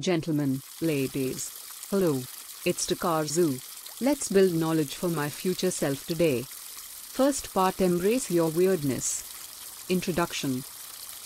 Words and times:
Gentlemen, 0.00 0.62
ladies. 0.80 1.50
Hello. 1.90 2.22
It's 2.64 2.86
Takazun. 2.86 3.60
Let's 4.00 4.30
build 4.30 4.54
knowledge 4.54 4.94
for 4.94 5.10
my 5.10 5.28
future 5.28 5.70
self 5.70 6.06
today. 6.06 6.44
First 6.48 7.52
part 7.52 7.82
Embrace 7.82 8.30
your 8.30 8.48
weirdness. 8.48 9.86
Introduction. 9.90 10.64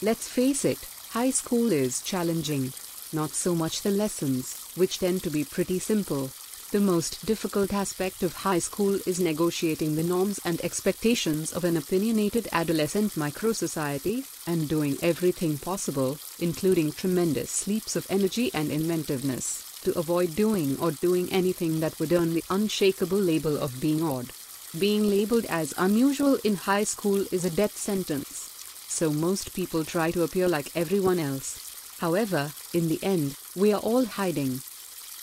Let's 0.02 0.26
face 0.26 0.64
it, 0.64 0.78
high 1.10 1.30
school 1.30 1.70
is 1.70 2.02
challenging. 2.02 2.72
Not 3.12 3.30
so 3.30 3.54
much 3.54 3.82
the 3.82 3.92
lessons, 3.92 4.72
which 4.74 4.98
tend 4.98 5.22
to 5.22 5.30
be 5.30 5.44
pretty 5.44 5.78
simple. 5.78 6.30
The 6.74 6.80
most 6.80 7.24
difficult 7.24 7.72
aspect 7.72 8.24
of 8.24 8.34
high 8.34 8.58
school 8.58 8.98
is 9.06 9.20
negotiating 9.20 9.94
the 9.94 10.02
norms 10.02 10.40
and 10.44 10.60
expectations 10.60 11.52
of 11.52 11.62
an 11.62 11.76
opinionated 11.76 12.48
adolescent 12.50 13.16
micro-society, 13.16 14.24
and 14.44 14.68
doing 14.68 14.98
everything 15.00 15.56
possible, 15.56 16.18
including 16.40 16.90
tremendous 16.90 17.68
leaps 17.68 17.94
of 17.94 18.08
energy 18.10 18.50
and 18.52 18.72
inventiveness, 18.72 19.78
to 19.84 19.96
avoid 19.96 20.34
doing 20.34 20.76
or 20.80 20.90
doing 20.90 21.30
anything 21.30 21.78
that 21.78 21.96
would 22.00 22.12
earn 22.12 22.34
the 22.34 22.42
unshakable 22.50 23.18
label 23.20 23.56
of 23.56 23.80
being 23.80 24.02
odd. 24.02 24.32
Being 24.76 25.08
labeled 25.08 25.44
as 25.44 25.74
unusual 25.78 26.38
in 26.42 26.56
high 26.56 26.82
school 26.82 27.24
is 27.30 27.44
a 27.44 27.50
death 27.50 27.76
sentence. 27.76 28.50
So 28.88 29.12
most 29.12 29.54
people 29.54 29.84
try 29.84 30.10
to 30.10 30.24
appear 30.24 30.48
like 30.48 30.74
everyone 30.74 31.20
else. 31.20 31.94
However, 32.00 32.50
in 32.72 32.88
the 32.88 32.98
end, 33.00 33.36
we 33.54 33.72
are 33.72 33.80
all 33.80 34.06
hiding. 34.06 34.62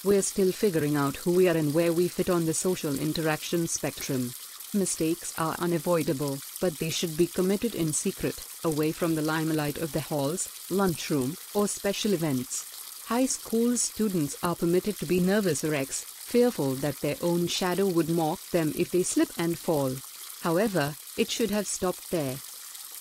We're 0.03 0.23
still 0.23 0.51
figuring 0.51 0.95
out 0.95 1.17
who 1.17 1.31
we 1.31 1.47
are 1.47 1.55
and 1.55 1.75
where 1.75 1.93
we 1.93 2.07
fit 2.07 2.27
on 2.27 2.47
the 2.47 2.55
social 2.55 2.97
interaction 2.97 3.67
spectrum. 3.67 4.33
Mistakes 4.73 5.31
are 5.37 5.55
unavoidable, 5.59 6.39
but 6.59 6.79
they 6.79 6.89
should 6.89 7.15
be 7.15 7.27
committed 7.27 7.75
in 7.75 7.93
secret, 7.93 8.43
away 8.63 8.93
from 8.93 9.13
the 9.13 9.21
limelight 9.21 9.77
of 9.77 9.91
the 9.91 10.01
halls, 10.01 10.49
lunchroom, 10.71 11.37
or 11.53 11.67
special 11.67 12.13
events. 12.13 12.65
High 13.05 13.27
school 13.27 13.77
students 13.77 14.35
are 14.41 14.55
permitted 14.55 14.97
to 14.97 15.05
be 15.05 15.19
nervous 15.19 15.63
or 15.63 15.69
wrecks, 15.69 16.03
fearful 16.03 16.73
that 16.75 17.01
their 17.01 17.17
own 17.21 17.45
shadow 17.45 17.85
would 17.85 18.09
mock 18.09 18.39
them 18.49 18.73
if 18.75 18.89
they 18.89 19.03
slip 19.03 19.29
and 19.37 19.59
fall. 19.59 19.97
However, 20.41 20.95
it 21.15 21.29
should 21.29 21.51
have 21.51 21.67
stopped 21.67 22.09
there. 22.09 22.37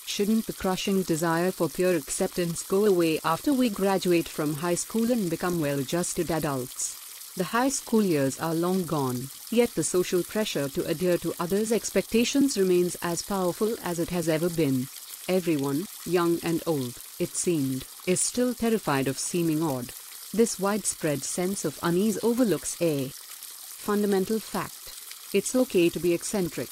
Shouldn't 0.05 0.45
the 0.45 0.53
crushing 0.53 1.03
desire 1.03 1.51
for 1.51 1.69
pure 1.69 1.95
acceptance 1.95 2.63
go 2.63 2.85
away 2.85 3.19
after 3.23 3.53
we 3.53 3.69
graduate 3.69 4.27
from 4.27 4.55
high 4.55 4.75
school 4.75 5.09
and 5.09 5.29
become 5.29 5.61
well 5.61 5.79
adjusted 5.79 6.29
adults? 6.29 7.00
The 7.37 7.45
high 7.45 7.69
school 7.69 8.03
years 8.03 8.39
are 8.39 8.53
long 8.53 8.83
gone, 8.85 9.29
yet 9.49 9.73
the 9.73 9.83
social 9.83 10.21
pressure 10.21 10.67
to 10.67 10.85
adhere 10.85 11.17
to 11.19 11.33
others' 11.39 11.71
expectations 11.71 12.57
remains 12.57 12.97
as 13.01 13.21
powerful 13.21 13.77
as 13.81 13.99
it 13.99 14.09
has 14.09 14.27
ever 14.27 14.49
been. 14.49 14.89
Everyone, 15.29 15.87
young 16.05 16.39
and 16.43 16.61
old, 16.65 16.95
it 17.19 17.35
seemed, 17.35 17.85
is 18.05 18.19
still 18.19 18.53
terrified 18.53 19.07
of 19.07 19.17
seeming 19.17 19.63
odd. 19.63 19.93
This 20.33 20.59
widespread 20.59 21.23
sense 21.23 21.63
of 21.63 21.79
unease 21.81 22.19
overlooks 22.21 22.75
a 22.81 23.11
fundamental 23.15 24.39
fact. 24.39 24.93
It's 25.33 25.55
okay 25.55 25.89
to 25.89 25.99
be 25.99 26.13
eccentric, 26.13 26.69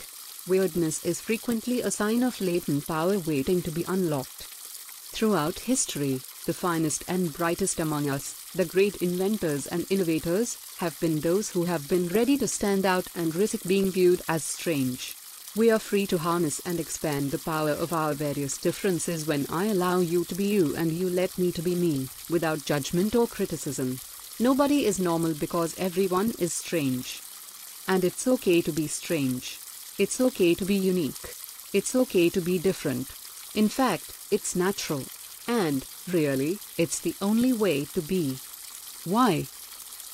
weirdness 0.50 1.06
is 1.06 1.22
frequently 1.22 1.80
a 1.82 1.92
sign 1.92 2.24
of 2.24 2.42
latent 2.42 2.88
power 2.88 3.20
waiting 3.20 3.62
to 3.62 3.72
be 3.72 3.86
unlocked. 3.88 4.44
Throughout 5.12 5.60
history, 5.60 6.22
the 6.46 6.54
finest 6.54 7.04
and 7.08 7.32
brightest 7.32 7.80
among 7.80 8.10
us, 8.10 8.36
the 8.56 8.66
great 8.66 8.96
inventors 8.98 9.68
and 9.68 9.86
innovators, 9.92 10.58
have 10.78 11.00
been 11.00 11.20
those 11.20 11.52
who 11.52 11.66
have 11.66 11.88
been 11.88 12.08
ready 12.08 12.38
to 12.38 12.48
stand 12.48 12.86
out 12.86 13.08
and 13.16 13.36
risk 13.36 13.64
being 13.68 13.92
viewed 13.92 14.22
as 14.28 14.44
strange. 14.44 15.16
We 15.56 15.70
are 15.72 15.80
free 15.80 16.06
to 16.08 16.18
harness 16.18 16.60
and 16.66 16.80
expand 16.80 17.32
the 17.32 17.40
power 17.40 17.72
of 17.72 17.94
our 17.94 18.14
various 18.14 18.58
differences 18.58 19.28
when 19.28 19.46
I 19.50 19.66
allow 19.66 20.00
you 20.00 20.26
to 20.26 20.36
be 20.36 20.46
you 20.46 20.76
and 20.76 20.92
you 20.92 21.10
let 21.10 21.38
me 21.38 21.52
to 21.52 21.62
be 21.62 21.76
me, 21.76 22.10
without 22.30 22.66
judgment 22.66 23.16
or 23.16 23.28
criticism. 23.28 24.00
Nobody 24.40 24.86
is 24.86 25.00
normal 25.00 25.34
because 25.34 25.78
everyone 25.78 26.34
is 26.40 26.54
strange. 26.54 27.22
And 27.88 28.04
it's 28.04 28.28
okay 28.28 28.62
to 28.62 28.72
be 28.72 28.88
strange. 28.88 29.60
It's 29.98 30.22
okay 30.22 30.56
to 30.56 30.66
be 30.66 30.76
unique. 30.76 31.36
It's 31.74 31.94
okay 31.96 32.30
to 32.30 32.42
be 32.42 32.58
different. 32.58 33.10
In 33.54 33.70
fact, 33.70 34.14
it's 34.32 34.56
natural. 34.56 35.04
And, 35.50 35.84
really, 36.08 36.60
it's 36.78 37.00
the 37.00 37.16
only 37.24 37.54
way 37.54 37.86
to 37.86 38.04
be. 38.04 38.38
Why? 39.04 39.48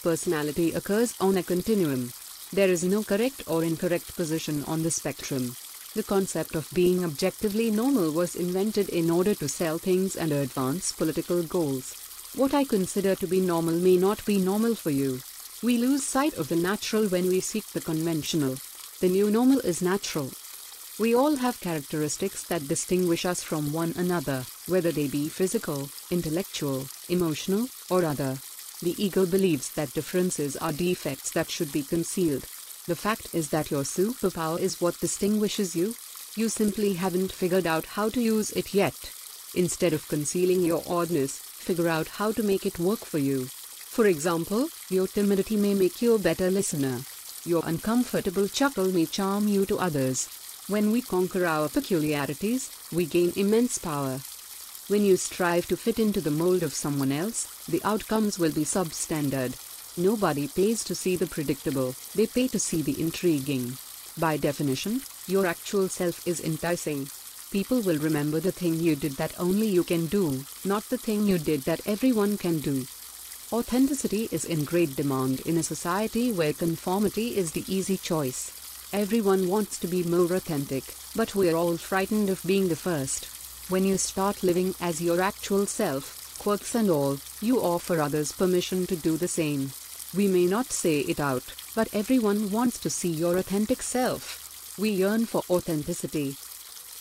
Personality 0.01 0.71
occurs 0.71 1.13
on 1.19 1.35
a 1.35 1.43
continuum. 1.43 2.13
There 2.53 2.69
is 2.69 2.85
no 2.85 3.03
correct 3.03 3.43
or 3.45 3.61
incorrect 3.61 4.15
position 4.15 4.63
on 4.63 4.83
the 4.83 4.91
spectrum. 4.91 5.57
The 5.93 6.03
concept 6.03 6.55
of 6.55 6.71
being 6.73 7.03
objectively 7.03 7.69
normal 7.69 8.11
was 8.11 8.37
invented 8.37 8.87
in 8.87 9.09
order 9.09 9.35
to 9.35 9.49
sell 9.49 9.77
things 9.77 10.15
and 10.15 10.31
advance 10.31 10.93
political 10.93 11.43
goals. 11.43 11.95
What 12.33 12.53
I 12.53 12.63
consider 12.63 13.13
to 13.15 13.27
be 13.27 13.41
normal 13.41 13.75
may 13.75 13.97
not 13.97 14.23
be 14.23 14.37
normal 14.37 14.73
for 14.73 14.91
you. 14.91 15.19
We 15.61 15.77
lose 15.77 16.05
sight 16.05 16.35
of 16.35 16.47
the 16.47 16.55
natural 16.55 17.09
when 17.09 17.27
we 17.27 17.41
seek 17.41 17.67
the 17.73 17.81
conventional. 17.81 18.55
The 19.01 19.09
new 19.09 19.29
normal 19.29 19.59
is 19.59 19.81
natural. 19.81 20.31
We 20.97 21.13
all 21.13 21.35
have 21.35 21.59
characteristics 21.59 22.43
that 22.45 22.69
distinguish 22.69 23.25
us 23.25 23.43
from 23.43 23.73
one 23.73 23.93
another, 23.97 24.45
whether 24.67 24.93
they 24.93 25.09
be 25.09 25.27
physical, 25.27 25.89
intellectual, 26.09 26.87
emotional, 27.09 27.67
or 27.89 28.05
other. 28.05 28.37
The 28.81 28.95
ego 28.97 29.25
believes 29.25 29.67
that 29.71 29.93
differences 29.93 30.55
are 30.55 30.71
defects 30.71 31.31
that 31.31 31.51
should 31.51 31.73
be 31.73 31.83
concealed. 31.83 32.43
The 32.87 32.95
fact 32.95 33.35
is 33.35 33.49
that 33.49 33.71
your 33.71 33.83
superpower 33.83 34.57
is 34.57 34.79
what 34.79 34.97
distinguishes 35.01 35.75
you. 35.75 35.95
You 36.37 36.47
simply 36.47 36.93
haven't 36.93 37.33
figured 37.33 37.67
out 37.67 37.85
how 37.85 38.07
to 38.07 38.21
use 38.21 38.51
it 38.51 38.73
yet. 38.73 39.11
Instead 39.53 39.91
of 39.91 40.07
concealing 40.07 40.61
your 40.61 40.81
oddness, 40.87 41.37
figure 41.39 41.89
out 41.89 42.07
how 42.07 42.31
to 42.31 42.41
make 42.41 42.65
it 42.65 42.79
work 42.79 42.99
for 42.99 43.17
you. 43.17 43.47
For 43.47 44.05
example, 44.05 44.69
your 44.89 45.07
timidity 45.07 45.57
may 45.57 45.73
make 45.73 46.01
you 46.01 46.15
a 46.15 46.19
better 46.19 46.49
listener. 46.49 47.01
Your 47.43 47.63
uncomfortable 47.65 48.47
chuckle 48.47 48.93
may 48.93 49.05
charm 49.05 49.49
you 49.49 49.65
to 49.65 49.77
others. 49.77 50.29
When 50.67 50.91
we 50.91 51.03
conquer 51.03 51.45
our 51.45 51.69
peculiarities, 51.69 52.71
we 52.91 53.05
gain 53.05 53.31
immense 53.35 53.77
power. 53.77 54.21
When 54.87 55.05
you 55.05 55.15
strive 55.15 55.67
to 55.67 55.77
fit 55.77 55.99
into 55.99 56.21
the 56.21 56.31
mold 56.31 56.63
of 56.63 56.73
someone 56.73 57.11
else, 57.11 57.45
the 57.67 57.83
outcomes 57.83 58.39
will 58.39 58.51
be 58.51 58.65
substandard. 58.65 59.53
Nobody 59.95 60.47
pays 60.47 60.83
to 60.85 60.95
see 60.95 61.15
the 61.17 61.27
predictable, 61.27 61.93
they 62.15 62.25
pay 62.25 62.47
to 62.47 62.57
see 62.57 62.81
the 62.81 62.99
intriguing. 62.99 63.77
By 64.17 64.37
definition, 64.37 65.03
your 65.27 65.45
actual 65.45 65.87
self 65.87 66.27
is 66.27 66.41
enticing. 66.41 67.09
People 67.51 67.81
will 67.81 67.99
remember 67.99 68.39
the 68.39 68.51
thing 68.51 68.79
you 68.79 68.95
did 68.95 69.17
that 69.17 69.39
only 69.39 69.67
you 69.67 69.83
can 69.83 70.07
do, 70.07 70.45
not 70.63 70.89
the 70.89 70.97
thing 70.97 71.27
you 71.27 71.37
did 71.37 71.61
that 71.65 71.85
everyone 71.85 72.39
can 72.39 72.57
do. 72.57 72.87
Authenticity 73.53 74.29
is 74.31 74.45
in 74.45 74.63
great 74.63 74.95
demand 74.95 75.41
in 75.41 75.57
a 75.59 75.63
society 75.63 76.31
where 76.31 76.53
conformity 76.53 77.37
is 77.37 77.51
the 77.51 77.65
easy 77.67 77.97
choice. 77.97 78.64
Everyone 78.95 79.49
wants 79.49 79.77
to 79.79 79.87
be 79.87 80.03
more 80.03 80.33
authentic, 80.33 80.95
but 81.17 81.35
we're 81.35 81.57
all 81.57 81.75
frightened 81.75 82.29
of 82.29 82.41
being 82.45 82.69
the 82.69 82.77
first. 82.77 83.25
When 83.67 83.83
you 83.83 83.97
start 83.97 84.41
living 84.41 84.73
as 84.79 85.01
your 85.01 85.19
actual 85.19 85.65
self, 85.65 86.37
quirks 86.39 86.73
and 86.75 86.89
all, 86.89 87.17
you 87.41 87.59
offer 87.59 87.99
others 87.99 88.31
permission 88.31 88.87
to 88.87 88.95
do 88.95 89.17
the 89.17 89.27
same. 89.27 89.71
We 90.15 90.29
may 90.29 90.45
not 90.45 90.71
say 90.71 91.01
it 91.01 91.19
out, 91.19 91.43
but 91.75 91.93
everyone 91.93 92.51
wants 92.51 92.79
to 92.79 92.89
see 92.89 93.09
your 93.09 93.35
authentic 93.35 93.81
self. 93.81 94.77
We 94.79 94.91
yearn 94.91 95.25
for 95.25 95.43
authenticity. 95.49 96.37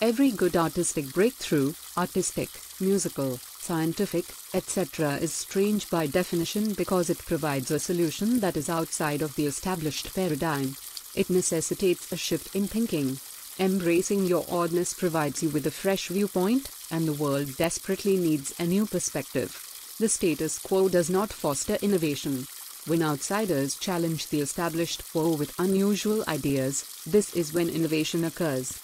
Every 0.00 0.32
good 0.32 0.56
artistic 0.56 1.12
breakthrough, 1.12 1.74
artistic, 1.96 2.48
musical, 2.80 3.38
scientific, 3.60 4.24
etc., 4.52 5.18
is 5.18 5.32
strange 5.32 5.88
by 5.90 6.08
definition 6.08 6.72
because 6.72 7.08
it 7.08 7.18
provides 7.18 7.70
a 7.70 7.78
solution 7.78 8.40
that 8.40 8.56
is 8.56 8.68
outside 8.68 9.22
of 9.22 9.36
the 9.36 9.46
established 9.46 10.12
paradigm. 10.12 10.74
It 11.14 11.30
necessitates 11.30 12.10
a 12.10 12.16
shift 12.16 12.54
in 12.56 12.66
thinking. 12.66 13.20
Embracing 13.58 14.24
your 14.24 14.44
oddness 14.50 14.94
provides 14.94 15.42
you 15.42 15.48
with 15.48 15.66
a 15.66 15.70
fresh 15.70 16.08
viewpoint, 16.08 16.70
and 16.90 17.06
the 17.06 17.12
world 17.12 17.56
desperately 17.56 18.16
needs 18.16 18.52
a 18.58 18.66
new 18.66 18.84
perspective. 18.84 19.56
The 20.00 20.08
status 20.08 20.58
quo 20.58 20.88
does 20.88 21.08
not 21.08 21.32
foster 21.32 21.78
innovation. 21.80 22.46
When 22.86 23.00
outsiders 23.00 23.76
challenge 23.76 24.26
the 24.26 24.40
established 24.40 25.08
quo 25.12 25.36
with 25.36 25.54
unusual 25.58 26.24
ideas, 26.26 26.84
this 27.06 27.32
is 27.34 27.52
when 27.54 27.70
innovation 27.70 28.24
occurs. 28.24 28.80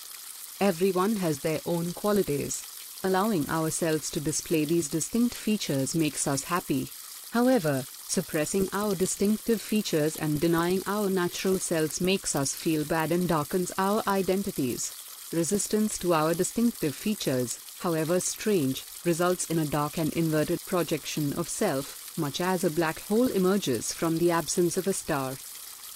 Everyone 0.60 1.16
has 1.16 1.40
their 1.40 1.60
own 1.66 1.92
qualities. 1.92 2.62
Allowing 3.02 3.48
ourselves 3.48 4.10
to 4.10 4.20
display 4.20 4.64
these 4.64 4.88
distinct 4.88 5.34
features 5.34 5.94
makes 5.94 6.28
us 6.28 6.44
happy. 6.44 6.90
However, 7.32 7.84
suppressing 8.08 8.68
our 8.72 8.96
distinctive 8.96 9.60
features 9.60 10.16
and 10.16 10.40
denying 10.40 10.82
our 10.84 11.08
natural 11.08 11.60
selves 11.60 12.00
makes 12.00 12.34
us 12.34 12.54
feel 12.54 12.84
bad 12.84 13.12
and 13.12 13.28
darkens 13.28 13.70
our 13.78 14.02
identities. 14.08 14.92
Resistance 15.32 15.96
to 15.98 16.12
our 16.12 16.34
distinctive 16.34 16.96
features, 16.96 17.58
however 17.80 18.18
strange, 18.18 18.82
results 19.04 19.48
in 19.48 19.60
a 19.60 19.64
dark 19.64 19.96
and 19.96 20.12
inverted 20.14 20.60
projection 20.66 21.32
of 21.34 21.48
self, 21.48 22.12
much 22.18 22.40
as 22.40 22.64
a 22.64 22.70
black 22.70 22.98
hole 23.02 23.28
emerges 23.28 23.92
from 23.92 24.18
the 24.18 24.32
absence 24.32 24.76
of 24.76 24.88
a 24.88 24.92
star. 24.92 25.36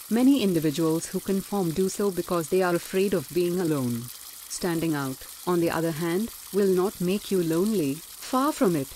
Many 0.08 0.40
individuals 0.40 1.06
who 1.06 1.18
conform 1.18 1.72
do 1.72 1.88
so 1.88 2.12
because 2.12 2.48
they 2.48 2.62
are 2.62 2.76
afraid 2.76 3.12
of 3.12 3.28
being 3.34 3.58
alone. 3.58 4.04
Standing 4.48 4.94
out, 4.94 5.26
on 5.48 5.58
the 5.58 5.70
other 5.70 5.90
hand, 5.90 6.30
will 6.52 6.72
not 6.72 7.00
make 7.00 7.32
you 7.32 7.42
lonely, 7.42 7.94
far 7.94 8.52
from 8.52 8.76
it. 8.76 8.86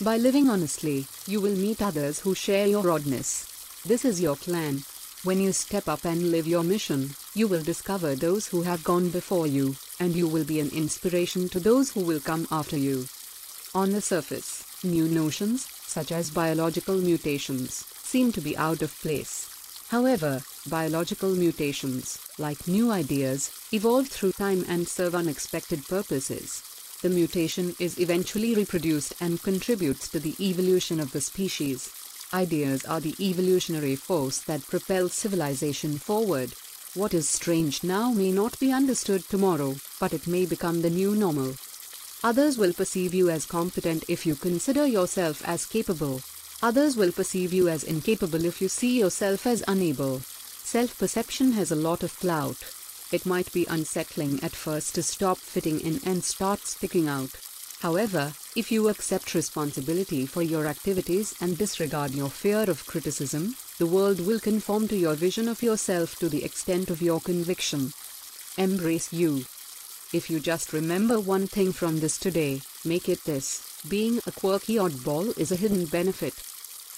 By 0.00 0.16
living 0.16 0.50
honestly, 0.50 1.06
you 1.24 1.40
will 1.40 1.54
meet 1.54 1.80
others 1.80 2.18
who 2.18 2.34
share 2.34 2.66
your 2.66 2.90
oddness. 2.90 3.46
This 3.86 4.04
is 4.04 4.20
your 4.20 4.34
clan. 4.34 4.82
When 5.22 5.40
you 5.40 5.52
step 5.52 5.88
up 5.88 6.04
and 6.04 6.32
live 6.32 6.48
your 6.48 6.64
mission, 6.64 7.14
you 7.32 7.46
will 7.46 7.62
discover 7.62 8.16
those 8.16 8.48
who 8.48 8.62
have 8.62 8.82
gone 8.82 9.10
before 9.10 9.46
you, 9.46 9.76
and 10.00 10.16
you 10.16 10.26
will 10.26 10.44
be 10.44 10.58
an 10.58 10.70
inspiration 10.70 11.48
to 11.50 11.60
those 11.60 11.92
who 11.92 12.00
will 12.00 12.18
come 12.18 12.48
after 12.50 12.76
you. 12.76 13.06
On 13.72 13.92
the 13.92 14.00
surface, 14.00 14.64
new 14.82 15.06
notions, 15.06 15.68
such 15.86 16.10
as 16.10 16.28
biological 16.28 16.96
mutations, 16.96 17.84
seem 18.02 18.32
to 18.32 18.40
be 18.40 18.56
out 18.56 18.82
of 18.82 19.00
place. 19.00 19.48
However, 19.90 20.42
biological 20.66 21.36
mutations, 21.36 22.18
like 22.36 22.66
new 22.66 22.90
ideas, 22.90 23.52
evolve 23.72 24.08
through 24.08 24.32
time 24.32 24.64
and 24.68 24.88
serve 24.88 25.14
unexpected 25.14 25.86
purposes. 25.86 26.64
The 27.04 27.10
mutation 27.10 27.76
is 27.78 27.98
eventually 27.98 28.54
reproduced 28.54 29.12
and 29.20 29.42
contributes 29.42 30.08
to 30.08 30.18
the 30.18 30.34
evolution 30.40 30.98
of 31.00 31.12
the 31.12 31.20
species. 31.20 31.90
Ideas 32.32 32.82
are 32.86 32.98
the 32.98 33.14
evolutionary 33.20 33.94
force 33.94 34.38
that 34.38 34.66
propels 34.66 35.12
civilization 35.12 35.98
forward. 35.98 36.54
What 36.94 37.12
is 37.12 37.28
strange 37.28 37.84
now 37.84 38.10
may 38.12 38.32
not 38.32 38.58
be 38.58 38.72
understood 38.72 39.28
tomorrow, 39.28 39.76
but 40.00 40.14
it 40.14 40.26
may 40.26 40.46
become 40.46 40.80
the 40.80 40.88
new 40.88 41.14
normal. 41.14 41.56
Others 42.22 42.56
will 42.56 42.72
perceive 42.72 43.12
you 43.12 43.28
as 43.28 43.44
competent 43.44 44.04
if 44.08 44.24
you 44.24 44.34
consider 44.34 44.86
yourself 44.86 45.46
as 45.46 45.66
capable. 45.66 46.22
Others 46.62 46.96
will 46.96 47.12
perceive 47.12 47.52
you 47.52 47.68
as 47.68 47.84
incapable 47.84 48.46
if 48.46 48.62
you 48.62 48.68
see 48.70 48.98
yourself 48.98 49.46
as 49.46 49.62
unable. 49.68 50.20
Self 50.20 50.96
perception 50.96 51.52
has 51.52 51.70
a 51.70 51.76
lot 51.76 52.02
of 52.02 52.18
clout. 52.18 52.64
It 53.14 53.24
might 53.24 53.52
be 53.52 53.64
unsettling 53.66 54.42
at 54.42 54.56
first 54.56 54.96
to 54.96 55.02
stop 55.04 55.38
fitting 55.38 55.78
in 55.78 56.00
and 56.04 56.24
start 56.24 56.66
sticking 56.66 57.06
out. 57.06 57.30
However, 57.78 58.34
if 58.56 58.72
you 58.72 58.88
accept 58.88 59.36
responsibility 59.36 60.26
for 60.26 60.42
your 60.42 60.66
activities 60.66 61.32
and 61.40 61.56
disregard 61.56 62.10
your 62.10 62.28
fear 62.28 62.68
of 62.68 62.86
criticism, 62.86 63.54
the 63.78 63.86
world 63.86 64.18
will 64.26 64.40
conform 64.40 64.88
to 64.88 64.96
your 64.96 65.14
vision 65.14 65.46
of 65.46 65.62
yourself 65.62 66.16
to 66.16 66.28
the 66.28 66.42
extent 66.42 66.90
of 66.90 67.00
your 67.00 67.20
conviction. 67.20 67.92
Embrace 68.58 69.12
you. 69.12 69.44
If 70.12 70.28
you 70.28 70.40
just 70.40 70.72
remember 70.72 71.20
one 71.20 71.46
thing 71.46 71.72
from 71.72 72.00
this 72.00 72.18
today, 72.18 72.62
make 72.84 73.08
it 73.08 73.22
this 73.22 73.80
being 73.88 74.18
a 74.26 74.32
quirky 74.32 74.74
oddball 74.74 75.38
is 75.38 75.52
a 75.52 75.56
hidden 75.62 75.86
benefit. 75.86 76.34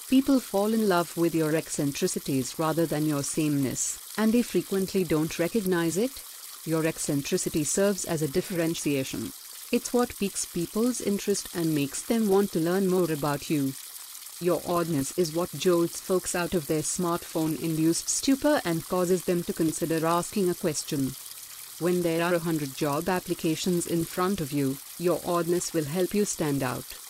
People 0.09 0.39
fall 0.39 0.73
in 0.73 0.89
love 0.89 1.17
with 1.17 1.35
your 1.35 1.57
eccentricities 1.57 2.61
rather 2.61 2.87
than 2.87 3.07
your 3.07 3.25
sameness, 3.25 3.99
and 4.17 4.33
they 4.33 4.43
frequently 4.43 5.03
don't 5.03 5.37
recognize 5.37 5.97
it. 5.97 6.23
Your 6.65 6.87
eccentricity 6.87 7.65
serves 7.65 8.05
as 8.05 8.23
a 8.23 8.29
differentiation. 8.29 9.33
It's 9.73 9.93
what 9.93 10.17
piques 10.17 10.45
people's 10.45 11.01
interest 11.01 11.49
and 11.57 11.75
makes 11.75 12.03
them 12.03 12.29
want 12.29 12.53
to 12.53 12.61
learn 12.61 12.87
more 12.87 13.11
about 13.11 13.51
you. 13.51 13.73
Your 14.41 14.63
oddness 14.65 15.11
is 15.19 15.35
what 15.35 15.51
jolts 15.59 16.01
folks 16.01 16.37
out 16.37 16.55
of 16.55 16.69
their 16.69 16.83
smartphone 16.83 17.61
induced 17.61 18.09
stupor 18.09 18.63
and 18.65 18.87
causes 18.87 19.25
them 19.25 19.43
to 19.43 19.53
consider 19.53 20.07
asking 20.07 20.49
a 20.49 20.55
question. 20.55 21.17
When 21.81 22.03
there 22.03 22.23
are 22.23 22.35
a 22.35 22.47
hundred 22.47 22.77
job 22.77 23.09
applications 23.09 23.89
in 23.89 24.05
front 24.05 24.41
of 24.41 24.53
you, 24.53 24.79
your 25.01 25.21
oddness 25.27 25.73
will 25.73 25.87
help 25.87 26.15
you 26.15 26.25
stand 26.25 26.63
out. 26.63 27.06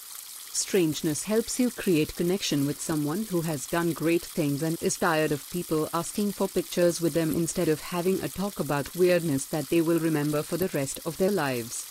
Strangeness 0.58 1.24
helps 1.24 1.60
you 1.60 1.70
create 1.70 2.16
connection 2.16 2.64
with 2.64 2.80
someone 2.80 3.24
who 3.24 3.42
has 3.42 3.66
done 3.66 3.92
great 3.92 4.24
things 4.24 4.62
and 4.62 4.82
is 4.82 4.96
tired 4.96 5.30
of 5.30 5.50
people 5.50 5.86
asking 5.92 6.32
for 6.32 6.48
pictures 6.48 6.98
with 6.98 7.12
them 7.12 7.30
instead 7.36 7.68
of 7.68 7.82
having 7.82 8.18
a 8.22 8.28
talk 8.30 8.58
about 8.58 8.96
weirdness 8.96 9.44
that 9.44 9.68
they 9.68 9.82
will 9.82 10.00
remember 10.00 10.42
for 10.42 10.56
the 10.56 10.68
rest 10.68 10.98
of 11.04 11.18
their 11.18 11.30
lives. 11.30 11.84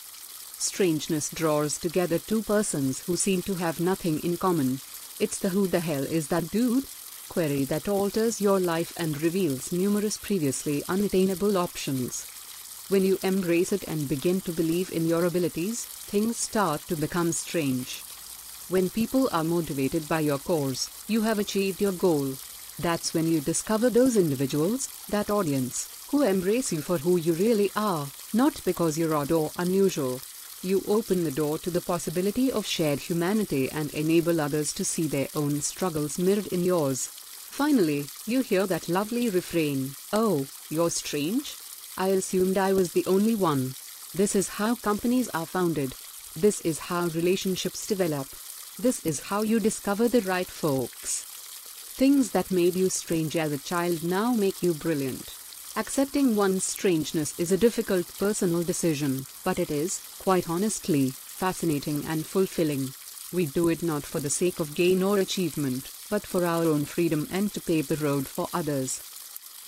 Strangeness 0.57 1.29
draws 1.29 1.77
together 1.77 2.17
two 2.17 2.41
persons 2.41 3.01
who 3.01 3.15
seem 3.15 3.43
to 3.43 3.53
have 3.53 3.79
nothing 3.79 4.19
in 4.21 4.35
common. 4.35 4.81
It's 5.19 5.37
the 5.37 5.49
who 5.49 5.67
the 5.67 5.81
hell 5.81 6.03
is 6.03 6.29
that 6.29 6.49
dude? 6.49 6.85
Query 7.29 7.65
that 7.65 7.87
alters 7.87 8.41
your 8.41 8.59
life 8.59 8.93
and 8.97 9.21
reveals 9.21 9.71
numerous 9.71 10.17
previously 10.17 10.83
unattainable 10.89 11.55
options. 11.55 12.25
When 12.89 13.03
you 13.03 13.19
embrace 13.21 13.71
it 13.71 13.83
and 13.87 14.09
begin 14.09 14.41
to 14.41 14.51
believe 14.51 14.91
in 14.91 15.07
your 15.07 15.23
abilities, 15.23 15.85
things 15.85 16.37
start 16.37 16.81
to 16.87 16.95
become 16.95 17.31
strange. 17.31 18.01
When 18.67 18.89
people 18.89 19.29
are 19.31 19.43
motivated 19.43 20.09
by 20.09 20.21
your 20.21 20.39
course, 20.39 20.89
you 21.07 21.21
have 21.21 21.37
achieved 21.37 21.79
your 21.79 21.91
goal. 21.91 22.33
That's 22.79 23.13
when 23.13 23.27
you 23.31 23.39
discover 23.39 23.91
those 23.91 24.17
individuals, 24.17 24.89
that 25.07 25.29
audience, 25.29 25.87
who 26.09 26.23
embrace 26.23 26.71
you 26.71 26.81
for 26.81 26.97
who 26.97 27.17
you 27.17 27.33
really 27.33 27.71
are, 27.75 28.07
not 28.33 28.59
because 28.65 28.97
you're 28.97 29.13
odd 29.13 29.31
or 29.31 29.51
unusual. 29.57 30.19
You 30.63 30.81
open 30.87 31.23
the 31.23 31.31
door 31.31 31.59
to 31.59 31.69
the 31.69 31.79
possibility 31.79 32.51
of 32.51 32.65
shared 32.65 33.01
humanity 33.01 33.69
and 33.69 33.93
enable 33.93 34.41
others 34.41 34.73
to 34.73 34.83
see 34.83 35.05
their 35.05 35.27
own 35.35 35.61
struggles 35.61 36.17
mirrored 36.17 36.47
in 36.47 36.65
yours. 36.65 37.07
Finally, 37.07 38.07
you 38.25 38.41
hear 38.41 38.65
that 38.65 38.89
lovely 38.89 39.29
refrain 39.29 39.95
Oh, 40.11 40.47
you're 40.71 40.89
strange? 40.89 41.55
I 41.97 42.07
assumed 42.07 42.57
I 42.57 42.73
was 42.73 42.93
the 42.93 43.05
only 43.05 43.35
one. 43.35 43.75
This 44.15 44.35
is 44.35 44.57
how 44.57 44.73
companies 44.73 45.29
are 45.35 45.45
founded. 45.45 45.93
This 46.35 46.61
is 46.61 46.79
how 46.79 47.07
relationships 47.09 47.85
develop. 47.85 48.27
This 48.77 49.05
is 49.05 49.21
how 49.21 49.41
you 49.41 49.61
discover 49.61 50.09
the 50.09 50.19
right 50.21 50.47
folks. 50.47 51.23
Things 51.95 52.31
that 52.31 52.51
made 52.51 52.75
you 52.75 52.89
strange 52.89 53.37
as 53.37 53.53
a 53.53 53.57
child 53.57 54.03
now 54.03 54.33
make 54.33 54.61
you 54.61 54.73
brilliant. 54.73 55.33
Accepting 55.77 56.35
one's 56.35 56.65
strangeness 56.65 57.39
is 57.39 57.53
a 57.53 57.57
difficult 57.57 58.05
personal 58.17 58.63
decision, 58.63 59.25
but 59.45 59.59
it 59.59 59.71
is, 59.71 60.01
quite 60.19 60.49
honestly, 60.49 61.11
fascinating 61.11 62.03
and 62.05 62.25
fulfilling. 62.25 62.93
We 63.31 63.45
do 63.45 63.69
it 63.69 63.81
not 63.81 64.03
for 64.03 64.19
the 64.19 64.29
sake 64.29 64.59
of 64.59 64.75
gain 64.75 65.01
or 65.01 65.19
achievement, 65.19 65.89
but 66.09 66.25
for 66.27 66.45
our 66.45 66.65
own 66.65 66.83
freedom 66.83 67.29
and 67.31 67.53
to 67.53 67.61
pave 67.61 67.87
the 67.87 67.95
road 67.95 68.27
for 68.27 68.49
others. 68.53 69.01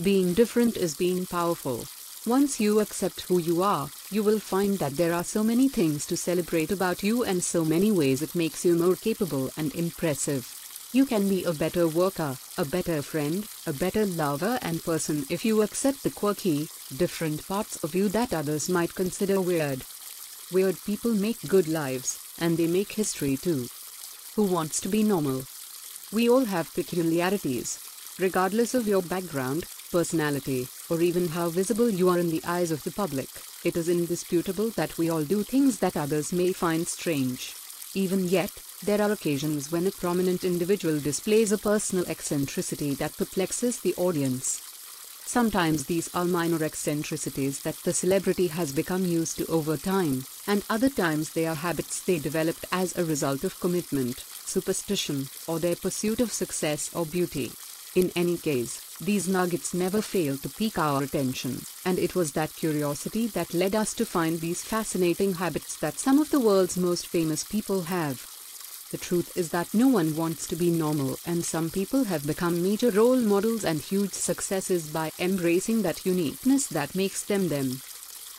Being 0.03 0.33
different 0.33 0.75
is 0.75 0.97
being 0.97 1.25
powerful. 1.25 1.85
Once 2.25 2.59
you 2.59 2.81
accept 2.81 3.21
who 3.21 3.37
you 3.39 3.63
are, 3.63 3.89
you 4.09 4.23
will 4.23 4.39
find 4.39 4.79
that 4.79 4.95
there 4.95 5.13
are 5.13 5.23
so 5.23 5.43
many 5.43 5.67
things 5.67 6.05
to 6.05 6.15
celebrate 6.15 6.71
about 6.71 7.03
you 7.03 7.23
and 7.23 7.43
so 7.43 7.65
many 7.65 7.91
ways 7.91 8.21
it 8.21 8.35
makes 8.35 8.63
you 8.63 8.75
more 8.75 8.95
capable 8.95 9.49
and 9.57 9.75
impressive. 9.75 10.53
You 10.93 11.05
can 11.05 11.27
be 11.27 11.43
a 11.43 11.51
better 11.51 11.87
worker, 11.87 12.37
a 12.57 12.63
better 12.63 13.01
friend, 13.01 13.45
a 13.65 13.73
better 13.73 14.05
lover 14.05 14.57
and 14.61 14.81
person 14.81 15.25
if 15.29 15.43
you 15.43 15.61
accept 15.61 16.03
the 16.03 16.09
quirky, 16.09 16.69
different 16.95 17.45
parts 17.45 17.75
of 17.83 17.93
you 17.93 18.07
that 18.09 18.33
others 18.33 18.69
might 18.69 18.95
consider 18.95 19.41
weird. 19.41 19.83
Weird 20.53 20.77
people 20.85 21.13
make 21.13 21.49
good 21.49 21.67
lives, 21.67 22.19
and 22.39 22.55
they 22.55 22.67
make 22.67 22.93
history 22.93 23.35
too. 23.35 23.67
Who 24.35 24.43
wants 24.43 24.79
to 24.81 24.87
be 24.87 25.03
normal? 25.03 25.43
We 26.13 26.29
all 26.29 26.45
have 26.45 26.73
peculiarities. 26.73 27.79
Regardless 28.17 28.73
of 28.73 28.87
your 28.87 29.01
background, 29.01 29.65
personality, 29.91 30.69
or 30.89 31.01
even 31.01 31.27
how 31.27 31.49
visible 31.49 31.89
you 31.89 32.09
are 32.09 32.19
in 32.19 32.29
the 32.29 32.43
eyes 32.45 32.71
of 32.71 32.83
the 32.83 32.91
public, 32.91 33.29
it 33.63 33.75
is 33.75 33.89
indisputable 33.89 34.69
that 34.71 34.97
we 34.97 35.09
all 35.09 35.23
do 35.23 35.43
things 35.43 35.79
that 35.79 35.97
others 35.97 36.31
may 36.31 36.53
find 36.53 36.87
strange. 36.87 37.55
Even 37.93 38.27
yet, 38.27 38.51
there 38.83 39.01
are 39.01 39.11
occasions 39.11 39.71
when 39.71 39.87
a 39.87 39.91
prominent 39.91 40.43
individual 40.43 40.99
displays 40.99 41.51
a 41.51 41.57
personal 41.57 42.05
eccentricity 42.07 42.93
that 42.93 43.17
perplexes 43.17 43.79
the 43.79 43.95
audience. 43.95 44.61
Sometimes 45.25 45.87
these 45.87 46.09
are 46.13 46.23
minor 46.23 46.63
eccentricities 46.63 47.59
that 47.63 47.75
the 47.83 47.91
celebrity 47.91 48.47
has 48.47 48.71
become 48.71 49.05
used 49.05 49.37
to 49.37 49.45
over 49.47 49.75
time, 49.75 50.25
and 50.47 50.63
other 50.69 50.89
times 50.89 51.31
they 51.31 51.45
are 51.45 51.55
habits 51.55 51.99
they 51.99 52.17
developed 52.17 52.65
as 52.71 52.95
a 52.95 53.03
result 53.03 53.43
of 53.43 53.59
commitment, 53.59 54.23
superstition, 54.45 55.27
or 55.45 55.59
their 55.59 55.75
pursuit 55.75 56.21
of 56.21 56.31
success 56.31 56.89
or 56.93 57.05
beauty. 57.05 57.51
In 57.93 58.11
any 58.15 58.37
case, 58.37 58.79
these 58.99 59.27
nuggets 59.27 59.73
never 59.73 60.01
fail 60.01 60.37
to 60.37 60.49
pique 60.49 60.79
our 60.79 61.03
attention, 61.03 61.61
and 61.85 61.99
it 61.99 62.15
was 62.15 62.31
that 62.31 62.55
curiosity 62.55 63.27
that 63.27 63.53
led 63.53 63.75
us 63.75 63.93
to 63.93 64.05
find 64.05 64.39
these 64.39 64.63
fascinating 64.63 65.35
habits 65.35 65.77
that 65.77 65.99
some 65.99 66.19
of 66.19 66.31
the 66.31 66.39
world's 66.39 66.77
most 66.77 67.05
famous 67.05 67.43
people 67.43 67.83
have. 67.83 68.25
The 68.89 68.97
truth 68.97 69.35
is 69.35 69.49
that 69.49 69.73
no 69.73 69.87
one 69.87 70.15
wants 70.15 70.47
to 70.47 70.55
be 70.55 70.71
normal, 70.71 71.19
and 71.25 71.45
some 71.45 71.69
people 71.69 72.05
have 72.05 72.25
become 72.25 72.63
major 72.63 72.89
role 72.89 73.21
models 73.21 73.63
and 73.65 73.81
huge 73.81 74.13
successes 74.13 74.87
by 74.87 75.11
embracing 75.19 75.81
that 75.83 76.05
uniqueness 76.05 76.67
that 76.67 76.95
makes 76.95 77.21
them 77.23 77.49
them. 77.49 77.81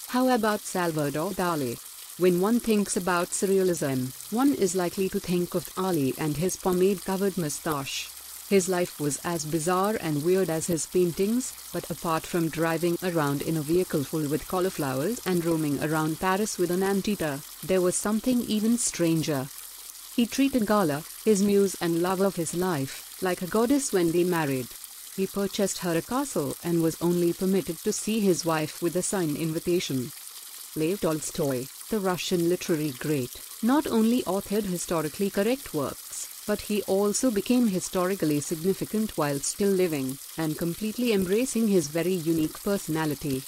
How 0.09 0.29
about 0.29 0.63
Salvador 0.63 1.31
Dali? 1.33 1.79
When 2.19 2.41
one 2.41 2.59
thinks 2.59 2.97
about 2.97 3.29
surrealism, 3.29 4.11
one 4.33 4.55
is 4.55 4.75
likely 4.75 5.09
to 5.11 5.21
think 5.21 5.55
of 5.55 5.73
Dali 5.75 6.19
and 6.19 6.37
his 6.37 6.57
pomade 6.57 7.05
covered 7.05 7.39
mustache. 7.39 8.09
His 8.49 8.67
life 8.67 8.99
was 8.99 9.19
as 9.25 9.45
bizarre 9.45 9.99
and 10.01 10.25
weird 10.25 10.49
as 10.49 10.69
his 10.69 10.87
paintings, 10.87 11.53
but 11.71 11.91
apart 11.91 12.27
from 12.27 12.49
driving 12.49 12.97
around 13.03 13.43
in 13.43 13.59
a 13.59 13.63
vehicle 13.63 14.05
full 14.05 14.27
with 14.27 14.49
cauliflowers 14.49 15.21
and 15.27 15.45
roaming 15.45 15.85
around 15.85 16.19
Paris 16.19 16.57
with 16.57 16.71
an 16.71 16.83
anteater, 16.83 17.41
there 17.63 17.83
was 17.83 17.95
something 17.95 18.41
even 18.41 18.79
stranger. 18.79 19.49
He 20.17 20.25
treated 20.25 20.67
Gala, 20.67 21.05
his 21.27 21.43
muse 21.43 21.77
and 21.79 22.01
love 22.01 22.23
of 22.23 22.37
his 22.37 22.55
life, 22.55 23.19
like 23.21 23.43
a 23.43 23.47
goddess 23.47 23.93
when 23.93 24.13
they 24.13 24.25
married. 24.25 24.69
He 25.15 25.27
purchased 25.27 25.79
her 25.79 25.99
a 25.99 26.01
castle 26.01 26.57
and 26.65 26.83
was 26.83 26.97
only 27.03 27.35
permitted 27.35 27.79
to 27.85 27.93
see 27.93 28.21
his 28.21 28.47
wife 28.47 28.81
with 28.81 28.97
a 28.97 29.03
signed 29.03 29.37
invitation. 29.37 30.11
Lev 30.75 31.03
Tolstoy, 31.03 31.67
the 31.91 32.01
Russian 32.01 32.49
literary 32.49 32.93
great, 32.93 33.33
not 33.63 33.87
only 33.87 34.23
authored 34.23 34.65
historically 34.65 35.29
correct 35.29 35.75
works, 35.75 36.08
but 36.49 36.63
he 36.63 36.83
also 36.85 37.31
became 37.31 37.67
historically 37.67 38.41
significant 38.41 39.11
while 39.19 39.39
still 39.39 39.69
living, 39.71 40.19
and 40.39 40.57
completely 40.57 41.13
embracing 41.13 41.69
his 41.69 41.89
very 41.89 42.15
unique 42.15 42.63
personality. 42.63 43.43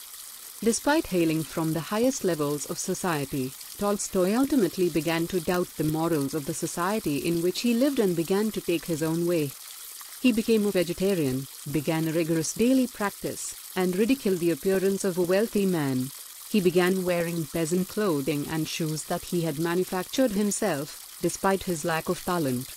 Despite 0.62 1.07
hailing 1.07 1.42
from 1.42 1.73
the 1.73 1.88
highest 1.92 2.25
levels 2.25 2.66
of 2.66 2.78
society, 2.78 3.52
Tolstoy 3.78 4.35
ultimately 4.35 4.90
began 4.90 5.26
to 5.28 5.40
doubt 5.40 5.69
the 5.78 5.85
morals 5.85 6.35
of 6.35 6.45
the 6.45 6.52
society 6.52 7.16
in 7.16 7.40
which 7.40 7.61
he 7.61 7.73
lived 7.73 7.99
and 7.99 8.14
began 8.14 8.50
to 8.50 8.61
take 8.61 8.85
his 8.85 9.02
own 9.02 9.26
way. 9.26 9.50
He 10.21 10.30
became 10.30 10.66
a 10.66 10.71
vegetarian, 10.71 11.47
began 11.73 12.07
a 12.07 12.12
rigorous 12.12 12.52
daily 12.52 12.87
practice, 12.87 13.54
and 13.75 13.97
ridiculed 13.97 14.40
the 14.40 14.50
appearance 14.50 15.04
of 15.04 15.16
a 15.16 15.23
wealthy 15.23 15.64
man. 15.64 16.11
He 16.50 16.61
began 16.61 17.04
wearing 17.04 17.47
peasant 17.47 17.88
clothing 17.88 18.47
and 18.50 18.69
shoes 18.69 19.04
that 19.04 19.25
he 19.25 19.40
had 19.40 19.59
manufactured 19.59 20.33
himself, 20.33 21.16
despite 21.23 21.62
his 21.62 21.87
lack 21.87 22.11
of 22.11 22.23
talent. 22.23 22.69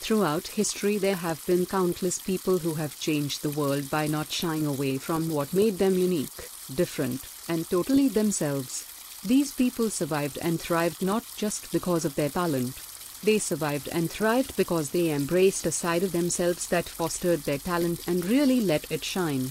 Throughout 0.00 0.48
history, 0.48 0.96
there 0.96 1.16
have 1.16 1.44
been 1.46 1.66
countless 1.66 2.18
people 2.18 2.58
who 2.58 2.74
have 2.74 2.98
changed 2.98 3.42
the 3.42 3.50
world 3.50 3.90
by 3.90 4.06
not 4.06 4.32
shying 4.32 4.66
away 4.66 4.96
from 4.96 5.28
what 5.28 5.52
made 5.52 5.78
them 5.78 5.98
unique, 5.98 6.48
different, 6.74 7.20
and 7.46 7.68
totally 7.68 8.08
themselves. 8.08 8.86
These 9.24 9.52
people 9.52 9.90
survived 9.90 10.38
and 10.40 10.58
thrived 10.58 11.02
not 11.02 11.24
just 11.36 11.70
because 11.70 12.06
of 12.06 12.14
their 12.14 12.30
talent. 12.30 12.74
They 13.22 13.38
survived 13.38 13.88
and 13.92 14.10
thrived 14.10 14.56
because 14.56 14.90
they 14.90 15.10
embraced 15.10 15.66
a 15.66 15.70
side 15.70 16.02
of 16.02 16.12
themselves 16.12 16.66
that 16.68 16.88
fostered 16.88 17.40
their 17.40 17.58
talent 17.58 18.08
and 18.08 18.24
really 18.24 18.60
let 18.60 18.90
it 18.90 19.04
shine. 19.04 19.50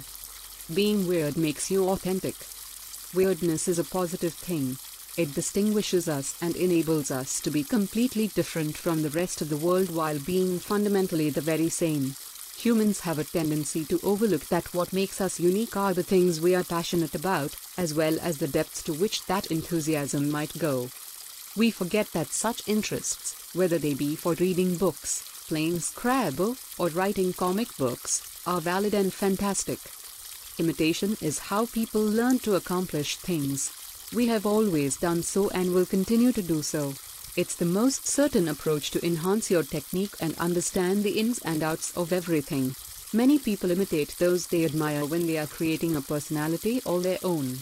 Being 0.74 1.08
weird 1.08 1.38
makes 1.38 1.70
you 1.70 1.88
authentic. 1.88 2.36
Weirdness 3.14 3.68
is 3.68 3.78
a 3.78 3.84
positive 3.84 4.34
thing. 4.34 4.78
It 5.18 5.34
distinguishes 5.34 6.08
us 6.08 6.36
and 6.42 6.56
enables 6.56 7.12
us 7.12 7.40
to 7.42 7.52
be 7.52 7.64
completely 7.64 8.28
different 8.28 8.78
from 8.78 9.02
the 9.02 9.10
rest 9.10 9.42
of 9.42 9.50
the 9.50 9.58
world 9.58 9.90
while 9.90 10.20
being 10.20 10.60
fundamentally 10.60 11.30
the 11.30 11.42
very 11.42 11.70
same. 11.70 12.16
Humans 12.58 13.00
have 13.02 13.20
a 13.20 13.24
tendency 13.24 13.86
to 13.86 14.00
overlook 14.04 14.46
that 14.48 14.74
what 14.74 14.92
makes 14.92 15.22
us 15.22 15.40
unique 15.40 15.78
are 15.78 15.94
the 15.94 16.04
things 16.04 16.42
we 16.42 16.56
are 16.56 16.64
passionate 16.64 17.16
about, 17.16 17.56
as 17.78 17.94
well 17.94 18.18
as 18.22 18.38
the 18.38 18.48
depths 18.48 18.84
to 18.84 18.94
which 18.94 19.26
that 19.28 19.48
enthusiasm 19.48 20.30
might 20.30 20.58
go. 20.60 20.90
We 21.56 21.72
forget 21.72 22.12
that 22.12 22.34
such 22.34 22.68
interests, 22.68 23.36
whether 23.54 23.78
they 23.78 23.94
be 23.94 24.16
for 24.16 24.34
reading 24.34 24.76
books, 24.76 25.24
playing 25.48 25.80
Scrabble, 25.80 26.58
or 26.78 26.90
writing 26.90 27.34
comic 27.34 27.76
books, 27.78 28.22
are 28.46 28.62
valid 28.62 28.94
and 28.94 29.14
fantastic. 29.14 29.80
Imitation 30.60 31.18
is 31.22 31.40
how 31.40 31.66
people 31.66 32.04
learn 32.04 32.40
to 32.40 32.56
accomplish 32.56 33.16
things. 33.16 33.72
We 34.12 34.26
have 34.26 34.48
always 34.48 34.98
done 34.98 35.22
so 35.22 35.50
and 35.50 35.72
will 35.72 35.86
continue 35.86 36.32
to 36.32 36.42
do 36.42 36.64
so. 36.64 36.96
It's 37.36 37.54
the 37.54 37.66
most 37.66 38.08
certain 38.08 38.48
approach 38.48 38.90
to 38.92 39.06
enhance 39.06 39.52
your 39.52 39.62
technique 39.62 40.16
and 40.20 40.36
understand 40.40 41.04
the 41.04 41.20
ins 41.20 41.38
and 41.40 41.62
outs 41.62 41.96
of 41.96 42.12
everything. 42.12 42.76
Many 43.14 43.38
people 43.38 43.70
imitate 43.70 44.16
those 44.18 44.48
they 44.48 44.66
admire 44.66 45.06
when 45.06 45.28
they 45.28 45.38
are 45.38 45.46
creating 45.46 45.96
a 45.96 46.02
personality 46.02 46.82
all 46.86 47.02
their 47.02 47.20
own. 47.24 47.60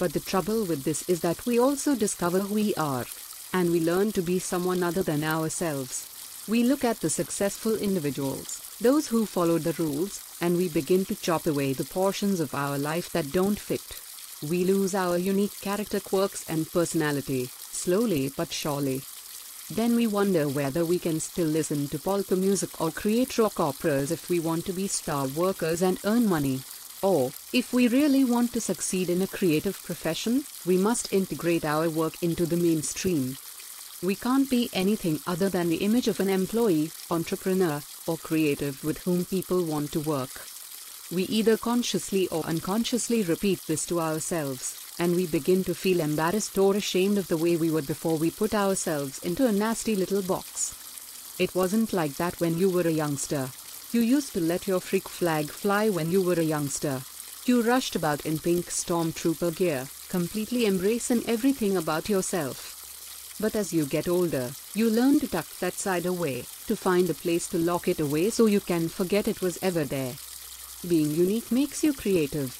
But 0.00 0.14
the 0.14 0.20
trouble 0.20 0.64
with 0.64 0.82
this 0.82 1.08
is 1.08 1.20
that 1.20 1.46
we 1.46 1.60
also 1.60 1.94
discover 1.94 2.40
who 2.40 2.54
we 2.54 2.74
are. 2.74 3.06
And 3.52 3.70
we 3.70 3.78
learn 3.78 4.10
to 4.12 4.22
be 4.22 4.40
someone 4.40 4.82
other 4.82 5.04
than 5.04 5.22
ourselves. 5.22 6.44
We 6.48 6.64
look 6.64 6.82
at 6.82 7.00
the 7.00 7.10
successful 7.10 7.76
individuals, 7.76 8.76
those 8.80 9.06
who 9.06 9.26
follow 9.26 9.58
the 9.58 9.74
rules, 9.74 10.24
and 10.40 10.56
we 10.56 10.68
begin 10.68 11.04
to 11.04 11.14
chop 11.14 11.46
away 11.46 11.72
the 11.72 11.84
portions 11.84 12.40
of 12.40 12.52
our 12.52 12.78
life 12.78 13.10
that 13.12 13.30
don't 13.30 13.60
fit. 13.60 14.00
We 14.46 14.64
lose 14.64 14.94
our 14.94 15.18
unique 15.18 15.60
character 15.60 15.98
quirks 15.98 16.44
and 16.48 16.70
personality, 16.70 17.50
slowly 17.72 18.32
but 18.36 18.52
surely. 18.52 19.02
Then 19.68 19.96
we 19.96 20.06
wonder 20.06 20.48
whether 20.48 20.84
we 20.84 21.00
can 21.00 21.18
still 21.18 21.48
listen 21.48 21.88
to 21.88 21.98
polka 21.98 22.36
music 22.36 22.80
or 22.80 22.92
create 22.92 23.36
rock 23.36 23.58
operas 23.58 24.12
if 24.12 24.30
we 24.30 24.38
want 24.38 24.64
to 24.66 24.72
be 24.72 24.86
star 24.86 25.26
workers 25.26 25.82
and 25.82 25.98
earn 26.04 26.28
money. 26.28 26.60
Or, 27.02 27.32
if 27.52 27.72
we 27.72 27.88
really 27.88 28.24
want 28.24 28.52
to 28.52 28.60
succeed 28.60 29.10
in 29.10 29.22
a 29.22 29.26
creative 29.26 29.82
profession, 29.82 30.44
we 30.64 30.76
must 30.76 31.12
integrate 31.12 31.64
our 31.64 31.90
work 31.90 32.22
into 32.22 32.46
the 32.46 32.56
mainstream. 32.56 33.36
We 34.02 34.14
can't 34.14 34.48
be 34.48 34.70
anything 34.72 35.18
other 35.26 35.48
than 35.48 35.68
the 35.68 35.84
image 35.84 36.06
of 36.06 36.20
an 36.20 36.28
employee, 36.28 36.92
entrepreneur, 37.10 37.82
or 38.06 38.16
creative 38.16 38.84
with 38.84 38.98
whom 38.98 39.24
people 39.24 39.64
want 39.64 39.90
to 39.92 40.00
work. 40.00 40.30
We 41.10 41.24
either 41.24 41.56
consciously 41.56 42.28
or 42.28 42.44
unconsciously 42.44 43.22
repeat 43.22 43.60
this 43.66 43.86
to 43.86 44.00
ourselves 44.00 44.78
and 44.98 45.14
we 45.14 45.26
begin 45.26 45.62
to 45.64 45.74
feel 45.74 46.00
embarrassed 46.00 46.58
or 46.58 46.74
ashamed 46.74 47.18
of 47.18 47.28
the 47.28 47.36
way 47.36 47.56
we 47.56 47.70
were 47.70 47.82
before 47.82 48.16
we 48.16 48.30
put 48.30 48.52
ourselves 48.52 49.18
into 49.20 49.46
a 49.46 49.52
nasty 49.52 49.94
little 49.94 50.22
box. 50.22 50.74
It 51.38 51.54
wasn't 51.54 51.92
like 51.92 52.16
that 52.16 52.40
when 52.40 52.58
you 52.58 52.68
were 52.68 52.86
a 52.86 52.90
youngster. 52.90 53.48
You 53.92 54.00
used 54.00 54.32
to 54.32 54.40
let 54.40 54.66
your 54.66 54.80
freak 54.80 55.08
flag 55.08 55.50
fly 55.50 55.88
when 55.88 56.10
you 56.10 56.20
were 56.20 56.34
a 56.34 56.42
youngster. 56.42 57.00
You 57.46 57.62
rushed 57.62 57.94
about 57.94 58.26
in 58.26 58.38
pink 58.40 58.66
stormtrooper 58.66 59.54
gear, 59.54 59.88
completely 60.08 60.66
embracing 60.66 61.24
everything 61.26 61.76
about 61.76 62.08
yourself. 62.08 63.36
But 63.40 63.54
as 63.54 63.72
you 63.72 63.86
get 63.86 64.08
older, 64.08 64.50
you 64.74 64.90
learn 64.90 65.20
to 65.20 65.28
tuck 65.28 65.46
that 65.60 65.74
side 65.74 66.06
away, 66.06 66.44
to 66.66 66.74
find 66.74 67.08
a 67.08 67.14
place 67.14 67.46
to 67.48 67.58
lock 67.58 67.86
it 67.86 68.00
away 68.00 68.30
so 68.30 68.46
you 68.46 68.60
can 68.60 68.88
forget 68.88 69.28
it 69.28 69.40
was 69.40 69.58
ever 69.62 69.84
there. 69.84 70.14
Being 70.86 71.10
unique 71.10 71.50
makes 71.50 71.82
you 71.82 71.92
creative, 71.92 72.56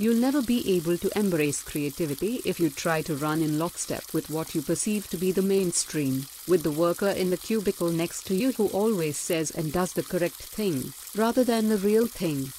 You'll 0.00 0.14
never 0.14 0.40
be 0.40 0.76
able 0.76 0.96
to 0.96 1.18
embrace 1.18 1.60
creativity 1.60 2.40
if 2.44 2.60
you 2.60 2.70
try 2.70 3.02
to 3.02 3.16
run 3.16 3.42
in 3.42 3.58
lockstep 3.58 4.14
with 4.14 4.30
what 4.30 4.54
you 4.54 4.62
perceive 4.62 5.10
to 5.10 5.16
be 5.16 5.32
the 5.32 5.42
mainstream, 5.42 6.26
with 6.46 6.62
the 6.62 6.70
worker 6.70 7.08
in 7.08 7.30
the 7.30 7.36
cubicle 7.36 7.90
next 7.90 8.24
to 8.28 8.36
you 8.36 8.52
who 8.52 8.68
always 8.68 9.16
says 9.16 9.50
and 9.50 9.72
does 9.72 9.94
the 9.94 10.04
correct 10.04 10.36
thing, 10.36 10.92
rather 11.16 11.42
than 11.42 11.68
the 11.68 11.78
real 11.78 12.06
thing. 12.06 12.52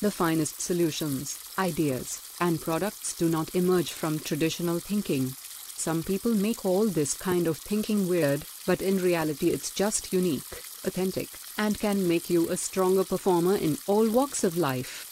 The 0.00 0.10
finest 0.10 0.60
solutions, 0.60 1.38
ideas, 1.56 2.20
and 2.40 2.60
products 2.60 3.14
do 3.16 3.28
not 3.28 3.54
emerge 3.54 3.92
from 3.92 4.18
traditional 4.18 4.80
thinking. 4.80 5.36
Some 5.76 6.02
people 6.02 6.34
make 6.34 6.64
all 6.64 6.88
this 6.88 7.14
kind 7.14 7.46
of 7.46 7.58
thinking 7.58 8.08
weird, 8.08 8.42
but 8.66 8.82
in 8.82 8.98
reality 8.98 9.50
it's 9.50 9.70
just 9.70 10.12
unique, 10.12 10.64
authentic, 10.84 11.28
and 11.56 11.78
can 11.78 12.06
make 12.06 12.28
you 12.30 12.48
a 12.48 12.56
stronger 12.56 13.04
performer 13.04 13.56
in 13.56 13.78
all 13.86 14.08
walks 14.08 14.44
of 14.44 14.56
life. 14.56 15.08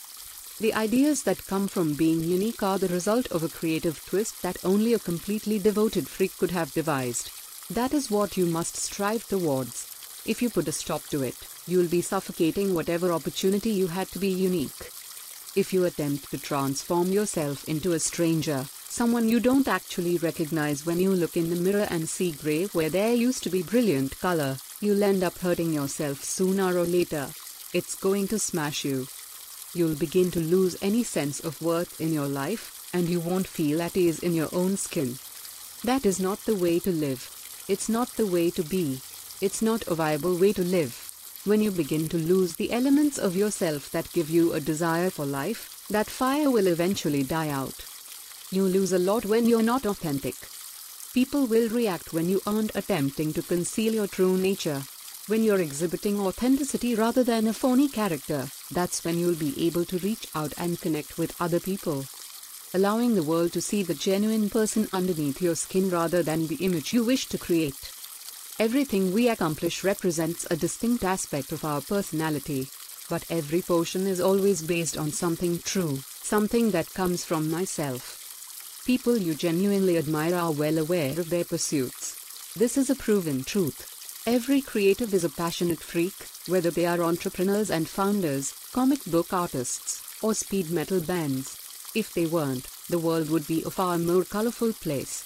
The 0.60 0.74
ideas 0.74 1.22
that 1.22 1.46
come 1.46 1.68
from 1.68 1.94
being 1.94 2.20
unique 2.22 2.62
are 2.62 2.78
the 2.78 2.88
result 2.88 3.26
of 3.28 3.42
a 3.42 3.48
creative 3.48 4.04
twist 4.04 4.42
that 4.42 4.62
only 4.62 4.92
a 4.92 4.98
completely 4.98 5.58
devoted 5.58 6.06
freak 6.06 6.36
could 6.36 6.50
have 6.50 6.74
devised. 6.74 7.30
That 7.70 7.94
is 7.94 8.10
what 8.10 8.36
you 8.36 8.46
must 8.46 8.76
strive 8.76 9.26
towards. 9.26 9.86
If 10.26 10.42
you 10.42 10.50
put 10.50 10.68
a 10.68 10.72
stop 10.72 11.04
to 11.08 11.22
it, 11.22 11.36
you'll 11.66 11.88
be 11.88 12.02
suffocating 12.02 12.74
whatever 12.74 13.10
opportunity 13.10 13.70
you 13.70 13.86
had 13.86 14.08
to 14.08 14.18
be 14.18 14.28
unique. 14.28 14.90
If 15.56 15.72
you 15.72 15.84
attempt 15.84 16.30
to 16.30 16.38
transform 16.38 17.08
yourself 17.10 17.66
into 17.66 17.92
a 17.92 17.98
stranger, 17.98 18.66
someone 18.88 19.28
you 19.28 19.40
don't 19.40 19.66
actually 19.66 20.18
recognize 20.18 20.84
when 20.84 21.00
you 21.00 21.12
look 21.12 21.36
in 21.36 21.48
the 21.48 21.56
mirror 21.56 21.86
and 21.88 22.08
see 22.08 22.32
gray 22.32 22.66
where 22.66 22.90
there 22.90 23.14
used 23.14 23.42
to 23.44 23.50
be 23.50 23.62
brilliant 23.62 24.18
color, 24.20 24.58
you'll 24.80 25.02
end 25.02 25.22
up 25.22 25.38
hurting 25.38 25.72
yourself 25.72 26.24
sooner 26.24 26.76
or 26.76 26.84
later. 26.84 27.28
It's 27.72 27.94
going 27.94 28.28
to 28.28 28.38
smash 28.38 28.84
you 28.84 29.06
you'll 29.72 29.94
begin 29.94 30.30
to 30.32 30.40
lose 30.40 30.76
any 30.82 31.04
sense 31.04 31.38
of 31.40 31.62
worth 31.62 32.00
in 32.00 32.12
your 32.12 32.26
life, 32.26 32.90
and 32.92 33.08
you 33.08 33.20
won't 33.20 33.46
feel 33.46 33.80
at 33.80 33.96
ease 33.96 34.18
in 34.18 34.34
your 34.34 34.48
own 34.52 34.76
skin. 34.76 35.16
That 35.84 36.04
is 36.04 36.18
not 36.18 36.40
the 36.40 36.56
way 36.56 36.80
to 36.80 36.90
live. 36.90 37.30
It's 37.68 37.88
not 37.88 38.08
the 38.16 38.26
way 38.26 38.50
to 38.50 38.64
be. 38.64 39.00
It's 39.40 39.62
not 39.62 39.86
a 39.86 39.94
viable 39.94 40.36
way 40.36 40.52
to 40.54 40.64
live. 40.64 41.06
When 41.44 41.62
you 41.62 41.70
begin 41.70 42.08
to 42.08 42.18
lose 42.18 42.56
the 42.56 42.72
elements 42.72 43.16
of 43.16 43.36
yourself 43.36 43.90
that 43.92 44.12
give 44.12 44.28
you 44.28 44.52
a 44.52 44.60
desire 44.60 45.08
for 45.08 45.24
life, 45.24 45.86
that 45.88 46.10
fire 46.10 46.50
will 46.50 46.66
eventually 46.66 47.22
die 47.22 47.48
out. 47.48 47.86
You 48.50 48.64
lose 48.64 48.92
a 48.92 48.98
lot 48.98 49.24
when 49.24 49.46
you're 49.46 49.62
not 49.62 49.86
authentic. 49.86 50.34
People 51.12 51.46
will 51.46 51.68
react 51.70 52.12
when 52.12 52.28
you 52.28 52.40
aren't 52.46 52.76
attempting 52.76 53.32
to 53.32 53.42
conceal 53.42 53.92
your 53.92 54.06
true 54.06 54.38
nature. 54.38 54.80
When 55.26 55.42
you're 55.42 55.58
exhibiting 55.58 56.20
authenticity 56.20 56.94
rather 56.94 57.24
than 57.24 57.48
a 57.48 57.52
phony 57.52 57.88
character, 57.88 58.48
that's 58.70 59.04
when 59.04 59.18
you'll 59.18 59.34
be 59.34 59.66
able 59.66 59.84
to 59.86 59.98
reach 59.98 60.28
out 60.36 60.52
and 60.56 60.80
connect 60.80 61.18
with 61.18 61.34
other 61.40 61.58
people. 61.58 62.04
Allowing 62.74 63.16
the 63.16 63.24
world 63.24 63.52
to 63.54 63.60
see 63.60 63.82
the 63.82 63.92
genuine 63.92 64.48
person 64.48 64.88
underneath 64.92 65.42
your 65.42 65.56
skin 65.56 65.90
rather 65.90 66.22
than 66.22 66.46
the 66.46 66.64
image 66.64 66.92
you 66.92 67.02
wish 67.02 67.26
to 67.26 67.38
create. 67.38 67.90
Everything 68.60 69.12
we 69.12 69.28
accomplish 69.28 69.82
represents 69.82 70.46
a 70.48 70.56
distinct 70.56 71.02
aspect 71.02 71.50
of 71.50 71.64
our 71.64 71.80
personality. 71.80 72.68
But 73.08 73.24
every 73.30 73.62
portion 73.62 74.06
is 74.06 74.20
always 74.20 74.62
based 74.62 74.96
on 74.96 75.10
something 75.10 75.58
true, 75.58 75.98
something 76.22 76.70
that 76.70 76.94
comes 76.94 77.24
from 77.24 77.50
myself. 77.50 78.29
People 78.84 79.18
you 79.18 79.34
genuinely 79.34 79.98
admire 79.98 80.34
are 80.34 80.52
well 80.52 80.78
aware 80.78 81.20
of 81.20 81.28
their 81.28 81.44
pursuits. 81.44 82.16
This 82.56 82.78
is 82.78 82.88
a 82.88 82.94
proven 82.94 83.44
truth. 83.44 84.22
Every 84.26 84.60
creative 84.60 85.12
is 85.12 85.22
a 85.22 85.28
passionate 85.28 85.80
freak, 85.80 86.14
whether 86.46 86.70
they 86.70 86.86
are 86.86 87.02
entrepreneurs 87.02 87.70
and 87.70 87.88
founders, 87.88 88.54
comic 88.72 89.04
book 89.04 89.32
artists, 89.32 90.02
or 90.22 90.34
speed 90.34 90.70
metal 90.70 91.00
bands. 91.00 91.58
If 91.94 92.14
they 92.14 92.26
weren't, 92.26 92.68
the 92.88 92.98
world 92.98 93.28
would 93.30 93.46
be 93.46 93.62
a 93.62 93.70
far 93.70 93.98
more 93.98 94.24
colorful 94.24 94.72
place. 94.72 95.24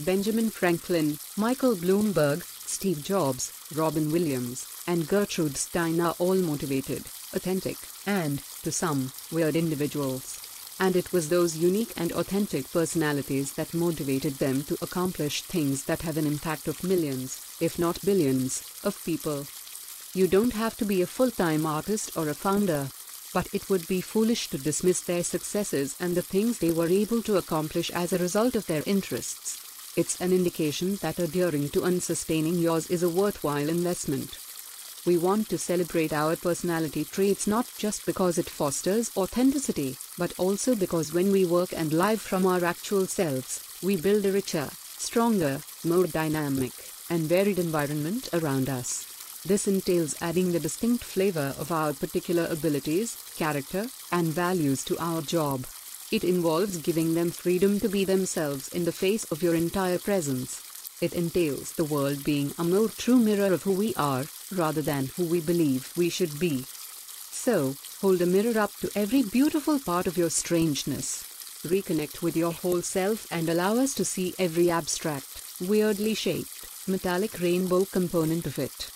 Benjamin 0.00 0.48
Franklin, 0.48 1.18
Michael 1.36 1.76
Bloomberg, 1.76 2.42
Steve 2.66 3.04
Jobs, 3.04 3.52
Robin 3.74 4.10
Williams, 4.10 4.66
and 4.86 5.06
Gertrude 5.06 5.56
Stein 5.56 6.00
are 6.00 6.14
all 6.18 6.36
motivated, 6.36 7.04
authentic, 7.34 7.76
and, 8.06 8.42
to 8.62 8.72
some, 8.72 9.12
weird 9.30 9.56
individuals. 9.56 10.40
And 10.80 10.94
it 10.94 11.12
was 11.12 11.28
those 11.28 11.56
unique 11.56 11.92
and 11.96 12.12
authentic 12.12 12.70
personalities 12.70 13.52
that 13.54 13.74
motivated 13.74 14.34
them 14.38 14.62
to 14.64 14.78
accomplish 14.80 15.42
things 15.42 15.84
that 15.84 16.02
have 16.02 16.16
an 16.16 16.26
impact 16.26 16.68
of 16.68 16.84
millions, 16.84 17.40
if 17.60 17.78
not 17.78 18.04
billions, 18.04 18.62
of 18.84 19.04
people. 19.04 19.46
You 20.14 20.28
don't 20.28 20.52
have 20.52 20.76
to 20.76 20.84
be 20.84 21.02
a 21.02 21.06
full 21.06 21.30
time 21.30 21.66
artist 21.66 22.16
or 22.16 22.28
a 22.28 22.34
founder. 22.34 22.88
But 23.34 23.48
it 23.52 23.68
would 23.68 23.86
be 23.86 24.00
foolish 24.00 24.48
to 24.50 24.58
dismiss 24.58 25.00
their 25.00 25.22
successes 25.22 25.96
and 26.00 26.16
the 26.16 26.22
things 26.22 26.58
they 26.58 26.70
were 26.70 26.88
able 26.88 27.22
to 27.24 27.36
accomplish 27.36 27.90
as 27.90 28.12
a 28.12 28.18
result 28.18 28.54
of 28.54 28.66
their 28.66 28.82
interests. 28.86 29.58
It's 29.96 30.20
an 30.20 30.32
indication 30.32 30.96
that 31.02 31.18
adhering 31.18 31.70
to 31.70 31.84
unsustaining 31.84 32.58
yours 32.58 32.86
is 32.86 33.02
a 33.02 33.08
worthwhile 33.08 33.68
investment. 33.68 34.38
We 35.08 35.16
want 35.16 35.48
to 35.48 35.56
celebrate 35.56 36.12
our 36.12 36.36
personality 36.36 37.02
traits 37.02 37.46
not 37.46 37.66
just 37.78 38.04
because 38.04 38.36
it 38.36 38.50
fosters 38.50 39.10
authenticity, 39.16 39.96
but 40.18 40.34
also 40.36 40.74
because 40.74 41.14
when 41.14 41.32
we 41.32 41.46
work 41.46 41.72
and 41.72 41.94
live 41.94 42.20
from 42.20 42.44
our 42.44 42.62
actual 42.62 43.06
selves, 43.06 43.64
we 43.82 43.96
build 43.96 44.26
a 44.26 44.32
richer, 44.32 44.68
stronger, 44.98 45.62
more 45.82 46.06
dynamic, 46.06 46.72
and 47.08 47.22
varied 47.22 47.58
environment 47.58 48.28
around 48.34 48.68
us. 48.68 49.06
This 49.46 49.66
entails 49.66 50.14
adding 50.20 50.52
the 50.52 50.60
distinct 50.60 51.04
flavor 51.04 51.54
of 51.58 51.72
our 51.72 51.94
particular 51.94 52.46
abilities, 52.50 53.16
character, 53.34 53.86
and 54.12 54.26
values 54.26 54.84
to 54.84 54.98
our 54.98 55.22
job. 55.22 55.64
It 56.12 56.22
involves 56.22 56.76
giving 56.76 57.14
them 57.14 57.30
freedom 57.30 57.80
to 57.80 57.88
be 57.88 58.04
themselves 58.04 58.68
in 58.68 58.84
the 58.84 58.92
face 58.92 59.24
of 59.32 59.42
your 59.42 59.54
entire 59.54 59.98
presence. 59.98 60.60
It 61.00 61.14
entails 61.14 61.72
the 61.72 61.84
world 61.84 62.24
being 62.24 62.52
a 62.58 62.64
more 62.64 62.90
true 62.90 63.18
mirror 63.18 63.54
of 63.54 63.62
who 63.62 63.72
we 63.72 63.94
are, 63.94 64.26
rather 64.52 64.82
than 64.82 65.06
who 65.16 65.24
we 65.24 65.40
believe 65.40 65.92
we 65.96 66.08
should 66.08 66.38
be. 66.38 66.64
So, 67.30 67.76
hold 68.00 68.20
a 68.22 68.26
mirror 68.26 68.58
up 68.58 68.72
to 68.80 68.90
every 68.94 69.22
beautiful 69.22 69.78
part 69.78 70.06
of 70.06 70.16
your 70.16 70.30
strangeness. 70.30 71.24
Reconnect 71.64 72.22
with 72.22 72.36
your 72.36 72.52
whole 72.52 72.82
self 72.82 73.26
and 73.30 73.48
allow 73.48 73.76
us 73.76 73.94
to 73.94 74.04
see 74.04 74.34
every 74.38 74.70
abstract, 74.70 75.42
weirdly 75.60 76.14
shaped, 76.14 76.66
metallic 76.86 77.40
rainbow 77.40 77.84
component 77.84 78.46
of 78.46 78.58
it. 78.58 78.90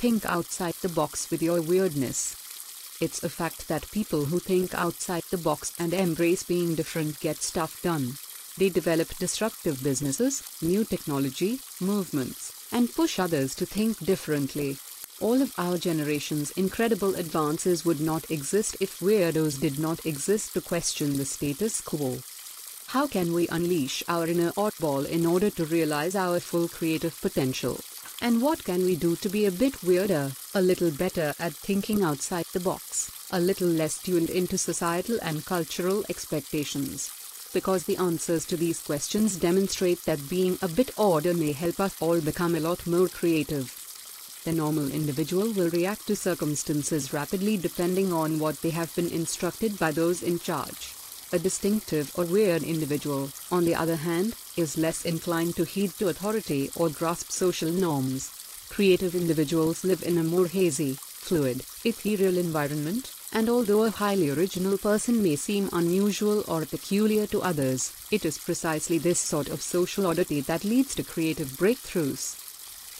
Think 0.00 0.24
outside 0.26 0.74
the 0.82 0.88
box 0.88 1.30
with 1.30 1.42
your 1.42 1.60
weirdness. 1.60 2.36
It's 3.00 3.22
a 3.22 3.30
fact 3.30 3.68
that 3.68 3.90
people 3.90 4.26
who 4.26 4.38
think 4.38 4.74
outside 4.74 5.22
the 5.30 5.38
box 5.38 5.72
and 5.78 5.94
embrace 5.94 6.42
being 6.42 6.74
different 6.74 7.18
get 7.20 7.42
stuff 7.42 7.80
done. 7.82 8.18
They 8.58 8.68
develop 8.68 9.16
disruptive 9.16 9.82
businesses, 9.82 10.42
new 10.60 10.84
technology, 10.84 11.60
movements, 11.80 12.59
and 12.72 12.94
push 12.94 13.18
others 13.18 13.54
to 13.56 13.66
think 13.66 13.98
differently. 13.98 14.78
All 15.20 15.42
of 15.42 15.52
our 15.58 15.76
generation's 15.76 16.50
incredible 16.52 17.14
advances 17.14 17.84
would 17.84 18.00
not 18.00 18.30
exist 18.30 18.76
if 18.80 19.00
weirdos 19.00 19.60
did 19.60 19.78
not 19.78 20.06
exist 20.06 20.54
to 20.54 20.60
question 20.60 21.16
the 21.16 21.24
status 21.24 21.80
quo. 21.80 22.18
How 22.86 23.06
can 23.06 23.32
we 23.32 23.46
unleash 23.48 24.02
our 24.08 24.26
inner 24.26 24.52
oddball 24.52 25.06
in 25.06 25.26
order 25.26 25.50
to 25.50 25.64
realize 25.66 26.14
our 26.14 26.40
full 26.40 26.68
creative 26.68 27.20
potential? 27.20 27.78
And 28.22 28.42
what 28.42 28.64
can 28.64 28.84
we 28.84 28.96
do 28.96 29.14
to 29.16 29.28
be 29.28 29.46
a 29.46 29.52
bit 29.52 29.82
weirder, 29.82 30.32
a 30.54 30.62
little 30.62 30.90
better 30.90 31.34
at 31.38 31.54
thinking 31.54 32.02
outside 32.02 32.46
the 32.52 32.60
box, 32.60 33.10
a 33.30 33.40
little 33.40 33.68
less 33.68 34.02
tuned 34.02 34.30
into 34.30 34.58
societal 34.58 35.18
and 35.22 35.44
cultural 35.44 36.04
expectations? 36.08 37.10
Because 37.52 37.84
the 37.84 37.96
answers 37.96 38.44
to 38.46 38.56
these 38.56 38.80
questions 38.80 39.36
demonstrate 39.36 40.04
that 40.04 40.28
being 40.28 40.58
a 40.62 40.68
bit 40.68 40.92
odder 40.96 41.34
may 41.34 41.52
help 41.52 41.80
us 41.80 42.00
all 42.00 42.20
become 42.20 42.54
a 42.54 42.60
lot 42.60 42.86
more 42.86 43.08
creative. 43.08 43.74
The 44.44 44.52
normal 44.52 44.90
individual 44.90 45.52
will 45.52 45.68
react 45.70 46.06
to 46.06 46.16
circumstances 46.16 47.12
rapidly 47.12 47.56
depending 47.56 48.12
on 48.12 48.38
what 48.38 48.62
they 48.62 48.70
have 48.70 48.94
been 48.94 49.10
instructed 49.10 49.78
by 49.78 49.90
those 49.90 50.22
in 50.22 50.38
charge. 50.38 50.94
A 51.32 51.38
distinctive 51.38 52.10
or 52.18 52.24
weird 52.24 52.62
individual, 52.62 53.30
on 53.52 53.64
the 53.64 53.74
other 53.74 53.96
hand, 53.96 54.34
is 54.56 54.78
less 54.78 55.04
inclined 55.04 55.56
to 55.56 55.64
heed 55.64 55.90
to 55.98 56.08
authority 56.08 56.70
or 56.74 56.88
grasp 56.88 57.30
social 57.30 57.70
norms. 57.70 58.30
Creative 58.68 59.14
individuals 59.14 59.84
live 59.84 60.02
in 60.02 60.18
a 60.18 60.24
more 60.24 60.46
hazy, 60.46 60.96
fluid, 61.00 61.64
ethereal 61.84 62.38
environment, 62.38 63.12
and 63.32 63.48
although 63.48 63.84
a 63.84 63.90
highly 63.90 64.28
original 64.30 64.76
person 64.76 65.22
may 65.22 65.36
seem 65.36 65.68
unusual 65.72 66.44
or 66.48 66.66
peculiar 66.66 67.26
to 67.26 67.42
others, 67.42 67.92
it 68.10 68.24
is 68.24 68.38
precisely 68.38 68.98
this 68.98 69.20
sort 69.20 69.48
of 69.48 69.62
social 69.62 70.06
oddity 70.06 70.40
that 70.40 70.64
leads 70.64 70.94
to 70.94 71.04
creative 71.04 71.48
breakthroughs. 71.50 72.36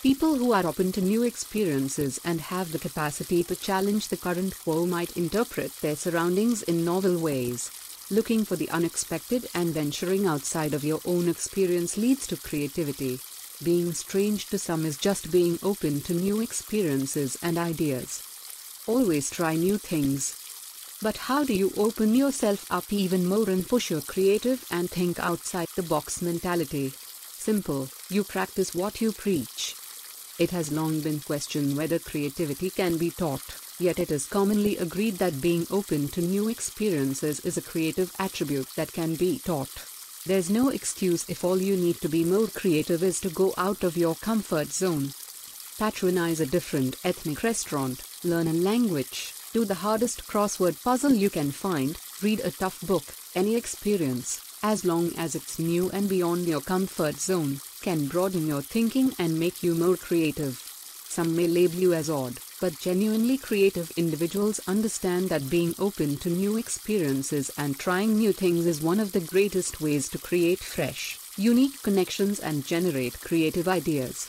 People 0.02 0.36
who 0.36 0.52
are 0.52 0.66
open 0.66 0.92
to 0.92 1.00
new 1.00 1.24
experiences 1.24 2.20
and 2.24 2.40
have 2.40 2.72
the 2.72 2.78
capacity 2.78 3.42
to 3.42 3.56
challenge 3.56 4.08
the 4.08 4.16
current 4.16 4.58
quo 4.62 4.86
might 4.86 5.16
interpret 5.16 5.72
their 5.80 5.96
surroundings 5.96 6.62
in 6.62 6.84
novel 6.84 7.18
ways. 7.18 7.70
Looking 8.10 8.44
for 8.44 8.56
the 8.56 8.70
unexpected 8.70 9.48
and 9.54 9.74
venturing 9.74 10.26
outside 10.26 10.74
of 10.74 10.84
your 10.84 11.00
own 11.04 11.28
experience 11.28 11.96
leads 11.96 12.26
to 12.28 12.36
creativity. 12.36 13.20
Being 13.62 13.92
strange 13.92 14.46
to 14.46 14.58
some 14.58 14.86
is 14.86 14.96
just 14.96 15.30
being 15.30 15.58
open 15.62 16.00
to 16.02 16.14
new 16.14 16.40
experiences 16.40 17.36
and 17.42 17.58
ideas. 17.58 18.29
Always 18.86 19.30
try 19.30 19.56
new 19.56 19.78
things. 19.78 20.34
But 21.02 21.16
how 21.16 21.44
do 21.44 21.54
you 21.54 21.72
open 21.76 22.14
yourself 22.14 22.70
up 22.70 22.92
even 22.92 23.26
more 23.26 23.48
and 23.48 23.66
push 23.66 23.90
your 23.90 24.00
creative 24.00 24.64
and 24.70 24.90
think 24.90 25.18
outside 25.18 25.68
the 25.76 25.82
box 25.82 26.20
mentality? 26.22 26.92
Simple, 27.32 27.88
you 28.08 28.24
practice 28.24 28.74
what 28.74 29.00
you 29.00 29.12
preach. 29.12 29.74
It 30.38 30.50
has 30.50 30.72
long 30.72 31.00
been 31.00 31.20
questioned 31.20 31.76
whether 31.76 31.98
creativity 31.98 32.70
can 32.70 32.96
be 32.96 33.10
taught. 33.10 33.42
Yet 33.78 33.98
it 33.98 34.10
is 34.10 34.26
commonly 34.26 34.76
agreed 34.76 35.18
that 35.18 35.40
being 35.40 35.66
open 35.70 36.08
to 36.08 36.20
new 36.20 36.48
experiences 36.48 37.40
is 37.40 37.56
a 37.56 37.62
creative 37.62 38.12
attribute 38.18 38.68
that 38.76 38.92
can 38.92 39.14
be 39.14 39.38
taught. 39.38 39.70
There's 40.26 40.50
no 40.50 40.68
excuse 40.68 41.28
if 41.30 41.44
all 41.44 41.62
you 41.62 41.76
need 41.76 42.00
to 42.02 42.08
be 42.08 42.24
more 42.24 42.46
creative 42.46 43.02
is 43.02 43.20
to 43.20 43.30
go 43.30 43.54
out 43.56 43.82
of 43.84 43.96
your 43.96 44.16
comfort 44.16 44.68
zone. 44.68 45.12
Patronize 45.78 46.40
a 46.40 46.46
different 46.46 46.96
ethnic 47.04 47.42
restaurant, 47.42 48.02
learn 48.22 48.46
a 48.48 48.52
language, 48.52 49.32
do 49.52 49.64
the 49.64 49.74
hardest 49.74 50.26
crossword 50.26 50.82
puzzle 50.82 51.12
you 51.12 51.30
can 51.30 51.50
find, 51.50 51.96
read 52.22 52.40
a 52.40 52.50
tough 52.50 52.80
book, 52.82 53.04
any 53.34 53.56
experience, 53.56 54.40
as 54.62 54.84
long 54.84 55.12
as 55.16 55.34
it's 55.34 55.58
new 55.58 55.90
and 55.90 56.08
beyond 56.08 56.46
your 56.46 56.60
comfort 56.60 57.16
zone, 57.16 57.60
can 57.80 58.06
broaden 58.06 58.46
your 58.46 58.60
thinking 58.60 59.14
and 59.18 59.40
make 59.40 59.62
you 59.62 59.74
more 59.74 59.96
creative. 59.96 60.62
Some 61.08 61.34
may 61.34 61.48
label 61.48 61.76
you 61.76 61.94
as 61.94 62.10
odd, 62.10 62.38
but 62.60 62.78
genuinely 62.78 63.38
creative 63.38 63.90
individuals 63.96 64.60
understand 64.68 65.30
that 65.30 65.48
being 65.48 65.74
open 65.78 66.18
to 66.18 66.28
new 66.28 66.58
experiences 66.58 67.50
and 67.56 67.78
trying 67.78 68.18
new 68.18 68.32
things 68.32 68.66
is 68.66 68.82
one 68.82 69.00
of 69.00 69.12
the 69.12 69.20
greatest 69.20 69.80
ways 69.80 70.08
to 70.10 70.18
create 70.18 70.60
fresh, 70.60 71.18
unique 71.36 71.82
connections 71.82 72.38
and 72.38 72.66
generate 72.66 73.18
creative 73.20 73.66
ideas. 73.66 74.28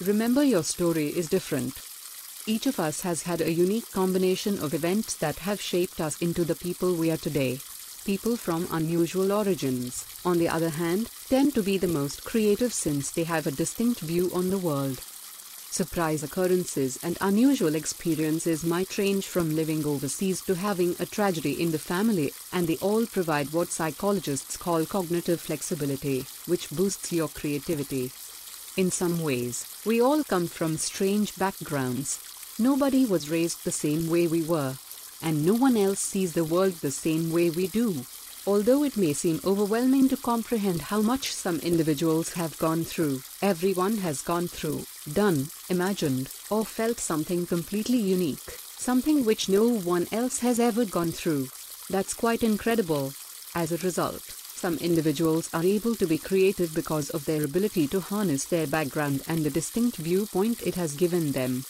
Remember, 0.00 0.44
your 0.44 0.62
story 0.62 1.08
is 1.08 1.28
different. 1.28 1.74
Each 2.48 2.66
of 2.66 2.78
us 2.78 3.00
has 3.00 3.22
had 3.22 3.40
a 3.40 3.52
unique 3.52 3.90
combination 3.90 4.60
of 4.60 4.72
events 4.72 5.16
that 5.16 5.40
have 5.40 5.60
shaped 5.60 6.00
us 6.00 6.16
into 6.22 6.44
the 6.44 6.54
people 6.54 6.94
we 6.94 7.10
are 7.10 7.16
today. 7.16 7.58
People 8.04 8.36
from 8.36 8.68
unusual 8.70 9.32
origins, 9.32 10.06
on 10.24 10.38
the 10.38 10.48
other 10.48 10.68
hand, 10.68 11.10
tend 11.28 11.56
to 11.56 11.62
be 11.64 11.76
the 11.76 11.88
most 11.88 12.22
creative 12.22 12.72
since 12.72 13.10
they 13.10 13.24
have 13.24 13.48
a 13.48 13.50
distinct 13.50 13.98
view 13.98 14.30
on 14.32 14.50
the 14.50 14.58
world. 14.58 15.00
Surprise 15.70 16.22
occurrences 16.22 17.00
and 17.02 17.18
unusual 17.20 17.74
experiences 17.74 18.62
might 18.62 18.96
range 18.96 19.26
from 19.26 19.56
living 19.56 19.84
overseas 19.84 20.40
to 20.42 20.54
having 20.54 20.94
a 21.00 21.06
tragedy 21.06 21.60
in 21.60 21.72
the 21.72 21.80
family, 21.80 22.32
and 22.52 22.68
they 22.68 22.76
all 22.76 23.06
provide 23.06 23.52
what 23.52 23.72
psychologists 23.72 24.56
call 24.56 24.86
cognitive 24.86 25.40
flexibility, 25.40 26.24
which 26.46 26.70
boosts 26.70 27.10
your 27.10 27.26
creativity. 27.26 28.12
In 28.76 28.92
some 28.92 29.20
ways, 29.20 29.66
we 29.84 30.00
all 30.00 30.22
come 30.22 30.46
from 30.46 30.76
strange 30.76 31.34
backgrounds. 31.36 32.20
Nobody 32.58 33.04
was 33.04 33.28
raised 33.28 33.64
the 33.64 33.70
same 33.70 34.08
way 34.08 34.26
we 34.26 34.40
were, 34.40 34.78
and 35.20 35.44
no 35.44 35.52
one 35.52 35.76
else 35.76 36.00
sees 36.00 36.32
the 36.32 36.42
world 36.42 36.72
the 36.80 36.90
same 36.90 37.30
way 37.30 37.50
we 37.50 37.66
do. 37.66 38.06
Although 38.46 38.82
it 38.82 38.96
may 38.96 39.12
seem 39.12 39.42
overwhelming 39.44 40.08
to 40.08 40.16
comprehend 40.16 40.80
how 40.80 41.02
much 41.02 41.34
some 41.34 41.58
individuals 41.58 42.32
have 42.32 42.56
gone 42.56 42.82
through, 42.82 43.20
everyone 43.42 43.98
has 43.98 44.22
gone 44.22 44.48
through, 44.48 44.86
done, 45.12 45.48
imagined, 45.68 46.30
or 46.48 46.64
felt 46.64 46.98
something 46.98 47.44
completely 47.44 47.98
unique, 47.98 48.58
something 48.78 49.26
which 49.26 49.50
no 49.50 49.68
one 49.68 50.06
else 50.10 50.38
has 50.38 50.58
ever 50.58 50.86
gone 50.86 51.12
through. 51.12 51.48
That's 51.90 52.14
quite 52.14 52.42
incredible. 52.42 53.12
As 53.54 53.70
a 53.70 53.84
result, 53.84 54.22
some 54.22 54.78
individuals 54.78 55.50
are 55.52 55.62
able 55.62 55.94
to 55.96 56.06
be 56.06 56.16
creative 56.16 56.74
because 56.74 57.10
of 57.10 57.26
their 57.26 57.44
ability 57.44 57.86
to 57.88 58.00
harness 58.00 58.46
their 58.46 58.66
background 58.66 59.20
and 59.28 59.44
the 59.44 59.50
distinct 59.50 59.98
viewpoint 59.98 60.62
it 60.62 60.76
has 60.76 60.94
given 60.96 61.32
them. 61.32 61.64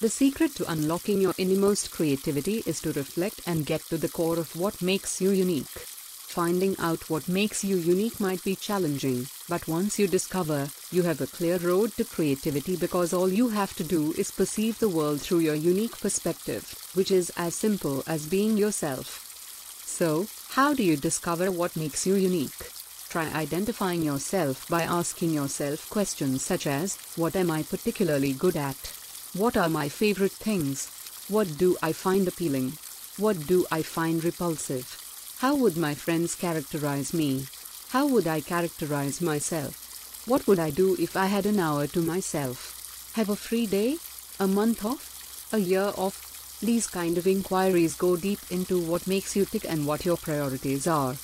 The 0.00 0.08
secret 0.08 0.54
to 0.54 0.70
unlocking 0.70 1.20
your 1.20 1.34
innermost 1.38 1.90
creativity 1.90 2.62
is 2.64 2.80
to 2.82 2.92
reflect 2.92 3.40
and 3.48 3.66
get 3.66 3.82
to 3.86 3.98
the 3.98 4.08
core 4.08 4.38
of 4.38 4.54
what 4.54 4.80
makes 4.80 5.20
you 5.20 5.30
unique. 5.30 5.66
Finding 5.74 6.76
out 6.78 7.10
what 7.10 7.26
makes 7.26 7.64
you 7.64 7.76
unique 7.76 8.20
might 8.20 8.44
be 8.44 8.54
challenging, 8.54 9.26
but 9.48 9.66
once 9.66 9.98
you 9.98 10.06
discover, 10.06 10.70
you 10.92 11.02
have 11.02 11.20
a 11.20 11.26
clear 11.26 11.58
road 11.58 11.92
to 11.96 12.04
creativity 12.04 12.76
because 12.76 13.12
all 13.12 13.28
you 13.28 13.48
have 13.48 13.74
to 13.74 13.82
do 13.82 14.12
is 14.12 14.30
perceive 14.30 14.78
the 14.78 14.88
world 14.88 15.20
through 15.20 15.40
your 15.40 15.56
unique 15.56 15.98
perspective, 15.98 16.78
which 16.94 17.10
is 17.10 17.32
as 17.36 17.56
simple 17.56 18.04
as 18.06 18.26
being 18.26 18.56
yourself. 18.56 19.82
So, 19.84 20.28
how 20.50 20.74
do 20.74 20.84
you 20.84 20.96
discover 20.96 21.50
what 21.50 21.74
makes 21.74 22.06
you 22.06 22.14
unique? 22.14 22.70
Try 23.08 23.24
identifying 23.32 24.02
yourself 24.02 24.68
by 24.68 24.82
asking 24.82 25.30
yourself 25.30 25.90
questions 25.90 26.44
such 26.44 26.68
as 26.68 26.96
What 27.16 27.34
am 27.34 27.50
I 27.50 27.64
particularly 27.64 28.32
good 28.32 28.54
at? 28.56 28.97
What 29.38 29.56
are 29.56 29.68
my 29.68 29.88
favorite 29.88 30.32
things? 30.32 30.88
What 31.28 31.58
do 31.58 31.76
I 31.80 31.92
find 31.92 32.26
appealing? 32.26 32.72
What 33.18 33.46
do 33.46 33.66
I 33.70 33.82
find 33.82 34.24
repulsive? 34.24 34.98
How 35.38 35.54
would 35.54 35.76
my 35.76 35.94
friends 35.94 36.34
characterize 36.34 37.14
me? 37.14 37.46
How 37.90 38.08
would 38.08 38.26
I 38.26 38.40
characterize 38.40 39.20
myself? 39.20 40.26
What 40.26 40.48
would 40.48 40.58
I 40.58 40.70
do 40.70 40.96
if 40.98 41.16
I 41.16 41.26
had 41.26 41.46
an 41.46 41.60
hour 41.60 41.86
to 41.86 42.02
myself? 42.02 43.12
Have 43.14 43.28
a 43.28 43.36
free 43.36 43.68
day? 43.68 43.98
A 44.40 44.48
month 44.48 44.84
off? 44.84 45.46
A 45.52 45.58
year 45.58 45.92
off? 45.96 46.58
These 46.60 46.88
kind 46.88 47.16
of 47.16 47.28
inquiries 47.28 47.94
go 47.94 48.16
deep 48.16 48.40
into 48.50 48.76
what 48.80 49.06
makes 49.06 49.36
you 49.36 49.44
tick 49.44 49.64
and 49.70 49.86
what 49.86 50.04
your 50.04 50.16
priorities 50.16 50.88
are. 50.88 51.14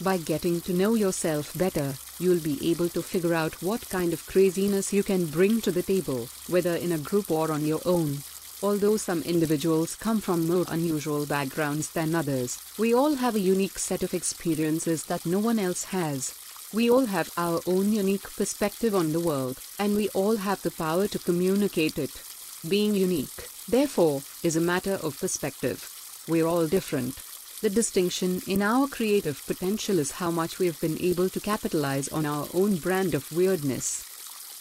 By 0.00 0.16
getting 0.16 0.62
to 0.62 0.72
know 0.72 0.94
yourself 0.94 1.52
better, 1.54 1.96
you'll 2.22 2.38
be 2.40 2.70
able 2.70 2.88
to 2.90 3.02
figure 3.02 3.34
out 3.34 3.60
what 3.62 3.88
kind 3.90 4.12
of 4.12 4.26
craziness 4.26 4.92
you 4.92 5.02
can 5.02 5.26
bring 5.26 5.60
to 5.60 5.72
the 5.72 5.82
table, 5.82 6.28
whether 6.48 6.76
in 6.76 6.92
a 6.92 6.98
group 6.98 7.30
or 7.30 7.50
on 7.50 7.66
your 7.66 7.80
own. 7.84 8.18
Although 8.62 8.96
some 8.96 9.22
individuals 9.22 9.96
come 9.96 10.20
from 10.20 10.46
more 10.46 10.64
unusual 10.68 11.26
backgrounds 11.26 11.90
than 11.90 12.14
others, 12.14 12.58
we 12.78 12.94
all 12.94 13.16
have 13.16 13.34
a 13.34 13.40
unique 13.40 13.76
set 13.76 14.04
of 14.04 14.14
experiences 14.14 15.04
that 15.06 15.26
no 15.26 15.40
one 15.40 15.58
else 15.58 15.84
has. 15.84 16.32
We 16.72 16.88
all 16.88 17.06
have 17.06 17.32
our 17.36 17.60
own 17.66 17.92
unique 17.92 18.30
perspective 18.36 18.94
on 18.94 19.12
the 19.12 19.20
world, 19.20 19.58
and 19.80 19.96
we 19.96 20.08
all 20.10 20.36
have 20.36 20.62
the 20.62 20.70
power 20.70 21.08
to 21.08 21.18
communicate 21.18 21.98
it. 21.98 22.22
Being 22.68 22.94
unique, 22.94 23.48
therefore, 23.68 24.22
is 24.44 24.54
a 24.54 24.60
matter 24.60 24.94
of 25.02 25.18
perspective. 25.18 25.90
We're 26.28 26.46
all 26.46 26.68
different. 26.68 27.16
The 27.62 27.70
distinction 27.70 28.42
in 28.48 28.60
our 28.60 28.88
creative 28.88 29.40
potential 29.46 30.00
is 30.00 30.10
how 30.10 30.32
much 30.32 30.58
we've 30.58 30.80
been 30.80 31.00
able 31.00 31.28
to 31.28 31.38
capitalize 31.38 32.08
on 32.08 32.26
our 32.26 32.48
own 32.52 32.74
brand 32.74 33.14
of 33.14 33.30
weirdness. 33.30 34.02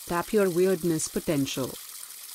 Tap 0.06 0.32
your 0.32 0.52
weirdness 0.52 1.08
potential. 1.08 1.72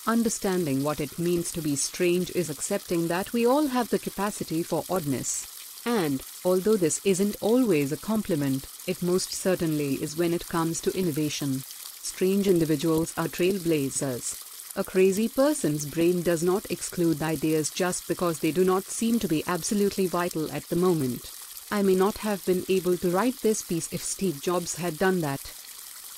Understanding 0.08 0.82
what 0.82 0.98
it 0.98 1.20
means 1.20 1.52
to 1.52 1.62
be 1.62 1.76
strange 1.76 2.32
is 2.32 2.50
accepting 2.50 3.06
that 3.06 3.32
we 3.32 3.46
all 3.46 3.68
have 3.68 3.90
the 3.90 4.00
capacity 4.00 4.64
for 4.64 4.84
oddness. 4.90 5.46
And, 5.86 6.20
although 6.44 6.76
this 6.76 7.00
isn't 7.04 7.36
always 7.40 7.92
a 7.92 7.96
compliment, 7.96 8.66
it 8.88 9.04
most 9.04 9.32
certainly 9.32 10.02
is 10.02 10.16
when 10.16 10.34
it 10.34 10.48
comes 10.48 10.80
to 10.80 10.98
innovation. 10.98 11.62
Strange 12.02 12.48
individuals 12.48 13.14
are 13.16 13.28
trailblazers. 13.28 14.45
A 14.78 14.84
crazy 14.84 15.26
person's 15.26 15.86
brain 15.86 16.20
does 16.20 16.42
not 16.42 16.70
exclude 16.70 17.22
ideas 17.22 17.70
just 17.70 18.06
because 18.06 18.40
they 18.40 18.52
do 18.52 18.62
not 18.62 18.84
seem 18.84 19.18
to 19.20 19.26
be 19.26 19.42
absolutely 19.46 20.06
vital 20.06 20.52
at 20.52 20.68
the 20.68 20.76
moment. 20.76 21.32
I 21.70 21.80
may 21.80 21.94
not 21.94 22.18
have 22.18 22.44
been 22.44 22.62
able 22.68 22.98
to 22.98 23.10
write 23.10 23.40
this 23.40 23.62
piece 23.62 23.88
if 23.90 24.04
Steve 24.04 24.42
Jobs 24.42 24.74
had 24.74 24.98
done 24.98 25.22
that. 25.22 25.50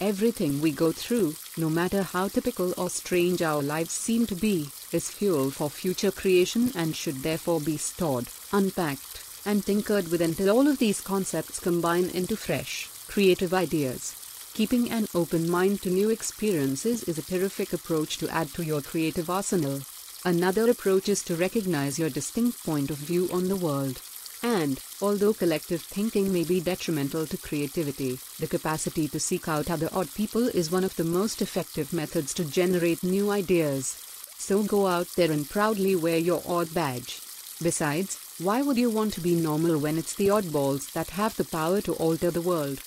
Everything 0.01 0.61
we 0.61 0.73
go 0.73 0.91
through, 0.91 1.37
no 1.57 1.71
matter 1.71 2.03
how 2.03 2.27
typical 2.27 2.75
or 2.77 2.91
strange 2.91 3.43
our 3.43 3.63
lives 3.63 3.93
seem 3.93 4.27
to 4.27 4.35
be, 4.35 4.71
is 4.91 5.09
fuel 5.09 5.53
for 5.53 5.71
future 5.71 6.11
creation 6.11 6.73
and 6.75 6.97
should 6.97 7.23
therefore 7.23 7.61
be 7.61 7.77
stored, 7.77 8.27
unpacked, 8.53 9.23
and 9.47 9.65
tinkered 9.65 10.09
with 10.09 10.21
until 10.21 10.51
all 10.51 10.67
of 10.67 10.79
these 10.79 11.01
concepts 11.01 11.61
combine 11.61 12.11
into 12.11 12.35
fresh, 12.37 12.89
creative 13.07 13.55
ideas. 13.55 14.17
Keeping 14.55 14.91
an 14.91 15.07
open 15.15 15.49
mind 15.49 15.83
to 15.83 15.91
new 15.91 16.11
experiences 16.11 17.05
is 17.05 17.19
a 17.19 17.23
terrific 17.23 17.73
approach 17.73 18.19
to 18.19 18.29
add 18.29 18.53
to 18.55 18.65
your 18.65 18.83
creative 18.83 19.31
arsenal. 19.31 19.83
Another 20.25 20.69
approach 20.69 21.09
is 21.09 21.23
to 21.25 21.37
recognize 21.37 21.99
your 21.99 22.11
distinct 22.11 22.65
point 22.65 22.91
of 22.91 22.97
view 22.97 23.29
on 23.33 23.49
the 23.49 23.57
world. 23.57 24.03
And, 24.43 24.81
although 25.01 25.33
collective 25.33 25.83
thinking 25.83 26.33
may 26.33 26.45
be 26.45 26.61
detrimental 26.61 27.27
to 27.27 27.37
creativity, 27.37 28.19
the 28.39 28.47
capacity 28.47 29.09
to 29.09 29.21
seek 29.21 29.49
out 29.49 29.71
other 29.71 29.89
odd 29.93 30.13
people 30.15 30.49
is 30.49 30.71
one 30.71 30.85
of 30.85 30.97
the 30.97 31.05
most 31.05 31.41
effective 31.41 31.93
methods 31.93 32.35
to 32.35 32.45
generate 32.45 33.03
new 33.03 33.31
ideas. 33.31 33.97
So 34.39 34.63
go 34.63 34.87
out 34.87 35.09
there 35.17 35.31
and 35.31 35.49
proudly 35.49 35.95
wear 35.97 36.19
your 36.19 36.43
odd 36.47 36.73
badge. 36.75 37.21
Besides, 37.63 38.19
why 38.39 38.63
would 38.63 38.77
you 38.77 38.91
want 38.91 39.13
to 39.15 39.21
be 39.21 39.35
normal 39.35 39.79
when 39.79 39.99
it's 39.99 40.15
the 40.15 40.29
oddballs 40.29 40.93
that 40.93 41.11
have 41.11 41.37
the 41.37 41.45
power 41.45 41.81
to 41.81 41.95
alter 41.95 42.31
the 42.31 42.41
world? 42.41 42.81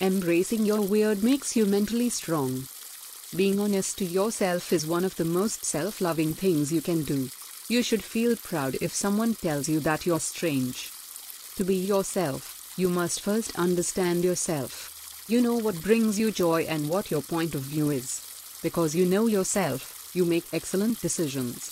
Embracing 0.00 0.64
your 0.64 0.80
weird 0.80 1.22
makes 1.22 1.54
you 1.54 1.66
mentally 1.66 2.08
strong. 2.08 2.66
Being 3.36 3.60
honest 3.60 3.98
to 3.98 4.04
yourself 4.04 4.72
is 4.72 4.86
one 4.86 5.04
of 5.04 5.16
the 5.16 5.24
most 5.24 5.64
self 5.64 6.00
loving 6.00 6.34
things 6.34 6.72
you 6.72 6.80
can 6.80 7.02
do. 7.04 7.30
You 7.68 7.82
should 7.82 8.02
feel 8.02 8.36
proud 8.36 8.76
if 8.80 8.94
someone 8.94 9.34
tells 9.34 9.68
you 9.68 9.80
that 9.80 10.04
you're 10.04 10.20
strange. 10.20 10.90
To 11.56 11.64
be 11.64 11.76
yourself, 11.76 12.74
you 12.76 12.88
must 12.88 13.20
first 13.20 13.56
understand 13.58 14.24
yourself. 14.24 15.24
You 15.28 15.40
know 15.40 15.54
what 15.54 15.82
brings 15.82 16.18
you 16.18 16.30
joy 16.30 16.62
and 16.62 16.88
what 16.88 17.10
your 17.10 17.22
point 17.22 17.54
of 17.54 17.60
view 17.62 17.90
is. 17.90 18.20
Because 18.62 18.94
you 18.94 19.06
know 19.06 19.26
yourself, 19.26 20.10
you 20.14 20.24
make 20.24 20.44
excellent 20.52 21.00
decisions. 21.00 21.70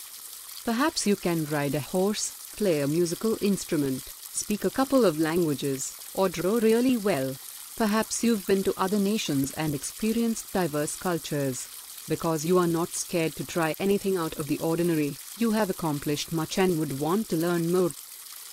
Perhaps 0.64 1.06
you 1.06 1.16
can 1.16 1.46
ride 1.46 1.74
a 1.74 1.80
horse, 1.80 2.52
play 2.56 2.80
a 2.80 2.87
musical 2.87 3.37
instrument, 3.42 4.02
speak 4.33 4.64
a 4.64 4.70
couple 4.70 5.04
of 5.04 5.18
languages, 5.18 5.92
or 6.14 6.28
draw 6.28 6.59
really 6.59 6.96
well. 6.96 7.35
Perhaps 7.81 8.23
you've 8.23 8.47
been 8.47 8.62
to 8.64 8.75
other 8.77 8.99
nations 8.99 9.53
and 9.53 9.75
experienced 9.75 10.53
diverse 10.53 10.97
cultures. 10.97 11.66
Because 12.07 12.45
you 12.45 12.59
are 12.59 12.66
not 12.66 12.90
scared 12.90 13.35
to 13.37 13.47
try 13.47 13.75
anything 13.79 14.19
out 14.19 14.38
of 14.38 14.49
the 14.49 14.59
ordinary, 14.59 15.16
you 15.38 15.53
have 15.53 15.71
accomplished 15.71 16.31
much 16.31 16.59
and 16.59 16.79
would 16.79 17.01
want 17.01 17.31
to 17.31 17.37
learn 17.37 17.73
more. 17.73 17.93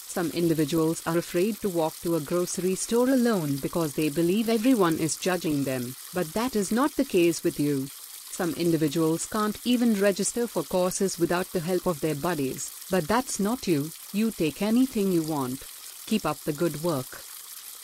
Some 0.08 0.30
individuals 0.30 1.02
are 1.06 1.18
afraid 1.18 1.60
to 1.60 1.68
walk 1.68 2.00
to 2.04 2.16
a 2.16 2.22
grocery 2.22 2.76
store 2.76 3.10
alone 3.10 3.58
because 3.58 3.96
they 3.96 4.08
believe 4.08 4.48
everyone 4.48 4.98
is 4.98 5.18
judging 5.18 5.66
them, 5.66 5.98
but 6.14 6.32
that 6.32 6.56
is 6.56 6.72
not 6.72 6.96
the 6.96 7.04
case 7.04 7.44
with 7.44 7.60
you. 7.60 7.90
Some 8.32 8.54
individuals 8.54 9.26
can't 9.26 9.60
even 9.66 10.00
register 10.00 10.48
for 10.48 10.64
courses 10.64 11.20
without 11.20 11.52
the 11.52 11.60
help 11.60 11.86
of 11.86 12.00
their 12.00 12.16
buddies, 12.16 12.72
but 12.90 13.10
that's 13.10 13.42
not 13.42 13.68
you, 13.68 13.92
you 14.14 14.32
take 14.32 14.62
anything 14.62 15.12
you 15.12 15.24
want. 15.24 15.66
Keep 16.06 16.26
up 16.26 16.40
the 16.46 16.54
good 16.54 16.82
work. 16.82 17.27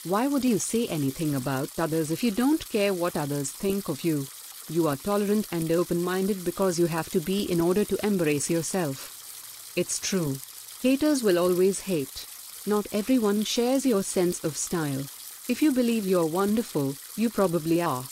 Why 0.04 0.26
would 0.26 0.44
you 0.44 0.58
say 0.58 0.86
anything 0.88 1.34
about 1.34 1.78
others 1.78 2.10
if 2.10 2.22
you 2.22 2.30
don't 2.30 2.68
care 2.68 2.92
what 2.92 3.16
others 3.16 3.50
think 3.50 3.88
of 3.88 4.04
you? 4.04 4.26
You 4.68 4.86
are 4.86 4.96
tolerant 4.96 5.46
and 5.50 5.72
open 5.72 6.02
minded 6.02 6.44
because 6.44 6.78
you 6.78 6.84
have 6.84 7.08
to 7.12 7.20
be 7.20 7.50
in 7.50 7.58
order 7.58 7.86
to 7.86 8.06
embrace 8.06 8.50
yourself. 8.50 9.72
It's 9.76 9.98
true. 9.98 10.36
Haters 10.82 11.22
will 11.22 11.38
always 11.38 11.80
hate. 11.80 12.26
Not 12.66 12.86
everyone 12.92 13.44
shares 13.44 13.86
your 13.86 14.02
sense 14.02 14.44
of 14.44 14.58
style. 14.58 15.04
If 15.48 15.62
you 15.62 15.72
believe 15.72 16.06
you're 16.06 16.26
wonderful, 16.26 16.96
you 17.16 17.30
probably 17.30 17.80
are. 17.80 18.04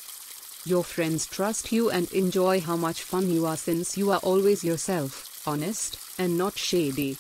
Your 0.64 0.85
friends 0.85 1.26
trust 1.26 1.72
you 1.72 1.90
and 1.90 2.11
enjoy 2.12 2.62
how 2.62 2.76
much 2.76 3.02
fun 3.02 3.31
you 3.31 3.44
are 3.44 3.59
since 3.59 3.98
you 3.98 4.11
are 4.12 4.20
always 4.20 4.64
yourself, 4.64 5.42
honest, 5.46 5.98
and 6.18 6.38
not 6.38 6.57
shady. 6.57 7.18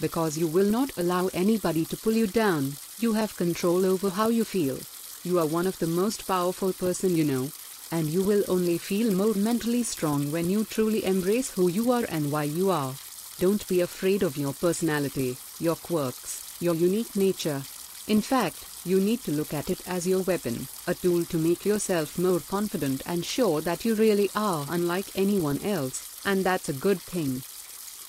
Because 0.00 0.38
you 0.38 0.46
will 0.46 0.70
not 0.70 0.96
allow 0.96 1.26
anybody 1.34 1.84
to 1.84 1.96
pull 1.98 2.14
you 2.14 2.26
down, 2.26 2.76
you 3.00 3.12
have 3.12 3.36
control 3.36 3.86
over 3.86 4.10
how 4.10 4.28
you 4.28 4.44
feel. 4.44 4.78
You 5.22 5.38
are 5.38 5.46
one 5.46 5.66
of 5.66 5.78
the 5.78 5.86
most 5.86 6.26
powerful 6.26 6.72
person 6.72 7.16
you 7.16 7.24
know. 7.24 7.50
And 7.90 8.08
you 8.08 8.22
will 8.22 8.44
only 8.48 8.76
feel 8.76 9.12
more 9.12 9.34
mentally 9.34 9.82
strong 9.82 10.30
when 10.30 10.50
you 10.50 10.64
truly 10.64 11.04
embrace 11.04 11.50
who 11.50 11.68
you 11.68 11.90
are 11.92 12.04
and 12.08 12.30
why 12.30 12.44
you 12.44 12.70
are. 12.70 12.94
Don't 13.38 13.66
be 13.68 13.80
afraid 13.80 14.22
of 14.22 14.36
your 14.36 14.52
personality, 14.52 15.38
your 15.60 15.76
quirks, 15.76 16.56
your 16.60 16.74
unique 16.74 17.14
nature. 17.14 17.62
In 18.08 18.20
fact, 18.20 18.64
you 18.84 19.00
need 19.00 19.22
to 19.24 19.32
look 19.32 19.54
at 19.54 19.70
it 19.70 19.80
as 19.86 20.06
your 20.06 20.22
weapon, 20.22 20.66
a 20.86 20.94
tool 20.94 21.24
to 21.26 21.38
make 21.38 21.64
yourself 21.64 22.18
more 22.18 22.40
confident 22.40 23.02
and 23.06 23.24
sure 23.24 23.60
that 23.60 23.84
you 23.84 23.94
really 23.94 24.30
are 24.34 24.66
unlike 24.70 25.06
anyone 25.14 25.60
else, 25.62 26.20
and 26.24 26.44
that's 26.44 26.68
a 26.68 26.72
good 26.72 27.00
thing. 27.00 27.42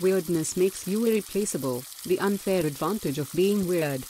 Weirdness 0.01 0.57
makes 0.57 0.87
you 0.87 1.05
irreplaceable, 1.05 1.83
the 2.05 2.19
unfair 2.19 2.65
advantage 2.65 3.19
of 3.19 3.31
being 3.33 3.67
weird. 3.67 4.03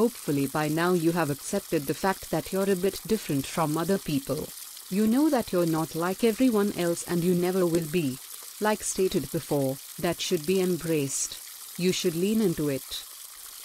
Hopefully 0.00 0.46
by 0.46 0.66
now 0.66 0.94
you 0.94 1.12
have 1.12 1.28
accepted 1.28 1.84
the 1.84 1.92
fact 1.92 2.30
that 2.30 2.54
you're 2.54 2.70
a 2.70 2.74
bit 2.74 3.02
different 3.06 3.44
from 3.44 3.76
other 3.76 3.98
people. 3.98 4.48
You 4.88 5.06
know 5.06 5.28
that 5.28 5.52
you're 5.52 5.66
not 5.66 5.94
like 5.94 6.24
everyone 6.24 6.72
else 6.78 7.02
and 7.02 7.22
you 7.22 7.34
never 7.34 7.66
will 7.66 7.84
be. 7.84 8.16
Like 8.62 8.82
stated 8.82 9.30
before, 9.30 9.76
that 9.98 10.18
should 10.18 10.46
be 10.46 10.62
embraced. 10.62 11.36
You 11.76 11.92
should 11.92 12.16
lean 12.16 12.40
into 12.40 12.70
it. 12.70 13.04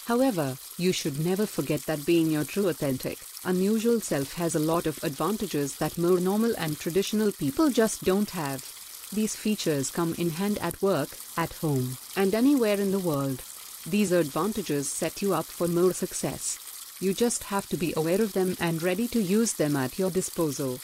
However, 0.04 0.58
you 0.76 0.92
should 0.92 1.18
never 1.18 1.46
forget 1.46 1.86
that 1.86 2.04
being 2.04 2.30
your 2.30 2.44
true 2.44 2.68
authentic, 2.68 3.16
unusual 3.42 4.02
self 4.02 4.34
has 4.34 4.54
a 4.54 4.66
lot 4.72 4.86
of 4.86 5.02
advantages 5.02 5.76
that 5.76 5.96
more 5.96 6.20
normal 6.20 6.52
and 6.58 6.78
traditional 6.78 7.32
people 7.32 7.70
just 7.70 8.04
don't 8.04 8.28
have. 8.32 8.60
These 9.10 9.36
features 9.36 9.90
come 9.90 10.14
in 10.18 10.28
hand 10.28 10.58
at 10.58 10.82
work, 10.82 11.16
at 11.38 11.54
home, 11.54 11.96
and 12.14 12.34
anywhere 12.34 12.78
in 12.78 12.90
the 12.92 12.98
world. 12.98 13.40
These 13.88 14.10
advantages 14.10 14.88
set 14.88 15.22
you 15.22 15.32
up 15.32 15.44
for 15.44 15.68
more 15.68 15.92
success. 15.92 16.58
You 16.98 17.14
just 17.14 17.44
have 17.44 17.68
to 17.68 17.76
be 17.76 17.94
aware 17.96 18.20
of 18.20 18.32
them 18.32 18.56
and 18.58 18.82
ready 18.82 19.06
to 19.08 19.22
use 19.22 19.52
them 19.52 19.76
at 19.76 19.96
your 19.96 20.10
disposal. 20.10 20.80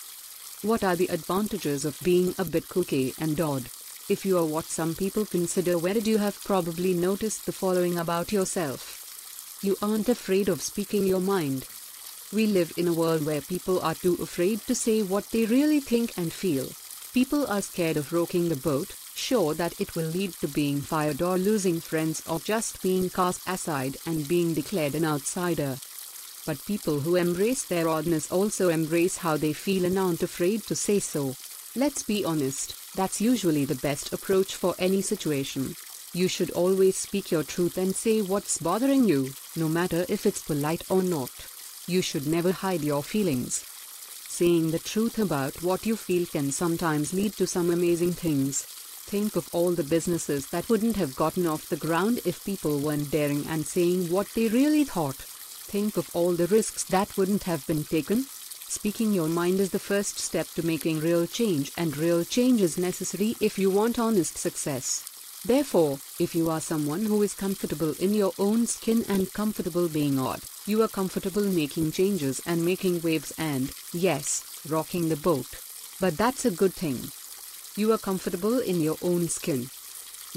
What 0.62 0.84
are 0.84 0.94
the 0.94 1.08
advantages 1.08 1.84
of 1.84 1.98
being 2.04 2.32
a 2.38 2.44
bit 2.44 2.68
kooky 2.68 3.12
and 3.18 3.40
odd? 3.40 3.70
If 4.08 4.24
you 4.24 4.38
are 4.38 4.44
what 4.44 4.66
some 4.66 4.94
people 4.94 5.26
consider 5.26 5.78
weird, 5.78 6.06
you 6.06 6.18
have 6.18 6.44
probably 6.44 6.94
noticed 6.94 7.44
the 7.44 7.52
following 7.52 7.98
about 7.98 8.30
yourself. 8.30 9.58
You 9.62 9.76
aren't 9.82 10.08
afraid 10.08 10.48
of 10.48 10.62
speaking 10.62 11.04
your 11.04 11.20
mind. 11.20 11.66
We 12.32 12.46
live 12.46 12.72
in 12.76 12.86
a 12.86 12.92
world 12.92 13.26
where 13.26 13.40
people 13.40 13.80
are 13.80 13.96
too 13.96 14.16
afraid 14.20 14.60
to 14.68 14.76
say 14.76 15.02
what 15.02 15.30
they 15.30 15.46
really 15.46 15.80
think 15.80 16.16
and 16.16 16.32
feel. 16.32 16.68
People 17.12 17.48
are 17.48 17.62
scared 17.62 17.96
of 17.96 18.12
rocking 18.12 18.48
the 18.48 18.56
boat, 18.56 18.94
sure 19.14 19.54
that 19.54 19.80
it 19.80 19.94
will 19.94 20.08
lead 20.08 20.32
to 20.34 20.48
being 20.48 20.80
fired 20.80 21.22
or 21.22 21.38
losing 21.38 21.80
friends 21.80 22.22
or 22.28 22.40
just 22.40 22.82
being 22.82 23.10
cast 23.10 23.40
aside 23.46 23.96
and 24.06 24.28
being 24.28 24.54
declared 24.54 24.94
an 24.94 25.04
outsider. 25.04 25.76
But 26.44 26.64
people 26.64 27.00
who 27.00 27.16
embrace 27.16 27.64
their 27.64 27.88
oddness 27.88 28.30
also 28.32 28.68
embrace 28.68 29.18
how 29.18 29.36
they 29.36 29.52
feel 29.52 29.84
and 29.84 29.98
aren't 29.98 30.22
afraid 30.22 30.64
to 30.64 30.74
say 30.74 30.98
so. 30.98 31.36
Let's 31.76 32.02
be 32.02 32.24
honest, 32.24 32.74
that's 32.94 33.20
usually 33.20 33.64
the 33.64 33.76
best 33.76 34.12
approach 34.12 34.56
for 34.56 34.74
any 34.78 35.02
situation. 35.02 35.76
You 36.12 36.28
should 36.28 36.50
always 36.50 36.96
speak 36.96 37.30
your 37.30 37.42
truth 37.42 37.78
and 37.78 37.96
say 37.96 38.20
what's 38.20 38.58
bothering 38.58 39.04
you, 39.04 39.32
no 39.56 39.68
matter 39.68 40.04
if 40.08 40.26
it's 40.26 40.42
polite 40.42 40.82
or 40.90 41.02
not. 41.02 41.30
You 41.86 42.02
should 42.02 42.26
never 42.26 42.52
hide 42.52 42.82
your 42.82 43.02
feelings. 43.02 43.64
Saying 44.28 44.72
the 44.72 44.78
truth 44.78 45.18
about 45.18 45.62
what 45.62 45.86
you 45.86 45.96
feel 45.96 46.26
can 46.26 46.52
sometimes 46.52 47.14
lead 47.14 47.34
to 47.36 47.46
some 47.46 47.70
amazing 47.70 48.12
things. 48.12 48.66
Think 49.04 49.36
of 49.36 49.48
all 49.52 49.72
the 49.72 49.84
businesses 49.84 50.46
that 50.48 50.68
wouldn't 50.68 50.96
have 50.96 51.16
gotten 51.16 51.46
off 51.46 51.68
the 51.68 51.76
ground 51.76 52.20
if 52.24 52.44
people 52.44 52.78
weren't 52.78 53.10
daring 53.10 53.46
and 53.46 53.66
saying 53.66 54.08
what 54.10 54.28
they 54.34 54.48
really 54.48 54.84
thought. 54.84 55.16
Think 55.16 55.96
of 55.96 56.08
all 56.14 56.32
the 56.32 56.46
risks 56.46 56.84
that 56.84 57.16
wouldn't 57.16 57.42
have 57.44 57.66
been 57.66 57.84
taken. 57.84 58.24
Speaking 58.68 59.12
your 59.12 59.28
mind 59.28 59.60
is 59.60 59.70
the 59.70 59.78
first 59.78 60.18
step 60.18 60.48
to 60.54 60.66
making 60.66 61.00
real 61.00 61.26
change, 61.26 61.72
and 61.76 61.94
real 61.96 62.24
change 62.24 62.62
is 62.62 62.78
necessary 62.78 63.36
if 63.38 63.58
you 63.58 63.70
want 63.70 63.98
honest 63.98 64.38
success. 64.38 65.04
Therefore, 65.44 65.98
if 66.18 66.34
you 66.34 66.48
are 66.48 66.60
someone 66.60 67.04
who 67.04 67.22
is 67.22 67.34
comfortable 67.34 67.94
in 67.98 68.14
your 68.14 68.32
own 68.38 68.66
skin 68.66 69.04
and 69.08 69.32
comfortable 69.32 69.88
being 69.88 70.18
odd, 70.18 70.40
you 70.64 70.82
are 70.82 70.88
comfortable 70.88 71.42
making 71.42 71.92
changes 71.92 72.40
and 72.46 72.64
making 72.64 73.02
waves 73.02 73.32
and, 73.36 73.72
yes, 73.92 74.42
rocking 74.68 75.08
the 75.08 75.16
boat. 75.16 75.48
But 76.00 76.16
that's 76.16 76.44
a 76.44 76.50
good 76.50 76.72
thing. 76.72 77.10
You 77.74 77.90
are 77.92 77.98
comfortable 77.98 78.58
in 78.58 78.82
your 78.82 78.98
own 79.00 79.30
skin. 79.30 79.70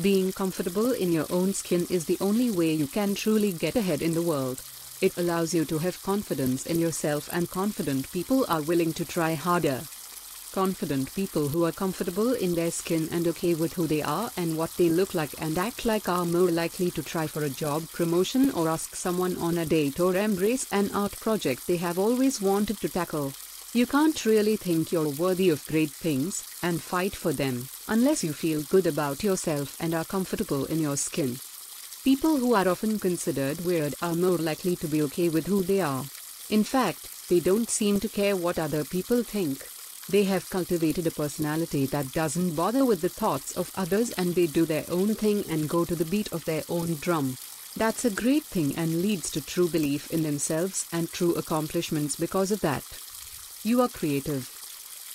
Being 0.01 0.31
comfortable 0.31 0.93
in 0.93 1.11
your 1.11 1.25
own 1.29 1.53
skin 1.53 1.85
is 1.89 2.05
the 2.05 2.17
only 2.21 2.49
way 2.49 2.73
you 2.73 2.87
can 2.87 3.13
truly 3.13 3.51
get 3.51 3.75
ahead 3.75 4.01
in 4.01 4.13
the 4.13 4.21
world. 4.21 4.61
It 5.01 5.17
allows 5.17 5.53
you 5.53 5.65
to 5.65 5.79
have 5.79 6.01
confidence 6.01 6.65
in 6.65 6.79
yourself 6.79 7.27
and 7.33 7.49
confident 7.49 8.09
people 8.13 8.45
are 8.47 8.61
willing 8.61 8.93
to 8.93 9.03
try 9.03 9.33
harder. 9.33 9.81
Confident 10.53 11.13
people 11.13 11.49
who 11.49 11.65
are 11.65 11.73
comfortable 11.73 12.31
in 12.31 12.55
their 12.55 12.71
skin 12.71 13.09
and 13.11 13.27
okay 13.27 13.53
with 13.53 13.73
who 13.73 13.85
they 13.85 14.01
are 14.01 14.31
and 14.37 14.55
what 14.55 14.71
they 14.77 14.87
look 14.87 15.13
like 15.13 15.35
and 15.41 15.57
act 15.57 15.83
like 15.83 16.07
are 16.07 16.23
more 16.23 16.49
likely 16.49 16.89
to 16.91 17.03
try 17.03 17.27
for 17.27 17.43
a 17.43 17.49
job 17.49 17.83
promotion 17.91 18.49
or 18.51 18.69
ask 18.69 18.95
someone 18.95 19.35
on 19.35 19.57
a 19.57 19.65
date 19.65 19.99
or 19.99 20.15
embrace 20.15 20.71
an 20.71 20.89
art 20.93 21.11
project 21.19 21.67
they 21.67 21.75
have 21.75 21.99
always 21.99 22.41
wanted 22.41 22.79
to 22.79 22.87
tackle. 22.87 23.33
You 23.75 23.85
can't 23.85 24.23
really 24.23 24.55
think 24.55 24.93
you're 24.93 25.09
worthy 25.09 25.49
of 25.49 25.65
great 25.65 25.91
things 25.91 26.45
and 26.63 26.81
fight 26.81 27.13
for 27.13 27.33
them 27.33 27.67
unless 27.89 28.23
you 28.23 28.31
feel 28.31 28.61
good 28.61 28.87
about 28.87 29.21
yourself 29.21 29.75
and 29.81 29.93
are 29.93 30.05
comfortable 30.05 30.63
in 30.63 30.79
your 30.79 30.95
skin. 30.95 31.39
People 32.01 32.37
who 32.37 32.53
are 32.53 32.69
often 32.69 32.99
considered 32.99 33.65
weird 33.65 33.93
are 34.01 34.15
more 34.15 34.37
likely 34.37 34.77
to 34.77 34.87
be 34.87 35.01
okay 35.01 35.27
with 35.27 35.47
who 35.47 35.61
they 35.61 35.81
are. 35.81 36.05
In 36.49 36.63
fact, 36.63 37.27
they 37.27 37.41
don't 37.41 37.69
seem 37.69 37.99
to 37.99 38.07
care 38.07 38.37
what 38.37 38.57
other 38.57 38.85
people 38.85 39.23
think. 39.23 39.67
They 40.07 40.23
have 40.23 40.49
cultivated 40.49 41.05
a 41.07 41.11
personality 41.11 41.85
that 41.87 42.13
doesn't 42.13 42.55
bother 42.55 42.85
with 42.85 43.01
the 43.01 43.09
thoughts 43.09 43.57
of 43.57 43.73
others 43.75 44.11
and 44.11 44.35
they 44.35 44.47
do 44.47 44.63
their 44.65 44.85
own 44.87 45.15
thing 45.15 45.43
and 45.49 45.67
go 45.67 45.83
to 45.83 45.95
the 45.97 46.05
beat 46.05 46.31
of 46.31 46.45
their 46.45 46.63
own 46.69 46.95
drum. 47.01 47.37
That's 47.75 48.05
a 48.05 48.09
great 48.09 48.45
thing 48.45 48.73
and 48.77 49.01
leads 49.01 49.29
to 49.31 49.41
true 49.41 49.67
belief 49.67 50.09
in 50.11 50.23
themselves 50.23 50.85
and 50.93 51.11
true 51.11 51.33
accomplishments 51.33 52.15
because 52.15 52.51
of 52.51 52.61
that. 52.61 52.85
You 53.65 53.81
are 53.81 53.87
creative. 53.87 54.47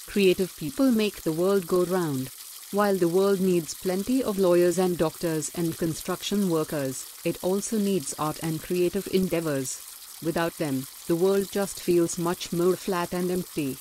Creative 0.08 0.52
people 0.56 0.90
make 0.90 1.22
the 1.22 1.30
world 1.30 1.68
go 1.68 1.84
round. 1.84 2.30
While 2.72 2.96
the 2.96 3.06
world 3.06 3.40
needs 3.40 3.74
plenty 3.74 4.24
of 4.24 4.40
lawyers 4.40 4.76
and 4.76 4.98
doctors 4.98 5.52
and 5.54 5.78
construction 5.78 6.50
workers, 6.50 7.06
it 7.24 7.38
also 7.44 7.78
needs 7.78 8.12
art 8.18 8.40
and 8.42 8.60
creative 8.60 9.06
endeavors. 9.14 9.80
Without 10.20 10.58
them, 10.58 10.88
the 11.06 11.14
world 11.14 11.52
just 11.52 11.78
feels 11.78 12.18
much 12.18 12.52
more 12.52 12.74
flat 12.74 13.14
and 13.14 13.30
empty. 13.30 13.76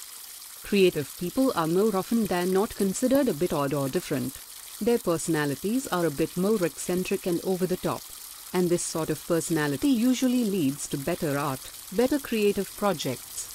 Creative 0.62 1.12
people 1.20 1.52
are 1.56 1.66
more 1.66 1.96
often 1.98 2.28
than 2.28 2.54
not 2.54 2.76
considered 2.76 3.28
a 3.28 3.34
bit 3.34 3.52
odd 3.52 3.74
or 3.74 3.90
different. 3.90 4.38
Their 4.80 5.00
personalities 5.00 5.88
are 5.88 6.06
a 6.06 6.12
bit 6.12 6.38
more 6.38 6.64
eccentric 6.64 7.26
and 7.26 7.44
over 7.44 7.66
the 7.66 7.78
top. 7.78 8.04
And 8.54 8.70
this 8.70 8.84
sort 8.84 9.10
of 9.10 9.28
personality 9.28 9.90
usually 9.90 10.44
leads 10.44 10.88
to 10.90 10.98
better 11.00 11.40
art, 11.40 11.72
better 11.92 12.20
creative 12.20 12.72
projects. 12.78 13.49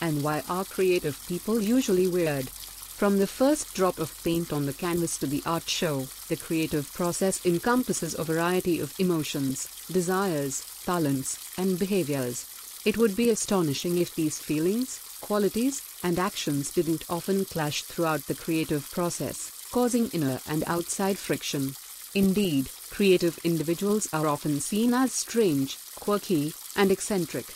And 0.00 0.22
why 0.22 0.42
are 0.48 0.64
creative 0.64 1.22
people 1.26 1.60
usually 1.60 2.06
weird? 2.06 2.50
From 2.96 3.18
the 3.18 3.26
first 3.26 3.74
drop 3.74 3.98
of 3.98 4.22
paint 4.24 4.52
on 4.52 4.64
the 4.64 4.72
canvas 4.72 5.18
to 5.18 5.26
the 5.26 5.42
art 5.44 5.68
show, 5.68 6.06
the 6.28 6.36
creative 6.36 6.90
process 6.94 7.44
encompasses 7.44 8.14
a 8.18 8.24
variety 8.24 8.80
of 8.80 8.98
emotions, 8.98 9.68
desires, 9.92 10.64
talents, 10.84 11.38
and 11.58 11.78
behaviors. 11.78 12.46
It 12.86 12.96
would 12.96 13.14
be 13.14 13.28
astonishing 13.28 13.98
if 13.98 14.14
these 14.14 14.38
feelings, 14.38 15.00
qualities, 15.20 15.82
and 16.02 16.18
actions 16.18 16.70
didn't 16.70 17.04
often 17.10 17.44
clash 17.44 17.82
throughout 17.82 18.26
the 18.26 18.34
creative 18.34 18.90
process, 18.90 19.50
causing 19.72 20.08
inner 20.08 20.40
and 20.48 20.64
outside 20.66 21.18
friction. 21.18 21.74
Indeed, 22.14 22.70
creative 22.90 23.38
individuals 23.44 24.08
are 24.12 24.26
often 24.26 24.60
seen 24.60 24.94
as 24.94 25.12
strange, 25.12 25.76
quirky, 26.00 26.54
and 26.74 26.90
eccentric. 26.90 27.46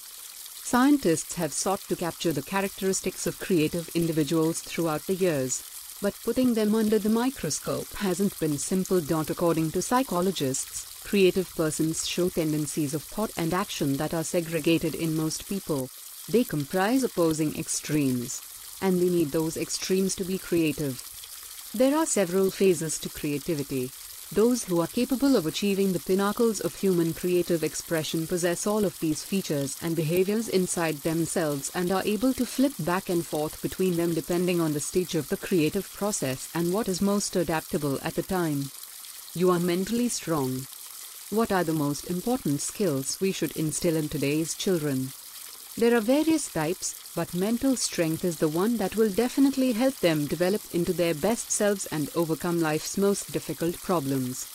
Scientists 0.71 1.35
have 1.35 1.53
sought 1.53 1.81
to 1.89 1.97
capture 1.97 2.33
the 2.33 2.43
characteristics 2.43 3.27
of 3.27 3.41
creative 3.41 3.89
individuals 3.97 4.61
throughout 4.61 5.05
the 5.09 5.17
years, 5.17 5.65
but 6.01 6.15
putting 6.23 6.55
them 6.55 6.77
under 6.77 6.97
the 6.97 7.09
microscope 7.09 7.93
hasn't 7.95 8.39
been 8.39 8.57
simple. 8.57 8.99
According 9.29 9.73
to 9.73 9.83
psychologists, 9.83 10.87
creative 11.03 11.53
persons 11.57 12.07
show 12.07 12.29
tendencies 12.29 12.95
of 12.95 13.03
thought 13.03 13.33
and 13.37 13.53
action 13.53 13.97
that 13.97 14.15
are 14.15 14.23
segregated 14.23 14.95
in 14.95 15.17
most 15.17 15.49
people. 15.49 15.89
They 16.29 16.45
comprise 16.45 17.03
opposing 17.03 17.59
extremes, 17.59 18.41
and 18.81 19.03
they 19.03 19.09
need 19.09 19.33
those 19.33 19.57
extremes 19.57 20.15
to 20.15 20.25
be 20.25 20.39
creative. 20.39 21.03
There 21.75 21.97
are 21.97 22.07
several 22.07 22.53
phases 22.53 23.01
to 23.01 23.09
creativity. 23.09 23.91
Those 24.33 24.63
who 24.63 24.81
are 24.81 24.87
capable 24.87 25.35
of 25.35 25.47
achieving 25.47 25.93
the 25.93 25.99
pinnacles 25.99 26.61
of 26.61 26.77
human 26.77 27.15
creative 27.15 27.65
expression 27.65 28.29
possess 28.29 28.65
all 28.65 28.85
of 28.85 28.97
these 29.01 29.25
features 29.25 29.77
and 29.83 29.97
behaviors 29.97 30.49
inside 30.49 30.99
themselves 30.99 31.69
and 31.75 31.91
are 31.91 32.05
able 32.05 32.33
to 32.35 32.47
flip 32.47 32.73
back 32.79 33.09
and 33.09 33.27
forth 33.27 33.61
between 33.61 33.97
them 33.97 34.15
depending 34.15 34.61
on 34.61 34.73
the 34.73 34.79
stage 34.79 35.17
of 35.17 35.29
the 35.31 35.37
creative 35.37 35.93
process 35.95 36.49
and 36.55 36.73
what 36.73 36.89
is 36.89 37.01
most 37.01 37.35
adaptable 37.35 37.99
at 38.03 38.15
the 38.15 38.23
time. 38.23 38.71
You 39.35 39.51
are 39.51 39.59
mentally 39.59 40.09
strong. 40.09 40.69
What 41.31 41.51
are 41.51 41.65
the 41.65 41.73
most 41.73 42.09
important 42.09 42.61
skills 42.61 43.21
we 43.21 43.33
should 43.33 43.57
instill 43.57 43.97
in 43.97 44.09
today's 44.09 44.55
children? 44.55 45.13
There 45.77 45.97
are 45.97 46.01
various 46.01 46.53
types, 46.53 46.95
but 47.15 47.33
mental 47.33 47.77
strength 47.77 48.25
is 48.25 48.39
the 48.39 48.49
one 48.49 48.77
that 48.79 48.97
will 48.97 49.11
definitely 49.11 49.73
help 49.73 49.97
them 50.01 50.27
develop 50.27 50.63
into 50.73 50.93
their 50.93 51.15
best 51.15 51.51
selves 51.51 51.87
and 51.87 52.11
overcome 52.15 52.61
life's 52.61 52.99
most 52.99 53.33
difficult 53.33 53.79
problems. 53.81 54.47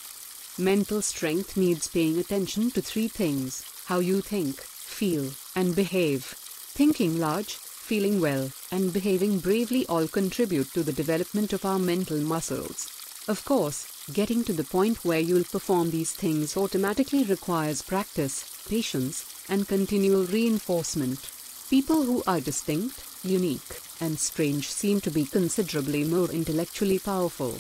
Mental 0.57 1.01
strength 1.01 1.55
needs 1.55 1.87
paying 1.87 2.17
attention 2.17 2.69
to 2.71 2.81
three 2.81 3.07
things 3.07 3.63
how 3.85 3.99
you 3.99 4.19
think, 4.19 4.61
feel, 4.61 5.31
and 5.55 5.75
behave. 5.75 6.23
Thinking 6.23 7.17
large, 7.19 7.53
feeling 7.53 8.19
well, 8.19 8.51
and 8.71 8.91
behaving 8.91 9.39
bravely 9.39 9.85
all 9.87 10.07
contribute 10.07 10.73
to 10.73 10.83
the 10.83 10.93
development 10.93 11.53
of 11.53 11.63
our 11.65 11.79
mental 11.79 12.17
muscles. 12.17 12.89
Of 13.27 13.45
course, 13.45 13.87
getting 14.13 14.43
to 14.43 14.53
the 14.53 14.63
point 14.63 15.03
where 15.03 15.19
you'll 15.19 15.43
perform 15.43 15.89
these 15.89 16.11
things 16.11 16.55
automatically 16.55 17.23
requires 17.23 17.81
practice, 17.81 18.63
patience, 18.69 19.25
and 19.49 19.67
continual 19.67 20.25
reinforcement. 20.25 21.19
People 21.69 22.03
who 22.03 22.21
are 22.27 22.39
distinct, 22.39 23.03
unique, 23.23 23.81
and 23.99 24.19
strange 24.19 24.71
seem 24.71 25.01
to 25.01 25.09
be 25.09 25.25
considerably 25.25 26.03
more 26.03 26.29
intellectually 26.29 26.99
powerful. 26.99 27.57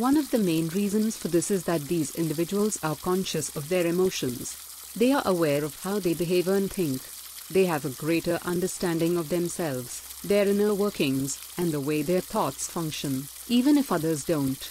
One 0.00 0.16
of 0.16 0.30
the 0.30 0.38
main 0.38 0.68
reasons 0.68 1.16
for 1.16 1.28
this 1.28 1.50
is 1.50 1.64
that 1.64 1.82
these 1.82 2.14
individuals 2.14 2.78
are 2.82 2.96
conscious 2.96 3.54
of 3.56 3.68
their 3.68 3.86
emotions. 3.86 4.56
They 4.94 5.12
are 5.12 5.22
aware 5.24 5.64
of 5.64 5.80
how 5.80 5.98
they 5.98 6.14
behave 6.14 6.46
and 6.46 6.70
think. 6.70 7.02
They 7.50 7.66
have 7.66 7.84
a 7.84 7.90
greater 7.90 8.38
understanding 8.44 9.16
of 9.16 9.28
themselves, 9.28 10.02
their 10.22 10.46
inner 10.48 10.72
workings, 10.72 11.38
and 11.58 11.72
the 11.72 11.80
way 11.80 12.02
their 12.02 12.20
thoughts 12.20 12.68
function, 12.68 13.28
even 13.48 13.76
if 13.76 13.90
others 13.90 14.24
don't. 14.24 14.70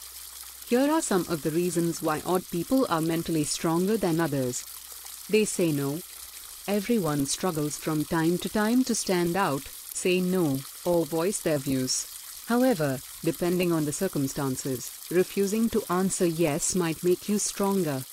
Here 0.69 0.91
are 0.91 1.01
some 1.01 1.25
of 1.29 1.43
the 1.43 1.51
reasons 1.51 2.01
why 2.01 2.21
odd 2.25 2.49
people 2.49 2.87
are 2.89 3.01
mentally 3.01 3.43
stronger 3.43 3.97
than 3.97 4.19
others. 4.19 4.63
They 5.29 5.45
say 5.45 5.71
no, 5.71 6.01
Everyone 6.67 7.25
struggles 7.25 7.75
from 7.75 8.05
time 8.05 8.37
to 8.37 8.47
time 8.47 8.85
to 8.85 8.95
stand 8.95 9.35
out, 9.35 9.63
say 9.93 10.21
no, 10.21 10.61
or 10.85 11.05
voice 11.05 11.41
their 11.41 11.57
views. 11.57 12.07
However, 12.45 13.01
depending 13.21 13.73
on 13.73 13.83
the 13.83 13.91
circumstances, 13.91 14.89
refusing 15.11 15.69
to 15.71 15.83
answer 15.89 16.25
yes 16.25 16.73
might 16.73 17.03
make 17.03 17.27
you 17.27 17.37
stronger. 17.37 18.05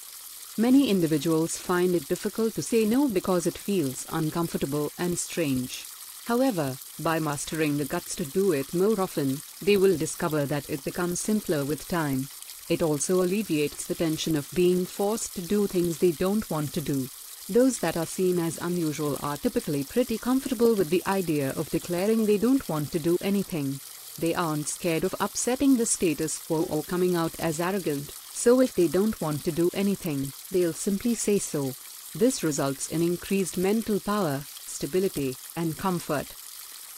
Many 0.58 0.90
individuals 0.90 1.56
find 1.56 1.94
it 1.94 2.08
difficult 2.08 2.54
to 2.56 2.62
say 2.62 2.84
no 2.84 3.08
because 3.08 3.46
it 3.46 3.56
feels 3.56 4.04
uncomfortable 4.08 4.90
and 4.98 5.16
strange. 5.16 5.86
However, 6.24 6.76
by 6.98 7.20
mastering 7.20 7.78
the 7.78 7.84
guts 7.84 8.16
to 8.16 8.24
do 8.24 8.50
it 8.50 8.74
more 8.74 9.00
often, 9.00 9.40
they 9.62 9.76
will 9.76 9.96
discover 9.96 10.44
that 10.46 10.68
it 10.68 10.82
becomes 10.84 11.20
simpler 11.20 11.64
with 11.64 11.86
time. 11.86 12.28
It 12.70 12.83
also 12.83 13.20
alleviates 13.20 13.87
the 13.87 13.96
tension 13.96 14.37
of 14.37 14.48
being 14.54 14.87
forced 14.87 15.35
to 15.35 15.40
do 15.42 15.66
things 15.66 15.98
they 15.98 16.12
don't 16.12 16.48
want 16.48 16.72
to 16.74 16.80
do. 16.80 17.09
Those 17.48 17.80
that 17.80 17.96
are 17.96 18.06
seen 18.06 18.38
as 18.38 18.59
unusual 18.59 19.18
are 19.24 19.37
typically 19.37 19.83
pretty 19.83 20.18
comfortable 20.18 20.76
with 20.76 20.88
the 20.88 21.02
idea 21.04 21.50
of 21.56 21.68
declaring 21.68 22.24
they 22.24 22.38
don't 22.38 22.68
want 22.68 22.92
to 22.92 23.00
do 23.00 23.18
anything. 23.20 23.80
They 24.20 24.37
aren't 24.37 24.68
scared 24.68 25.02
of 25.02 25.16
upsetting 25.18 25.78
the 25.78 25.85
status 25.85 26.38
quo 26.46 26.62
or 26.70 26.85
coming 26.85 27.16
out 27.16 27.35
as 27.40 27.59
arrogant, 27.59 28.12
so 28.33 28.61
if 28.61 28.76
they 28.76 28.87
don't 28.87 29.20
want 29.20 29.42
to 29.46 29.50
do 29.50 29.68
anything, 29.74 30.33
they'll 30.52 30.72
simply 30.72 31.16
say 31.16 31.40
so. 31.40 31.72
This 32.14 32.44
results 32.44 32.92
in 32.92 33.02
increased 33.02 33.59
mental 33.59 33.98
power, 33.98 34.44
stability, 34.46 35.37
and 35.56 35.76
comfort. 35.76 36.28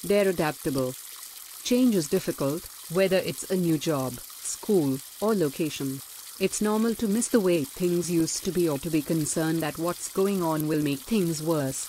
They're 0.05 0.29
adaptable. 0.29 0.93
Change 1.65 1.95
is 1.95 2.11
difficult, 2.11 2.69
whether 2.93 3.17
it's 3.17 3.51
a 3.51 3.57
new 3.57 3.79
job, 3.79 4.19
school, 4.43 4.99
or 5.21 5.35
location. 5.35 6.01
It's 6.41 6.61
normal 6.61 6.95
to 6.97 7.07
miss 7.07 7.29
the 7.29 7.41
way 7.41 7.65
things 7.65 8.11
used 8.11 8.45
to 8.45 8.53
be 8.53 8.69
or 8.69 8.79
to 8.81 8.91
be 8.91 9.03
concerned 9.03 9.61
that 9.61 9.79
what's 9.79 10.13
going 10.13 10.43
on 10.43 10.67
will 10.67 10.83
make 10.83 11.01
things 11.01 11.43
worse. 11.43 11.89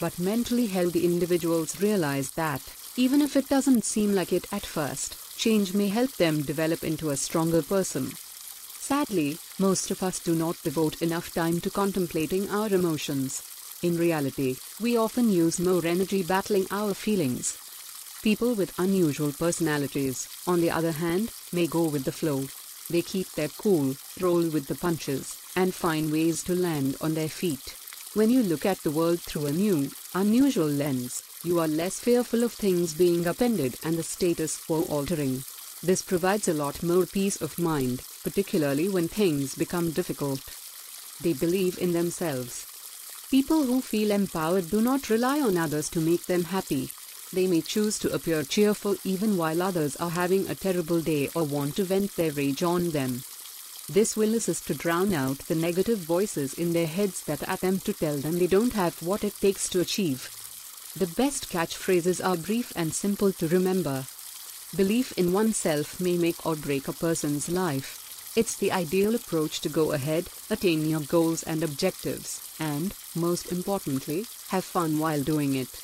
But 0.00 0.18
mentally 0.18 0.66
healthy 0.66 1.04
individuals 1.04 1.80
realize 1.80 2.30
that, 2.32 2.62
even 2.96 3.22
if 3.22 3.36
it 3.36 3.48
doesn't 3.48 3.84
seem 3.84 4.14
like 4.14 4.32
it 4.32 4.46
at 4.52 4.66
first, 4.66 5.16
change 5.36 5.74
may 5.74 5.88
help 5.88 6.12
them 6.16 6.42
develop 6.42 6.82
into 6.82 7.10
a 7.10 7.16
stronger 7.16 7.62
person. 7.62 8.12
Sadly, 8.78 9.38
most 9.58 9.90
of 9.90 10.02
us 10.02 10.18
do 10.20 10.34
not 10.34 10.62
devote 10.62 11.02
enough 11.02 11.34
time 11.34 11.60
to 11.60 11.70
contemplating 11.70 12.48
our 12.50 12.68
emotions. 12.72 13.42
In 13.82 13.96
reality, 13.96 14.56
we 14.80 14.96
often 14.96 15.30
use 15.30 15.60
more 15.60 15.84
energy 15.84 16.22
battling 16.22 16.66
our 16.70 16.94
feelings. 16.94 17.58
People 18.26 18.54
with 18.54 18.76
unusual 18.80 19.30
personalities, 19.30 20.26
on 20.48 20.60
the 20.60 20.68
other 20.68 20.90
hand, 20.90 21.30
may 21.52 21.68
go 21.68 21.84
with 21.84 22.02
the 22.02 22.10
flow. 22.10 22.48
They 22.90 23.00
keep 23.00 23.30
their 23.30 23.46
cool, 23.46 23.94
roll 24.20 24.48
with 24.48 24.66
the 24.66 24.74
punches, 24.74 25.36
and 25.54 25.72
find 25.72 26.10
ways 26.10 26.42
to 26.42 26.56
land 26.56 26.96
on 27.00 27.14
their 27.14 27.28
feet. 27.28 27.76
When 28.14 28.28
you 28.28 28.42
look 28.42 28.66
at 28.66 28.82
the 28.82 28.90
world 28.90 29.20
through 29.20 29.46
a 29.46 29.52
new, 29.52 29.92
unusual 30.12 30.66
lens, 30.66 31.22
you 31.44 31.60
are 31.60 31.68
less 31.68 32.00
fearful 32.00 32.42
of 32.42 32.52
things 32.52 32.94
being 32.94 33.28
upended 33.28 33.76
and 33.84 33.96
the 33.96 34.02
status 34.02 34.58
quo 34.58 34.82
altering. 34.88 35.44
This 35.80 36.02
provides 36.02 36.48
a 36.48 36.52
lot 36.52 36.82
more 36.82 37.06
peace 37.06 37.40
of 37.40 37.60
mind, 37.60 38.02
particularly 38.24 38.88
when 38.88 39.06
things 39.06 39.54
become 39.54 39.92
difficult. 39.92 40.42
They 41.20 41.34
believe 41.34 41.78
in 41.78 41.92
themselves. 41.92 42.66
People 43.30 43.66
who 43.66 43.80
feel 43.80 44.10
empowered 44.10 44.68
do 44.68 44.80
not 44.80 45.10
rely 45.10 45.40
on 45.40 45.56
others 45.56 45.88
to 45.90 46.00
make 46.00 46.26
them 46.26 46.42
happy. 46.42 46.90
They 47.36 47.46
may 47.46 47.60
choose 47.60 47.98
to 47.98 48.14
appear 48.14 48.44
cheerful 48.44 48.96
even 49.04 49.36
while 49.36 49.60
others 49.60 49.94
are 49.96 50.08
having 50.08 50.48
a 50.48 50.54
terrible 50.54 51.02
day 51.02 51.28
or 51.34 51.44
want 51.44 51.76
to 51.76 51.84
vent 51.84 52.16
their 52.16 52.32
rage 52.32 52.62
on 52.62 52.92
them. 52.92 53.24
This 53.90 54.16
will 54.16 54.34
assist 54.34 54.66
to 54.68 54.74
drown 54.74 55.12
out 55.12 55.40
the 55.40 55.54
negative 55.54 55.98
voices 55.98 56.54
in 56.54 56.72
their 56.72 56.86
heads 56.86 57.24
that 57.24 57.46
attempt 57.46 57.84
to 57.84 57.92
tell 57.92 58.16
them 58.16 58.38
they 58.38 58.46
don't 58.46 58.72
have 58.72 59.02
what 59.02 59.22
it 59.22 59.38
takes 59.38 59.68
to 59.68 59.80
achieve. 59.80 60.30
The 60.96 61.08
best 61.08 61.50
catchphrases 61.50 62.24
are 62.24 62.38
brief 62.38 62.72
and 62.74 62.94
simple 62.94 63.32
to 63.34 63.48
remember. 63.48 64.06
Belief 64.74 65.12
in 65.18 65.34
oneself 65.34 66.00
may 66.00 66.16
make 66.16 66.46
or 66.46 66.56
break 66.56 66.88
a 66.88 66.94
person's 66.94 67.50
life. 67.50 68.32
It's 68.34 68.56
the 68.56 68.72
ideal 68.72 69.14
approach 69.14 69.60
to 69.60 69.68
go 69.68 69.92
ahead, 69.92 70.30
attain 70.48 70.88
your 70.88 71.00
goals 71.00 71.42
and 71.42 71.62
objectives, 71.62 72.40
and, 72.58 72.94
most 73.14 73.52
importantly, 73.52 74.24
have 74.48 74.64
fun 74.64 74.98
while 74.98 75.22
doing 75.22 75.54
it. 75.54 75.82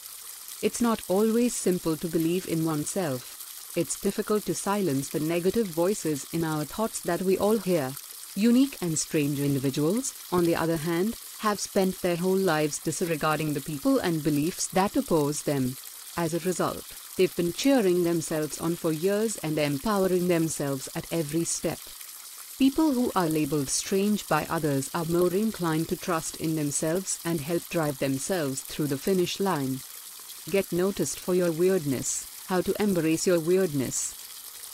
It's 0.63 0.81
not 0.81 1.03
always 1.09 1.57
simple 1.57 1.97
to 1.97 2.07
believe 2.07 2.47
in 2.47 2.65
oneself. 2.65 3.73
It's 3.75 3.99
difficult 3.99 4.45
to 4.47 4.55
silence 4.55 5.09
the 5.09 5.19
negative 5.19 5.67
voices 5.67 6.25
in 6.33 6.45
our 6.45 6.65
thoughts 6.65 7.01
that 7.01 7.23
we 7.23 7.37
all 7.37 7.59
hear. 7.59 7.95
Unique 8.37 8.79
and 8.81 8.97
strange 8.97 9.41
individuals, 9.41 10.15
on 10.31 10.45
the 10.45 10.55
other 10.55 10.77
hand, 10.77 11.17
have 11.41 11.59
spent 11.59 12.01
their 12.01 12.15
whole 12.15 12.37
lives 12.37 12.79
disregarding 12.79 13.55
the 13.55 13.61
people 13.61 13.99
and 13.99 14.23
beliefs 14.23 14.69
that 14.69 14.95
oppose 14.95 15.43
them. 15.43 15.77
As 16.17 16.33
a 16.33 16.39
result, 16.39 16.85
they've 17.17 17.35
been 17.35 17.53
cheering 17.53 18.05
themselves 18.05 18.61
on 18.61 18.77
for 18.77 18.93
years 18.93 19.39
and 19.39 19.59
empowering 19.59 20.29
themselves 20.29 20.89
at 20.95 21.13
every 21.13 21.43
step. 21.43 21.81
People 22.57 22.93
who 22.93 23.11
are 23.17 23.29
labeled 23.29 23.69
strange 23.69 24.29
by 24.29 24.47
others 24.49 24.91
are 24.95 25.07
more 25.07 25.35
inclined 25.35 25.89
to 25.89 25.97
trust 25.97 26.37
in 26.37 26.55
themselves 26.55 27.19
and 27.25 27.41
help 27.41 27.69
drive 27.69 27.99
themselves 27.99 28.61
through 28.61 28.87
the 28.87 28.97
finish 28.97 29.41
line. 29.41 29.81
Get 30.51 30.73
noticed 30.73 31.21
for 31.21 31.37
your 31.37 31.53
weirdness, 31.53 32.27
how 32.49 32.63
to 32.63 32.83
embrace 32.83 33.29
your 33.29 33.39
weirdness. 33.39 34.13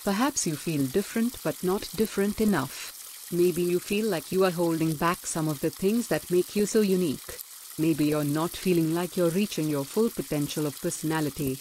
Perhaps 0.03 0.47
you 0.47 0.57
feel 0.57 0.87
different 0.87 1.37
but 1.45 1.63
not 1.63 1.91
different 1.95 2.41
enough. 2.41 3.29
Maybe 3.31 3.63
you 3.65 3.79
feel 3.79 4.07
like 4.07 4.33
you 4.33 4.45
are 4.45 4.51
holding 4.51 4.95
back 4.95 5.27
some 5.27 5.47
of 5.47 5.61
the 5.61 5.69
things 5.69 6.09
that 6.09 6.31
make 6.31 6.57
you 6.57 6.65
so 6.65 6.81
unique. 6.81 7.39
Maybe 7.77 8.07
you're 8.07 8.25
not 8.25 8.53
feeling 8.53 8.95
like 8.95 9.19
you're 9.19 9.29
reaching 9.29 9.69
your 9.69 9.85
full 9.85 10.09
potential 10.09 10.65
of 10.65 10.81
personality. 10.81 11.59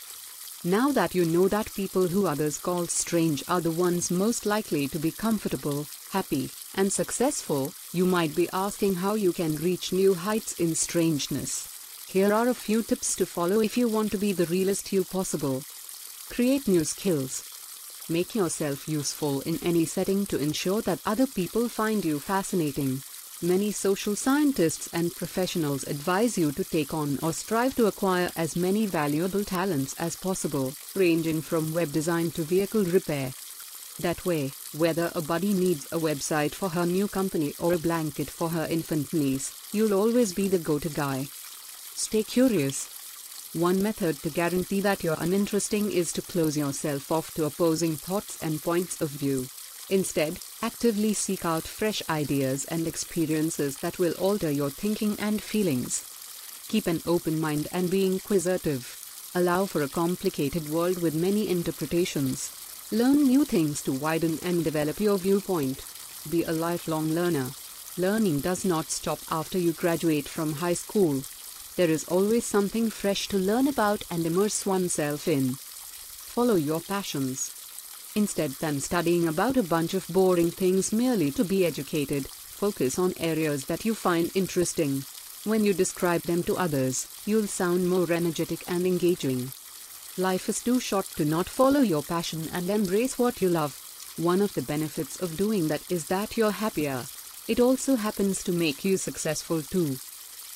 Now 0.64 0.94
that 0.94 1.14
you 1.14 1.26
know 1.26 1.50
that 1.50 1.74
people 1.74 2.08
who 2.08 2.28
others 2.28 2.58
call 2.58 2.88
strange 2.88 3.44
are 3.50 3.60
the 3.60 3.72
ones 3.72 4.10
most 4.10 4.46
likely 4.46 4.88
to 4.88 5.00
be 5.00 5.12
comfortable, 5.12 5.86
happy, 6.12 6.50
and 6.74 6.94
successful, 6.94 7.74
you 7.92 8.06
might 8.06 8.34
be 8.34 8.48
asking 8.54 8.96
how 8.96 9.16
you 9.16 9.34
can 9.34 9.58
reach 9.58 9.92
new 9.92 10.14
heights 10.14 10.54
in 10.62 10.76
strangeness. 10.76 11.77
Here 12.10 12.34
are 12.34 12.48
a 12.48 12.54
few 12.54 12.84
tips 12.84 13.18
to 13.18 13.26
follow 13.26 13.60
if 13.60 13.76
you 13.76 13.90
want 13.90 14.12
to 14.12 14.18
be 14.18 14.32
the 14.32 14.46
realest 14.46 14.94
you 14.94 15.04
possible. 15.04 15.62
Create 16.30 16.66
new 16.66 16.86
skills. 16.86 17.44
Make 18.08 18.34
yourself 18.34 18.88
useful 18.88 19.42
in 19.42 19.60
any 19.62 19.84
setting 19.84 20.26
to 20.28 20.40
ensure 20.40 20.82
that 20.84 21.02
other 21.06 21.28
people 21.28 21.68
find 21.68 22.06
you 22.06 22.22
fascinating. 22.22 23.02
Many 23.42 23.74
social 23.74 24.16
scientists 24.16 24.88
and 24.94 25.14
professionals 25.14 25.84
advise 25.84 26.38
you 26.38 26.54
to 26.54 26.64
take 26.64 26.94
on 26.94 27.20
or 27.22 27.34
strive 27.34 27.76
to 27.76 27.88
acquire 27.88 28.32
as 28.38 28.56
many 28.56 28.86
valuable 28.86 29.44
talents 29.44 29.94
as 30.00 30.16
possible, 30.16 30.72
ranging 30.96 31.42
from 31.42 31.74
web 31.74 31.92
design 31.92 32.32
to 32.32 32.44
vehicle 32.44 32.86
repair. 32.86 33.34
That 34.00 34.26
way, 34.26 34.54
whether 34.78 35.12
a 35.14 35.22
buddy 35.22 35.54
needs 35.54 35.88
a 35.92 35.98
website 35.98 36.54
for 36.54 36.70
her 36.70 36.86
new 36.86 37.10
company 37.10 37.54
or 37.60 37.74
a 37.74 37.78
blanket 37.78 38.30
for 38.30 38.48
her 38.50 38.66
infant 38.70 39.12
niece, 39.12 39.52
you'll 39.74 39.94
always 39.94 40.34
be 40.34 40.48
the 40.48 40.58
go 40.58 40.80
to 40.80 40.88
guy. 40.88 41.28
Stay 42.00 42.22
curious. 42.22 42.90
One 43.54 43.82
method 43.82 44.22
to 44.22 44.30
guarantee 44.30 44.82
that 44.82 45.04
you're 45.04 45.18
uninteresting 45.20 45.92
is 45.92 46.12
to 46.12 46.22
close 46.22 46.56
yourself 46.56 47.12
off 47.12 47.34
to 47.34 47.46
opposing 47.46 47.96
thoughts 47.96 48.38
and 48.40 48.62
points 48.62 49.02
of 49.02 49.10
view. 49.10 49.48
Instead, 49.90 50.40
actively 50.62 51.16
seek 51.16 51.44
out 51.44 51.64
fresh 51.64 52.04
ideas 52.08 52.66
and 52.66 52.86
experiences 52.86 53.78
that 53.78 53.98
will 53.98 54.14
alter 54.20 54.52
your 54.52 54.70
thinking 54.70 55.18
and 55.20 55.42
feelings. 55.42 56.06
Keep 56.68 56.86
an 56.86 57.02
open 57.08 57.42
mind 57.42 57.68
and 57.72 57.90
be 57.90 58.06
inquisitive. 58.06 59.32
Allow 59.34 59.66
for 59.66 59.82
a 59.82 59.90
complicated 59.90 60.70
world 60.70 61.02
with 61.02 61.16
many 61.16 61.50
interpretations. 61.50 62.52
Learn 62.92 63.24
new 63.24 63.44
things 63.44 63.82
to 63.82 63.92
widen 63.92 64.38
and 64.44 64.64
develop 64.64 65.00
your 65.00 65.18
viewpoint. 65.18 65.84
Be 66.30 66.44
a 66.44 66.52
lifelong 66.52 67.10
learner. 67.16 67.50
Learning 67.98 68.40
does 68.40 68.64
not 68.64 68.92
stop 68.92 69.20
after 69.32 69.58
you 69.58 69.74
graduate 69.74 70.30
from 70.30 70.54
high 70.54 70.76
school. 70.76 71.24
There 71.78 71.92
is 71.92 72.06
always 72.06 72.44
something 72.44 72.90
fresh 72.90 73.28
to 73.28 73.38
learn 73.38 73.68
about 73.68 74.02
and 74.10 74.26
immerse 74.26 74.66
oneself 74.66 75.28
in. 75.28 75.54
Follow 75.54 76.56
your 76.56 76.82
passions. 76.82 77.52
Instead 78.16 78.54
than 78.54 78.82
studying 78.82 79.28
about 79.28 79.58
a 79.58 79.62
bunch 79.62 79.94
of 79.94 80.08
boring 80.08 80.50
things 80.50 80.92
merely 80.92 81.30
to 81.30 81.44
be 81.44 81.68
educated, 81.68 82.26
focus 82.30 82.98
on 82.98 83.14
areas 83.18 83.66
that 83.66 83.86
you 83.86 83.94
find 83.94 84.36
interesting. 84.36 85.06
When 85.44 85.64
you 85.64 85.72
describe 85.72 86.24
them 86.24 86.42
to 86.46 86.58
others, 86.58 87.08
you'll 87.28 87.46
sound 87.46 87.88
more 87.88 88.12
energetic 88.12 88.64
and 88.68 88.88
engaging. 88.88 89.52
Life 90.18 90.50
is 90.50 90.64
too 90.64 90.80
short 90.80 91.06
to 91.18 91.26
not 91.26 91.48
follow 91.48 91.82
your 91.82 92.02
passion 92.02 92.50
and 92.54 92.72
embrace 92.72 93.20
what 93.20 93.40
you 93.40 93.50
love. 93.50 93.78
One 94.18 94.42
of 94.42 94.56
the 94.56 94.64
benefits 94.64 95.22
of 95.22 95.38
doing 95.38 95.68
that 95.68 95.84
is 95.92 96.08
that 96.08 96.38
you're 96.38 96.58
happier. 96.66 97.06
It 97.48 97.60
also 97.60 97.98
happens 97.98 98.44
to 98.46 98.52
make 98.52 98.84
you 98.84 98.98
successful 98.98 99.62
too. 99.62 99.98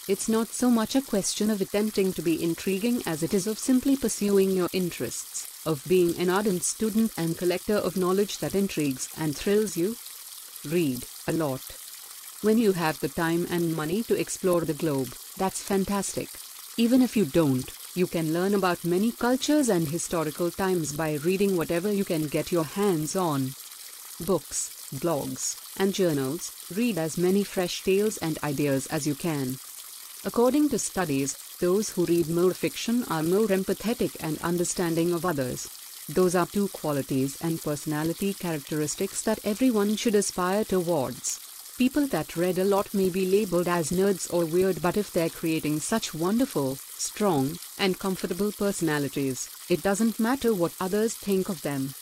It's 0.08 0.28
not 0.28 0.47
so 0.47 0.72
much 0.72 0.95
a 0.95 1.02
question 1.02 1.52
of 1.52 1.62
attempting 1.62 2.12
to 2.14 2.24
be 2.24 2.41
intriguing 2.41 3.04
as 3.06 3.22
it 3.22 3.36
is 3.36 3.45
of 3.45 3.60
simply 3.60 3.95
pursuing 3.95 4.49
your 4.49 4.70
interests, 4.74 5.47
of 5.64 5.84
being 5.88 6.18
an 6.18 6.28
ardent 6.28 6.64
student 6.64 7.12
and 7.18 7.38
collector 7.38 7.76
of 7.76 7.95
knowledge 7.95 8.39
that 8.39 8.56
intrigues 8.56 9.10
and 9.16 9.36
thrills 9.36 9.78
you. 9.78 9.95
Read 10.66 11.06
a 11.28 11.34
lot. 11.34 11.62
When 12.41 12.58
you 12.58 12.72
have 12.72 12.99
the 12.99 13.10
time 13.10 13.45
and 13.52 13.76
money 13.76 14.02
to 14.04 14.20
explore 14.20 14.62
the 14.62 14.74
globe, 14.74 15.14
that's 15.38 15.62
fantastic. 15.62 16.30
Even 16.78 17.04
if 17.04 17.16
you 17.16 17.26
don't, 17.26 17.72
you 17.93 18.08
can 18.08 18.34
learn 18.34 18.56
about 18.56 18.84
many 18.84 19.12
cultures 19.12 19.70
and 19.70 19.88
historical 19.88 20.49
times 20.49 20.93
by 20.93 21.20
reading 21.24 21.56
whatever 21.56 21.93
you 21.93 22.06
can 22.06 22.28
get 22.28 22.52
your 22.52 22.64
hands 22.64 23.16
on. 23.16 23.54
Books, 24.20 24.88
blogs, 24.95 25.58
and 25.78 25.93
journals, 25.93 26.52
read 26.74 26.97
as 26.97 27.20
many 27.20 27.43
fresh 27.43 27.84
tales 27.84 28.18
and 28.18 28.39
ideas 28.43 28.88
as 28.88 29.06
you 29.06 29.14
can. 29.14 29.60
According 30.24 30.70
to 30.70 30.78
studies, 30.78 31.36
those 31.60 31.90
who 31.90 32.06
read 32.06 32.30
more 32.30 32.54
fiction 32.54 33.04
are 33.06 33.24
more 33.24 33.48
empathetic 33.48 34.16
and 34.20 34.38
understanding 34.42 35.14
of 35.14 35.26
others. 35.26 35.68
Those 36.08 36.36
are 36.36 36.46
two 36.46 36.68
qualities 36.68 37.38
and 37.42 37.62
personality 37.62 38.36
characteristics 38.36 39.24
that 39.24 39.40
everyone 39.44 39.96
should 39.96 40.14
aspire 40.14 40.64
towards. 40.64 41.40
People 41.78 42.06
that 42.08 42.38
read 42.38 42.60
a 42.60 42.64
lot 42.64 42.94
may 42.94 43.10
be 43.10 43.26
labeled 43.26 43.68
as 43.68 43.90
nerds 43.90 44.32
or 44.32 44.46
weird, 44.46 44.80
but 44.80 44.96
if 44.96 45.12
they're 45.12 45.30
creating 45.30 45.80
such 45.80 46.14
wonderful, 46.14 46.76
strong, 46.76 47.58
and 47.80 47.98
comfortable 47.98 48.52
personalities, 48.52 49.50
it 49.70 49.82
doesn't 49.82 50.20
matter 50.20 50.54
what 50.54 50.74
others 50.80 51.16
think 51.16 51.50
of 51.50 51.64
them. 51.64 51.96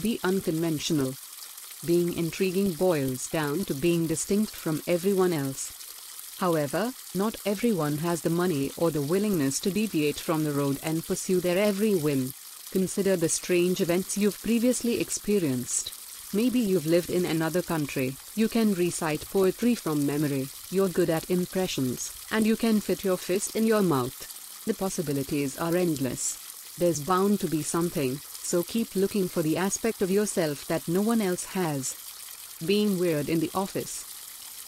Be 0.00 0.18
unconventional. 0.24 1.14
Being 1.84 2.14
intriguing 2.14 2.72
boils 2.72 3.28
down 3.28 3.66
to 3.66 3.74
being 3.74 4.06
distinct 4.06 4.52
from 4.52 4.82
everyone 4.86 5.34
else. 5.34 5.79
However, 6.40 6.94
not 7.14 7.36
everyone 7.44 7.98
has 7.98 8.22
the 8.22 8.30
money 8.30 8.72
or 8.78 8.90
the 8.90 9.02
willingness 9.02 9.60
to 9.60 9.70
deviate 9.70 10.18
from 10.18 10.42
the 10.42 10.54
road 10.54 10.78
and 10.82 11.04
pursue 11.04 11.38
their 11.38 11.58
every 11.58 11.94
whim. 11.94 12.32
Consider 12.70 13.14
the 13.14 13.28
strange 13.28 13.82
events 13.82 14.16
you've 14.16 14.40
previously 14.40 15.00
experienced. 15.00 15.92
Maybe 16.32 16.58
you've 16.58 16.86
lived 16.86 17.10
in 17.10 17.26
another 17.26 17.60
country, 17.60 18.16
you 18.34 18.48
can 18.48 18.72
recite 18.72 19.28
poetry 19.28 19.74
from 19.74 20.06
memory, 20.06 20.48
you're 20.70 20.88
good 20.88 21.10
at 21.10 21.30
impressions, 21.30 22.10
and 22.30 22.46
you 22.46 22.56
can 22.56 22.80
fit 22.80 23.04
your 23.04 23.18
fist 23.18 23.54
in 23.54 23.66
your 23.66 23.82
mouth. 23.82 24.64
The 24.64 24.72
possibilities 24.72 25.58
are 25.58 25.76
endless. 25.76 26.38
There's 26.78 27.00
bound 27.00 27.40
to 27.40 27.48
be 27.48 27.62
something, 27.62 28.18
so 28.42 28.62
keep 28.62 28.96
looking 28.96 29.28
for 29.28 29.42
the 29.42 29.58
aspect 29.58 30.00
of 30.00 30.10
yourself 30.10 30.66
that 30.68 30.88
no 30.88 31.02
one 31.02 31.20
else 31.20 31.44
has. 31.52 31.96
Being 32.64 32.98
weird 32.98 33.28
in 33.28 33.40
the 33.40 33.50
office. 33.54 34.09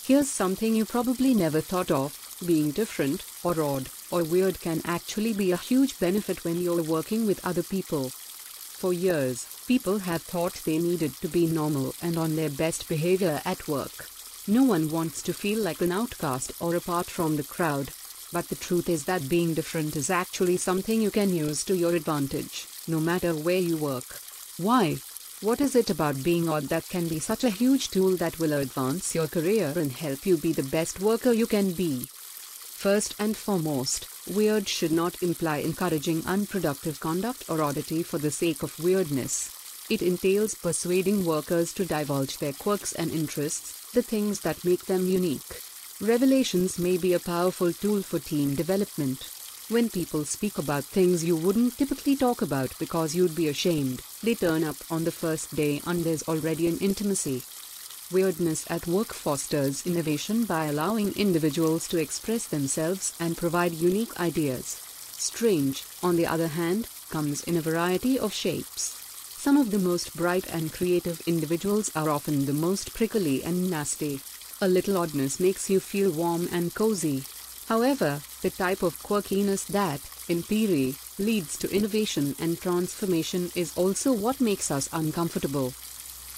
Here's 0.05 0.28
something 0.28 0.74
you 0.74 0.84
probably 0.84 1.32
never 1.32 1.61
thought 1.61 1.92
of 1.92 2.18
being 2.44 2.72
different, 2.72 3.24
or 3.44 3.62
odd, 3.62 3.88
or 4.11 4.24
weird 4.24 4.61
can 4.61 4.82
actually 4.84 5.32
be 5.32 5.53
a 5.53 5.57
huge 5.57 6.00
benefit 6.00 6.44
when 6.44 6.61
you're 6.61 6.82
working 6.82 7.24
with 7.24 7.46
other 7.46 7.62
people. 7.62 8.11
For 8.11 8.92
years, 8.92 9.46
people 9.68 10.00
have 10.00 10.22
thought 10.22 10.55
they 10.64 10.78
needed 10.78 11.14
to 11.20 11.28
be 11.28 11.46
normal 11.46 11.94
and 12.03 12.16
on 12.16 12.34
their 12.34 12.50
best 12.50 12.88
behavior 12.88 13.40
at 13.44 13.68
work. 13.68 14.09
No 14.48 14.64
one 14.64 14.90
wants 14.90 15.22
to 15.22 15.32
feel 15.32 15.61
like 15.61 15.80
an 15.80 15.92
outcast 15.92 16.50
or 16.59 16.74
apart 16.74 17.07
from 17.07 17.36
the 17.36 17.44
crowd. 17.44 17.90
But 18.32 18.48
the 18.48 18.57
truth 18.57 18.88
is 18.88 19.05
that 19.05 19.28
being 19.28 19.55
different 19.55 19.94
is 19.94 20.11
actually 20.11 20.57
something 20.57 21.00
you 21.00 21.12
can 21.12 21.32
use 21.32 21.62
to 21.62 21.76
your 21.76 21.94
advantage, 21.94 22.66
no 22.88 22.98
matter 22.98 23.36
where 23.36 23.61
you 23.61 23.76
work. 23.76 24.18
Why? 24.57 24.96
What 25.43 25.61
is 25.61 25.74
it 25.74 25.90
about 25.90 26.22
being 26.22 26.49
odd 26.49 26.68
that 26.68 26.88
can 26.88 27.09
be 27.09 27.18
such 27.18 27.43
a 27.43 27.51
huge 27.51 27.90
tool 27.90 28.16
that 28.18 28.38
will 28.38 28.53
advance 28.53 29.12
your 29.12 29.26
career 29.26 29.72
and 29.74 29.90
help 29.90 30.24
you 30.24 30.36
be 30.36 30.53
the 30.53 30.62
best 30.62 31.01
worker 31.01 31.32
you 31.32 31.49
can 31.49 31.72
be? 31.72 32.07
First 32.09 33.16
and 33.18 33.36
foremost, 33.36 34.07
weird 34.32 34.68
should 34.68 34.93
not 34.93 35.20
imply 35.20 35.57
encouraging 35.57 36.24
unproductive 36.26 37.01
conduct 37.01 37.51
or 37.51 37.61
oddity 37.61 38.05
for 38.05 38.18
the 38.18 38.30
sake 38.30 38.62
of 38.62 38.78
weirdness. 38.78 39.51
It 39.90 40.01
entails 40.01 40.55
persuading 40.55 41.24
workers 41.24 41.72
to 41.72 41.84
divulge 41.84 42.38
their 42.38 42.53
quirks 42.53 42.93
and 42.93 43.11
interests, 43.11 43.90
the 43.90 44.03
things 44.03 44.43
that 44.43 44.64
make 44.64 44.86
them 44.86 45.09
unique. 45.09 45.61
Revelations 46.01 46.78
may 46.78 46.97
be 46.97 47.14
a 47.14 47.18
powerful 47.18 47.72
tool 47.72 48.03
for 48.03 48.20
team 48.20 48.55
development. 48.55 49.28
When 49.72 49.88
people 49.88 50.26
speak 50.26 50.58
about 50.58 50.84
things 50.84 51.24
you 51.24 51.34
wouldn't 51.34 51.78
typically 51.78 52.14
talk 52.14 52.42
about 52.42 52.78
because 52.78 53.14
you'd 53.14 53.34
be 53.34 53.48
ashamed, 53.48 54.02
they 54.22 54.34
turn 54.34 54.64
up 54.64 54.76
on 54.90 55.04
the 55.04 55.10
first 55.10 55.56
day 55.56 55.80
and 55.86 56.04
there's 56.04 56.22
already 56.24 56.66
an 56.66 56.76
intimacy. 56.80 57.42
Weirdness 58.12 58.66
at 58.68 58.86
work 58.86 59.14
fosters 59.14 59.86
innovation 59.86 60.44
by 60.44 60.66
allowing 60.66 61.16
individuals 61.16 61.88
to 61.88 61.96
express 61.96 62.44
themselves 62.44 63.14
and 63.18 63.34
provide 63.34 63.72
unique 63.72 64.20
ideas. 64.20 64.78
Strange, 65.16 65.84
on 66.02 66.16
the 66.16 66.26
other 66.26 66.48
hand, 66.48 66.86
comes 67.08 67.42
in 67.44 67.56
a 67.56 67.62
variety 67.62 68.18
of 68.18 68.34
shapes. 68.34 69.00
Some 69.38 69.56
of 69.56 69.70
the 69.70 69.78
most 69.78 70.14
bright 70.14 70.46
and 70.52 70.70
creative 70.70 71.22
individuals 71.26 71.90
are 71.96 72.10
often 72.10 72.44
the 72.44 72.52
most 72.52 72.92
prickly 72.92 73.42
and 73.42 73.70
nasty. 73.70 74.20
A 74.60 74.68
little 74.68 74.98
oddness 74.98 75.40
makes 75.40 75.70
you 75.70 75.80
feel 75.80 76.10
warm 76.10 76.46
and 76.52 76.74
cozy. 76.74 77.24
However, 77.66 78.20
the 78.42 78.50
type 78.50 78.82
of 78.82 79.02
quirkiness 79.02 79.66
that, 79.66 80.00
in 80.28 80.42
theory, 80.42 80.96
leads 81.18 81.56
to 81.58 81.74
innovation 81.74 82.34
and 82.38 82.60
transformation 82.60 83.50
is 83.54 83.72
also 83.76 84.12
what 84.12 84.40
makes 84.40 84.70
us 84.70 84.88
uncomfortable. 84.92 85.72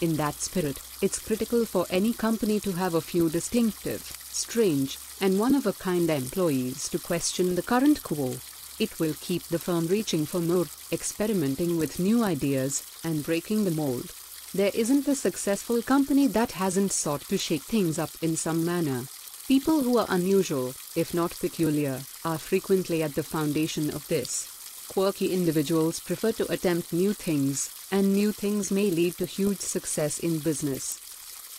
In 0.01 0.17
that 0.17 0.41
spirit, 0.41 0.81
it's 1.01 1.19
critical 1.19 1.65
for 1.65 1.87
any 1.89 2.13
company 2.13 2.61
to 2.61 2.73
have 2.73 2.95
a 2.95 3.01
few 3.01 3.31
distinctive, 3.31 4.03
strange, 4.31 4.99
and 5.21 5.39
one 5.39 5.55
of 5.55 5.67
a 5.67 5.73
kind 5.73 6.11
employees 6.11 6.89
to 6.91 6.99
question 6.99 7.55
the 7.55 7.63
current 7.63 8.03
quo. 8.03 8.37
It 8.79 8.99
will 8.99 9.15
keep 9.21 9.45
the 9.45 9.59
firm 9.59 9.87
reaching 9.87 10.27
for 10.27 10.41
more, 10.41 10.67
experimenting 10.91 11.79
with 11.79 12.01
new 12.01 12.25
ideas, 12.25 12.83
and 13.05 13.25
breaking 13.25 13.65
the 13.65 13.71
mold. 13.71 14.11
There 14.53 14.73
isn't 14.75 15.09
a 15.09 15.15
successful 15.15 15.81
company 15.83 16.27
that 16.29 16.53
hasn't 16.53 16.93
sought 16.93 17.23
to 17.29 17.39
shake 17.39 17.63
things 17.63 17.99
up 17.99 18.11
in 18.21 18.37
some 18.37 18.65
manner. 18.65 19.05
People 19.47 19.83
who 19.83 19.99
are 19.99 20.07
unusual, 20.09 20.75
if 20.97 21.13
not 21.13 21.39
peculiar, 21.39 22.01
are 22.25 22.39
frequently 22.39 23.03
at 23.03 23.15
the 23.15 23.23
foundation 23.23 23.91
of 23.91 24.09
this. 24.09 24.49
Quirky 24.89 25.35
individuals 25.35 26.01
prefer 26.01 26.33
to 26.33 26.51
attempt 26.51 26.95
new 26.95 27.13
things, 27.13 27.69
and 27.91 28.15
new 28.15 28.33
things 28.33 28.71
may 28.71 28.91
lead 28.91 29.19
to 29.19 29.27
huge 29.27 29.61
success 29.61 30.19
in 30.19 30.39
business. 30.39 30.99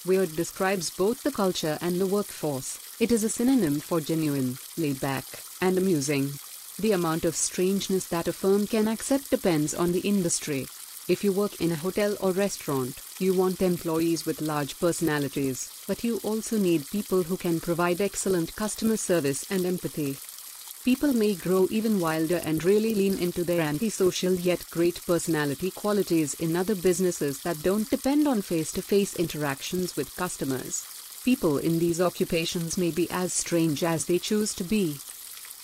Weird 0.04 0.36
describes 0.36 0.90
both 0.90 1.22
the 1.22 1.32
culture 1.32 1.78
and 1.80 2.02
the 2.02 2.08
workforce. 2.08 2.80
It 3.00 3.12
is 3.12 3.24
a 3.24 3.30
synonym 3.30 3.80
for 3.80 4.02
genuine, 4.02 4.58
laid 4.78 5.00
back, 5.00 5.26
and 5.62 5.78
amusing. 5.78 6.40
The 6.80 6.92
amount 6.92 7.24
of 7.24 7.36
strangeness 7.36 8.08
that 8.08 8.28
a 8.28 8.34
firm 8.34 8.66
can 8.66 8.88
accept 8.88 9.30
depends 9.30 9.76
on 9.76 9.92
the 9.92 10.00
industry. 10.00 10.66
If 11.08 11.24
you 11.24 11.32
work 11.32 11.62
in 11.62 11.72
a 11.72 11.76
hotel 11.76 12.18
or 12.20 12.32
restaurant, 12.32 13.00
you 13.20 13.36
want 13.36 13.62
employees 13.62 14.26
with 14.26 14.42
large 14.42 14.80
personalities, 14.80 15.70
but 15.88 16.04
you 16.04 16.20
also 16.24 16.58
need 16.58 16.90
people 16.90 17.22
who 17.22 17.38
can 17.38 17.60
provide 17.60 18.02
excellent 18.02 18.56
customer 18.56 18.98
service 18.98 19.46
and 19.52 19.68
empathy. 19.68 20.18
People 20.84 21.14
may 21.14 21.36
grow 21.36 21.68
even 21.70 22.00
wilder 22.00 22.42
and 22.44 22.64
really 22.64 22.96
lean 22.96 23.20
into 23.20 23.44
their 23.44 23.62
antisocial 23.62 24.34
yet 24.34 24.68
great 24.72 25.00
personality 25.06 25.70
qualities 25.70 26.34
in 26.36 26.56
other 26.56 26.74
businesses 26.74 27.40
that 27.44 27.62
don't 27.62 27.90
depend 27.92 28.28
on 28.28 28.42
face 28.42 28.72
to 28.72 28.82
face 28.82 29.16
interactions 29.16 29.96
with 29.96 30.16
customers. 30.16 30.88
People 31.24 31.60
in 31.60 31.78
these 31.78 32.02
occupations 32.02 32.80
may 32.80 32.90
be 32.90 33.08
as 33.12 33.32
strange 33.32 33.84
as 33.84 34.06
they 34.06 34.18
choose 34.18 34.56
to 34.56 34.64
be. 34.64 34.98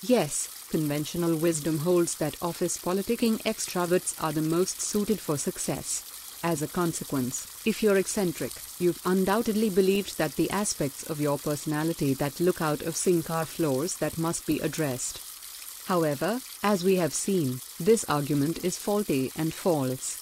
Yes, 0.03 0.49
conventional 0.71 1.35
wisdom 1.35 1.79
holds 1.79 2.15
that 2.15 2.41
office 2.41 2.77
politicking 2.77 3.39
extroverts 3.43 4.15
are 4.23 4.31
the 4.31 4.41
most 4.41 4.81
suited 4.81 5.19
for 5.19 5.37
success. 5.37 6.39
As 6.43 6.61
a 6.61 6.67
consequence, 6.67 7.45
if 7.65 7.83
you're 7.83 7.97
eccentric, 7.97 8.53
you've 8.79 9.01
undoubtedly 9.05 9.69
believed 9.69 10.17
that 10.17 10.37
the 10.37 10.49
aspects 10.49 11.03
of 11.03 11.19
your 11.19 11.37
personality 11.37 12.13
that 12.15 12.39
look 12.39 12.61
out 12.61 12.81
of 12.81 12.95
sync 12.95 13.29
are 13.29 13.45
flaws 13.45 13.97
that 13.97 14.17
must 14.17 14.47
be 14.47 14.59
addressed. 14.59 15.19
However, 15.87 16.39
as 16.63 16.85
we 16.85 16.95
have 16.95 17.13
seen, 17.13 17.59
this 17.77 18.05
argument 18.05 18.63
is 18.63 18.77
faulty 18.77 19.31
and 19.35 19.53
false. 19.53 20.17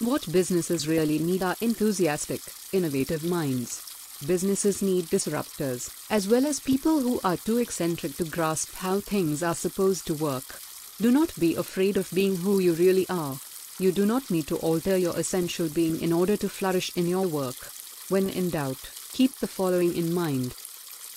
What 0.00 0.30
businesses 0.30 0.86
really 0.86 1.18
need 1.18 1.42
are 1.42 1.56
enthusiastic, 1.62 2.42
innovative 2.72 3.24
minds. 3.24 3.87
Businesses 4.26 4.82
need 4.82 5.06
disruptors, 5.06 5.90
as 6.10 6.26
well 6.26 6.44
as 6.44 6.58
people 6.58 7.00
who 7.00 7.20
are 7.22 7.36
too 7.36 7.58
eccentric 7.58 8.16
to 8.16 8.24
grasp 8.24 8.74
how 8.74 8.98
things 8.98 9.44
are 9.44 9.54
supposed 9.54 10.06
to 10.08 10.14
work. 10.14 10.60
Do 11.00 11.12
not 11.12 11.38
be 11.38 11.54
afraid 11.54 11.96
of 11.96 12.10
being 12.10 12.38
who 12.38 12.58
you 12.58 12.72
really 12.72 13.06
are. 13.08 13.38
You 13.78 13.92
do 13.92 14.04
not 14.04 14.28
need 14.28 14.48
to 14.48 14.56
alter 14.56 14.96
your 14.96 15.16
essential 15.16 15.68
being 15.68 16.00
in 16.00 16.12
order 16.12 16.36
to 16.36 16.48
flourish 16.48 16.90
in 16.96 17.06
your 17.06 17.28
work. 17.28 17.70
When 18.08 18.28
in 18.28 18.50
doubt, 18.50 18.90
keep 19.12 19.36
the 19.36 19.46
following 19.46 19.94
in 19.94 20.12
mind. 20.12 20.54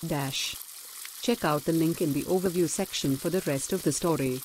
Dash. 0.06 0.56
Check 1.24 1.43
out 1.43 1.66
the 1.66 1.74
link 1.74 2.02
in 2.02 2.14
the 2.14 2.24
overview 2.24 2.70
section 2.70 3.18
for 3.18 3.32
the 3.32 3.41
rest 3.47 3.74
of 3.74 3.82
the 3.82 3.91
story. 3.91 4.41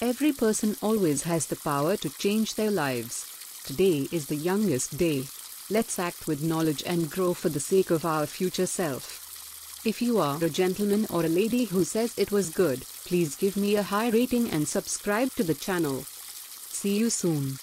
Every 0.00 0.32
person 0.32 0.76
always 0.82 1.22
has 1.22 1.46
the 1.46 1.56
power 1.56 1.96
to 1.98 2.10
change 2.10 2.56
their 2.56 2.72
lives. 2.72 3.26
Today 3.64 4.08
is 4.10 4.26
the 4.26 4.34
youngest 4.36 4.98
day. 4.98 5.26
Let's 5.70 5.98
act 5.98 6.26
with 6.26 6.42
knowledge 6.42 6.82
and 6.84 7.10
grow 7.10 7.32
for 7.32 7.48
the 7.48 7.58
sake 7.58 7.90
of 7.90 8.04
our 8.04 8.26
future 8.26 8.66
self. 8.66 9.82
If 9.86 10.02
you 10.02 10.18
are 10.18 10.42
a 10.44 10.50
gentleman 10.50 11.06
or 11.08 11.24
a 11.24 11.28
lady 11.28 11.64
who 11.64 11.84
says 11.84 12.12
it 12.18 12.30
was 12.30 12.50
good, 12.50 12.84
please 13.06 13.34
give 13.34 13.56
me 13.56 13.76
a 13.76 13.82
high 13.82 14.10
rating 14.10 14.50
and 14.50 14.68
subscribe 14.68 15.32
to 15.36 15.42
the 15.42 15.54
channel. 15.54 16.04
See 16.06 16.98
you 16.98 17.08
soon. 17.08 17.58